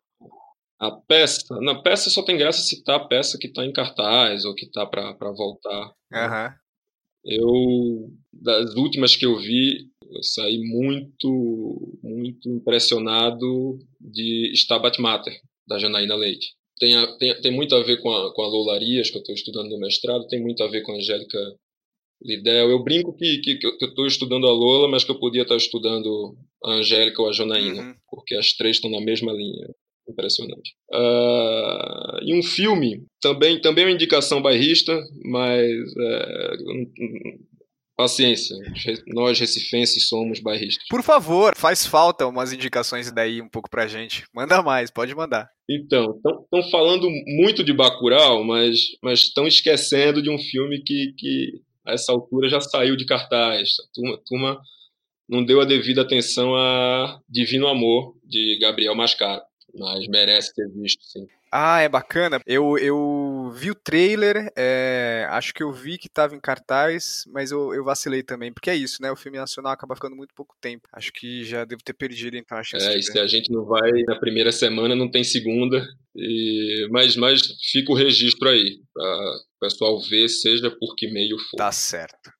a 0.82 0.90
peça, 0.90 1.60
na 1.60 1.80
peça 1.80 2.10
só 2.10 2.22
tem 2.22 2.36
graça 2.36 2.60
citar 2.60 2.96
a 2.96 3.04
peça 3.06 3.38
que 3.38 3.46
está 3.46 3.64
em 3.64 3.72
cartaz 3.72 4.44
ou 4.44 4.54
que 4.54 4.64
está 4.64 4.84
para 4.84 5.32
voltar. 5.32 5.92
Uhum. 6.12 6.54
Eu, 7.24 8.10
das 8.32 8.74
últimas 8.74 9.14
que 9.14 9.24
eu 9.24 9.38
vi, 9.38 9.88
eu 10.10 10.22
saí 10.22 10.58
muito, 10.58 11.98
muito 12.02 12.48
impressionado 12.48 13.78
de 14.00 14.50
Stabat 14.54 15.00
Mater, 15.00 15.32
da 15.66 15.78
Janaína 15.78 16.16
Leite. 16.16 16.48
Tem, 16.78 16.96
a, 16.96 17.16
tem, 17.16 17.40
tem 17.40 17.52
muito 17.52 17.76
a 17.76 17.82
ver 17.84 18.02
com 18.02 18.10
a, 18.10 18.34
com 18.34 18.42
a 18.42 18.48
Loularias, 18.48 19.08
que 19.08 19.16
eu 19.16 19.20
estou 19.20 19.34
estudando 19.34 19.70
no 19.70 19.78
mestrado, 19.78 20.26
tem 20.26 20.42
muito 20.42 20.64
a 20.64 20.68
ver 20.68 20.82
com 20.82 20.92
a 20.92 20.96
Angélica 20.96 21.38
Lidel. 22.24 22.70
Eu 22.70 22.82
brinco 22.82 23.12
que, 23.14 23.38
que, 23.38 23.56
que 23.56 23.66
eu 23.66 23.88
estou 23.88 24.06
estudando 24.06 24.46
a 24.46 24.52
Lola, 24.52 24.88
mas 24.88 25.04
que 25.04 25.10
eu 25.10 25.18
podia 25.18 25.42
estar 25.42 25.56
estudando 25.56 26.36
a 26.64 26.72
Angélica 26.72 27.20
ou 27.22 27.28
a 27.28 27.32
Jonaína, 27.32 27.82
uhum. 27.82 27.94
porque 28.10 28.34
as 28.34 28.52
três 28.52 28.76
estão 28.76 28.90
na 28.90 29.00
mesma 29.00 29.32
linha. 29.32 29.68
Impressionante. 30.08 30.74
Uh, 30.92 32.18
e 32.22 32.34
um 32.34 32.42
filme, 32.42 33.04
também, 33.20 33.60
também 33.60 33.84
é 33.84 33.86
uma 33.86 33.94
indicação 33.94 34.42
bairrista, 34.42 35.00
mas 35.24 35.70
é, 35.96 36.56
paciência, 37.96 38.56
nós 39.06 39.38
recifenses 39.38 40.08
somos 40.08 40.40
bairristas. 40.40 40.84
Por 40.88 41.02
favor, 41.02 41.54
faz 41.56 41.86
falta 41.86 42.26
umas 42.26 42.52
indicações 42.52 43.12
daí 43.12 43.40
um 43.40 43.48
pouco 43.48 43.70
pra 43.70 43.86
gente. 43.86 44.24
Manda 44.34 44.62
mais, 44.62 44.90
pode 44.90 45.14
mandar. 45.14 45.48
Então, 45.70 46.16
estão 46.16 46.70
falando 46.70 47.08
muito 47.26 47.62
de 47.62 47.72
Bacurau, 47.72 48.42
mas 48.44 48.78
estão 49.12 49.46
esquecendo 49.46 50.20
de 50.20 50.30
um 50.30 50.38
filme 50.38 50.82
que, 50.82 51.14
que 51.16 51.60
a 51.86 51.92
essa 51.92 52.12
altura 52.12 52.48
já 52.48 52.60
saiu 52.60 52.96
de 52.96 53.06
cartaz. 53.06 53.70
A 53.80 53.94
turma, 53.94 54.14
a 54.14 54.18
turma 54.18 54.60
não 55.28 55.44
deu 55.44 55.60
a 55.60 55.64
devida 55.64 56.02
atenção 56.02 56.54
a 56.54 57.20
Divino 57.28 57.68
Amor, 57.68 58.14
de 58.24 58.58
Gabriel 58.60 58.94
Mascaro, 58.94 59.42
mas 59.74 60.06
merece 60.08 60.54
ter 60.54 60.68
visto, 60.68 61.02
sim. 61.04 61.26
Ah, 61.50 61.80
é 61.80 61.88
bacana. 61.88 62.40
Eu, 62.46 62.78
eu 62.78 63.21
vi 63.52 63.70
o 63.70 63.74
trailer, 63.74 64.52
é, 64.56 65.26
acho 65.30 65.52
que 65.54 65.62
eu 65.62 65.72
vi 65.72 65.98
que 65.98 66.06
estava 66.06 66.34
em 66.34 66.40
cartaz, 66.40 67.24
mas 67.32 67.50
eu, 67.50 67.74
eu 67.74 67.84
vacilei 67.84 68.22
também, 68.22 68.52
porque 68.52 68.70
é 68.70 68.74
isso, 68.74 69.02
né? 69.02 69.10
O 69.10 69.16
filme 69.16 69.38
nacional 69.38 69.72
acaba 69.72 69.94
ficando 69.94 70.16
muito 70.16 70.34
pouco 70.34 70.56
tempo. 70.60 70.88
Acho 70.92 71.12
que 71.12 71.44
já 71.44 71.64
devo 71.64 71.82
ter 71.82 71.92
perdido 71.92 72.36
então 72.36 72.58
a 72.58 72.62
chance. 72.62 72.86
É, 72.86 73.00
se 73.00 73.18
a 73.18 73.26
gente 73.26 73.50
não 73.50 73.64
vai 73.64 73.90
na 74.06 74.18
primeira 74.18 74.50
semana, 74.50 74.96
não 74.96 75.10
tem 75.10 75.22
segunda. 75.22 75.86
E, 76.16 76.88
mas, 76.90 77.16
mas 77.16 77.42
fica 77.70 77.92
o 77.92 77.96
registro 77.96 78.48
aí, 78.48 78.80
para 78.92 79.04
o 79.04 79.60
pessoal 79.60 80.00
ver, 80.00 80.28
seja 80.28 80.70
por 80.70 80.94
que 80.96 81.10
meio 81.10 81.38
for. 81.50 81.56
Tá 81.56 81.72
certo. 81.72 82.30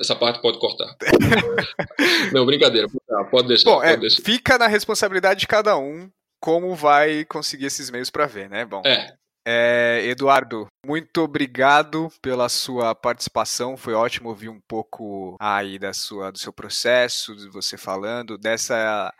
Essa, 0.00 0.16
parte 0.16 0.40
pode 0.40 0.58
cortar. 0.58 0.96
não, 2.32 2.46
brincadeira. 2.46 2.88
Pode 3.30 3.48
deixar. 3.48 3.70
Bom, 3.70 3.76
pode 3.76 3.92
é, 3.92 3.96
deixar. 3.98 4.22
fica 4.22 4.56
na 4.56 4.66
responsabilidade 4.66 5.40
de 5.40 5.46
cada 5.46 5.76
um 5.76 6.10
como 6.40 6.74
vai 6.74 7.24
conseguir 7.24 7.66
esses 7.66 7.90
meios 7.90 8.10
para 8.10 8.26
ver, 8.26 8.48
né? 8.48 8.64
Bom. 8.64 8.82
É. 8.84 9.14
É, 9.46 10.02
Eduardo, 10.06 10.66
muito 10.86 11.20
obrigado 11.20 12.08
pela 12.22 12.48
sua 12.48 12.94
participação. 12.94 13.76
Foi 13.76 13.92
ótimo 13.92 14.30
ouvir 14.30 14.48
um 14.48 14.60
pouco 14.60 15.36
aí 15.38 15.78
da 15.78 15.92
sua, 15.92 16.30
do 16.30 16.38
seu 16.38 16.52
processo, 16.52 17.36
de 17.36 17.48
você 17.48 17.76
falando, 17.76 18.38
dessa, 18.38 19.12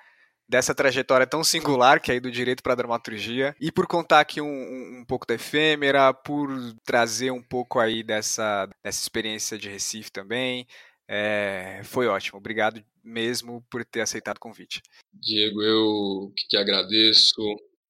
dessa 0.49 0.75
trajetória 0.75 1.27
tão 1.27 1.45
singular 1.45 2.01
que 2.01 2.11
é 2.11 2.19
do 2.19 2.31
direito 2.31 2.63
para 2.63 2.73
a 2.73 2.77
dramaturgia, 2.77 3.55
e 3.61 3.71
por 3.71 3.87
contar 3.87 4.21
aqui 4.21 4.41
um, 4.41 4.47
um, 4.47 5.01
um, 5.01 5.05
pouco 5.05 5.27
da 5.27 5.35
efêmera, 5.35 6.15
por 6.15 6.49
trazer 6.87 7.31
um 7.31 7.43
pouco 7.43 7.79
aí 7.79 8.03
dessa, 8.03 8.67
dessa 8.83 9.03
experiência 9.03 9.59
de 9.59 9.69
Recife 9.69 10.11
também. 10.11 10.67
É, 11.07 11.83
foi 11.85 12.07
ótimo. 12.07 12.39
Obrigado 12.39 12.83
mesmo 13.03 13.63
por 13.71 13.85
ter 13.85 14.01
aceitado 14.01 14.39
o 14.39 14.41
convite. 14.41 14.81
Diego, 15.13 15.63
eu 15.63 16.33
que 16.35 16.49
te 16.49 16.57
agradeço. 16.57 17.43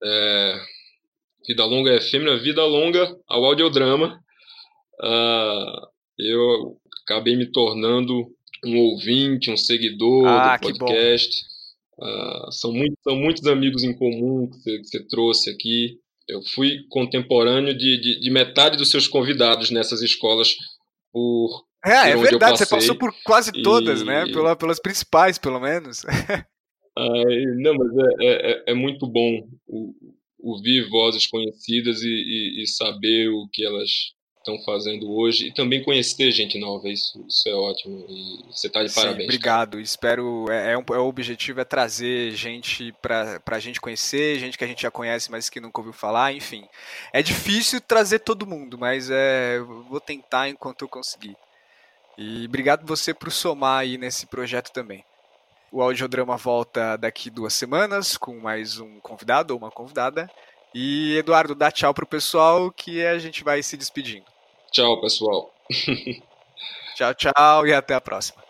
É, 0.02 0.60
vida 1.46 1.64
longa 1.64 1.90
é 1.90 1.96
efêmera, 1.96 2.38
vida 2.38 2.64
longa 2.64 3.16
ao 3.26 3.44
audiodrama. 3.44 4.20
Uh, 5.00 5.86
eu 6.18 6.76
acabei 7.04 7.36
me 7.36 7.46
tornando 7.46 8.26
um 8.64 8.78
ouvinte, 8.78 9.50
um 9.50 9.56
seguidor 9.56 10.26
ah, 10.26 10.56
do 10.56 10.62
podcast. 10.62 11.44
Uh, 11.98 12.50
são, 12.50 12.72
muito, 12.72 12.96
são 13.02 13.16
muitos 13.16 13.46
amigos 13.46 13.84
em 13.84 13.94
comum 13.94 14.48
que 14.50 14.58
você, 14.58 14.78
que 14.78 14.86
você 14.86 15.06
trouxe 15.06 15.50
aqui. 15.50 15.98
Eu 16.28 16.40
fui 16.54 16.84
contemporâneo 16.88 17.76
de, 17.76 18.00
de, 18.00 18.20
de, 18.20 18.30
metade 18.30 18.76
dos 18.76 18.90
seus 18.90 19.06
convidados 19.06 19.70
nessas 19.70 20.00
escolas 20.00 20.56
por 21.12 21.64
é, 21.84 22.10
é 22.10 22.16
verdade, 22.16 22.56
você 22.56 22.66
passou 22.66 22.94
por 22.96 23.14
quase 23.22 23.52
todas, 23.62 24.00
e... 24.00 24.04
né? 24.04 24.24
Pela, 24.32 24.56
pelas 24.56 24.80
principais, 24.80 25.36
pelo 25.36 25.60
menos. 25.60 26.02
Ai, 26.96 27.44
não, 27.60 27.74
mas 27.74 27.88
é, 27.98 28.24
é, 28.24 28.52
é, 28.52 28.64
é 28.68 28.74
muito 28.74 29.06
bom 29.06 29.46
ouvir 30.44 30.88
vozes 30.88 31.26
conhecidas 31.26 32.02
e, 32.02 32.08
e, 32.08 32.62
e, 32.62 32.66
saber 32.66 33.28
o 33.28 33.48
que 33.50 33.64
elas 33.64 33.90
estão 34.38 34.62
fazendo 34.62 35.10
hoje 35.10 35.46
e 35.46 35.54
também 35.54 35.82
conhecer 35.82 36.30
gente 36.30 36.58
nova, 36.58 36.86
isso, 36.90 37.24
isso 37.26 37.48
é 37.48 37.54
ótimo 37.54 38.04
e 38.06 38.52
você 38.52 38.66
está 38.66 38.82
de 38.82 38.90
Sim, 38.90 39.00
parabéns. 39.00 39.24
Obrigado, 39.24 39.70
cara. 39.72 39.82
espero, 39.82 40.46
é, 40.50 40.72
é, 40.72 40.78
um, 40.78 40.84
é, 40.92 40.98
o 40.98 41.06
objetivo 41.06 41.60
é 41.60 41.64
trazer 41.64 42.32
gente 42.32 42.92
para 43.00 43.40
a 43.46 43.58
gente 43.58 43.80
conhecer, 43.80 44.38
gente 44.38 44.58
que 44.58 44.64
a 44.64 44.66
gente 44.66 44.82
já 44.82 44.90
conhece, 44.90 45.30
mas 45.30 45.48
que 45.48 45.60
nunca 45.60 45.80
ouviu 45.80 45.94
falar, 45.94 46.34
enfim. 46.34 46.66
É 47.10 47.22
difícil 47.22 47.80
trazer 47.80 48.18
todo 48.18 48.46
mundo, 48.46 48.76
mas 48.78 49.10
é, 49.10 49.58
vou 49.88 50.00
tentar 50.00 50.50
enquanto 50.50 50.82
eu 50.82 50.88
conseguir. 50.88 51.36
E 52.18 52.44
obrigado 52.44 52.86
você 52.86 53.14
por 53.14 53.32
somar 53.32 53.80
aí 53.80 53.96
nesse 53.96 54.26
projeto 54.26 54.70
também. 54.70 55.02
O 55.74 55.82
audiodrama 55.82 56.36
volta 56.36 56.96
daqui 56.96 57.28
duas 57.28 57.52
semanas 57.52 58.16
com 58.16 58.38
mais 58.38 58.78
um 58.78 59.00
convidado 59.00 59.52
ou 59.52 59.58
uma 59.58 59.72
convidada. 59.72 60.30
E 60.72 61.16
Eduardo, 61.16 61.52
dá 61.52 61.68
tchau 61.68 61.92
pro 61.92 62.06
pessoal 62.06 62.70
que 62.70 63.04
a 63.04 63.18
gente 63.18 63.42
vai 63.42 63.60
se 63.60 63.76
despedindo. 63.76 64.24
Tchau, 64.70 65.00
pessoal. 65.00 65.52
tchau, 66.94 67.14
tchau 67.14 67.66
e 67.66 67.74
até 67.74 67.92
a 67.92 68.00
próxima. 68.00 68.40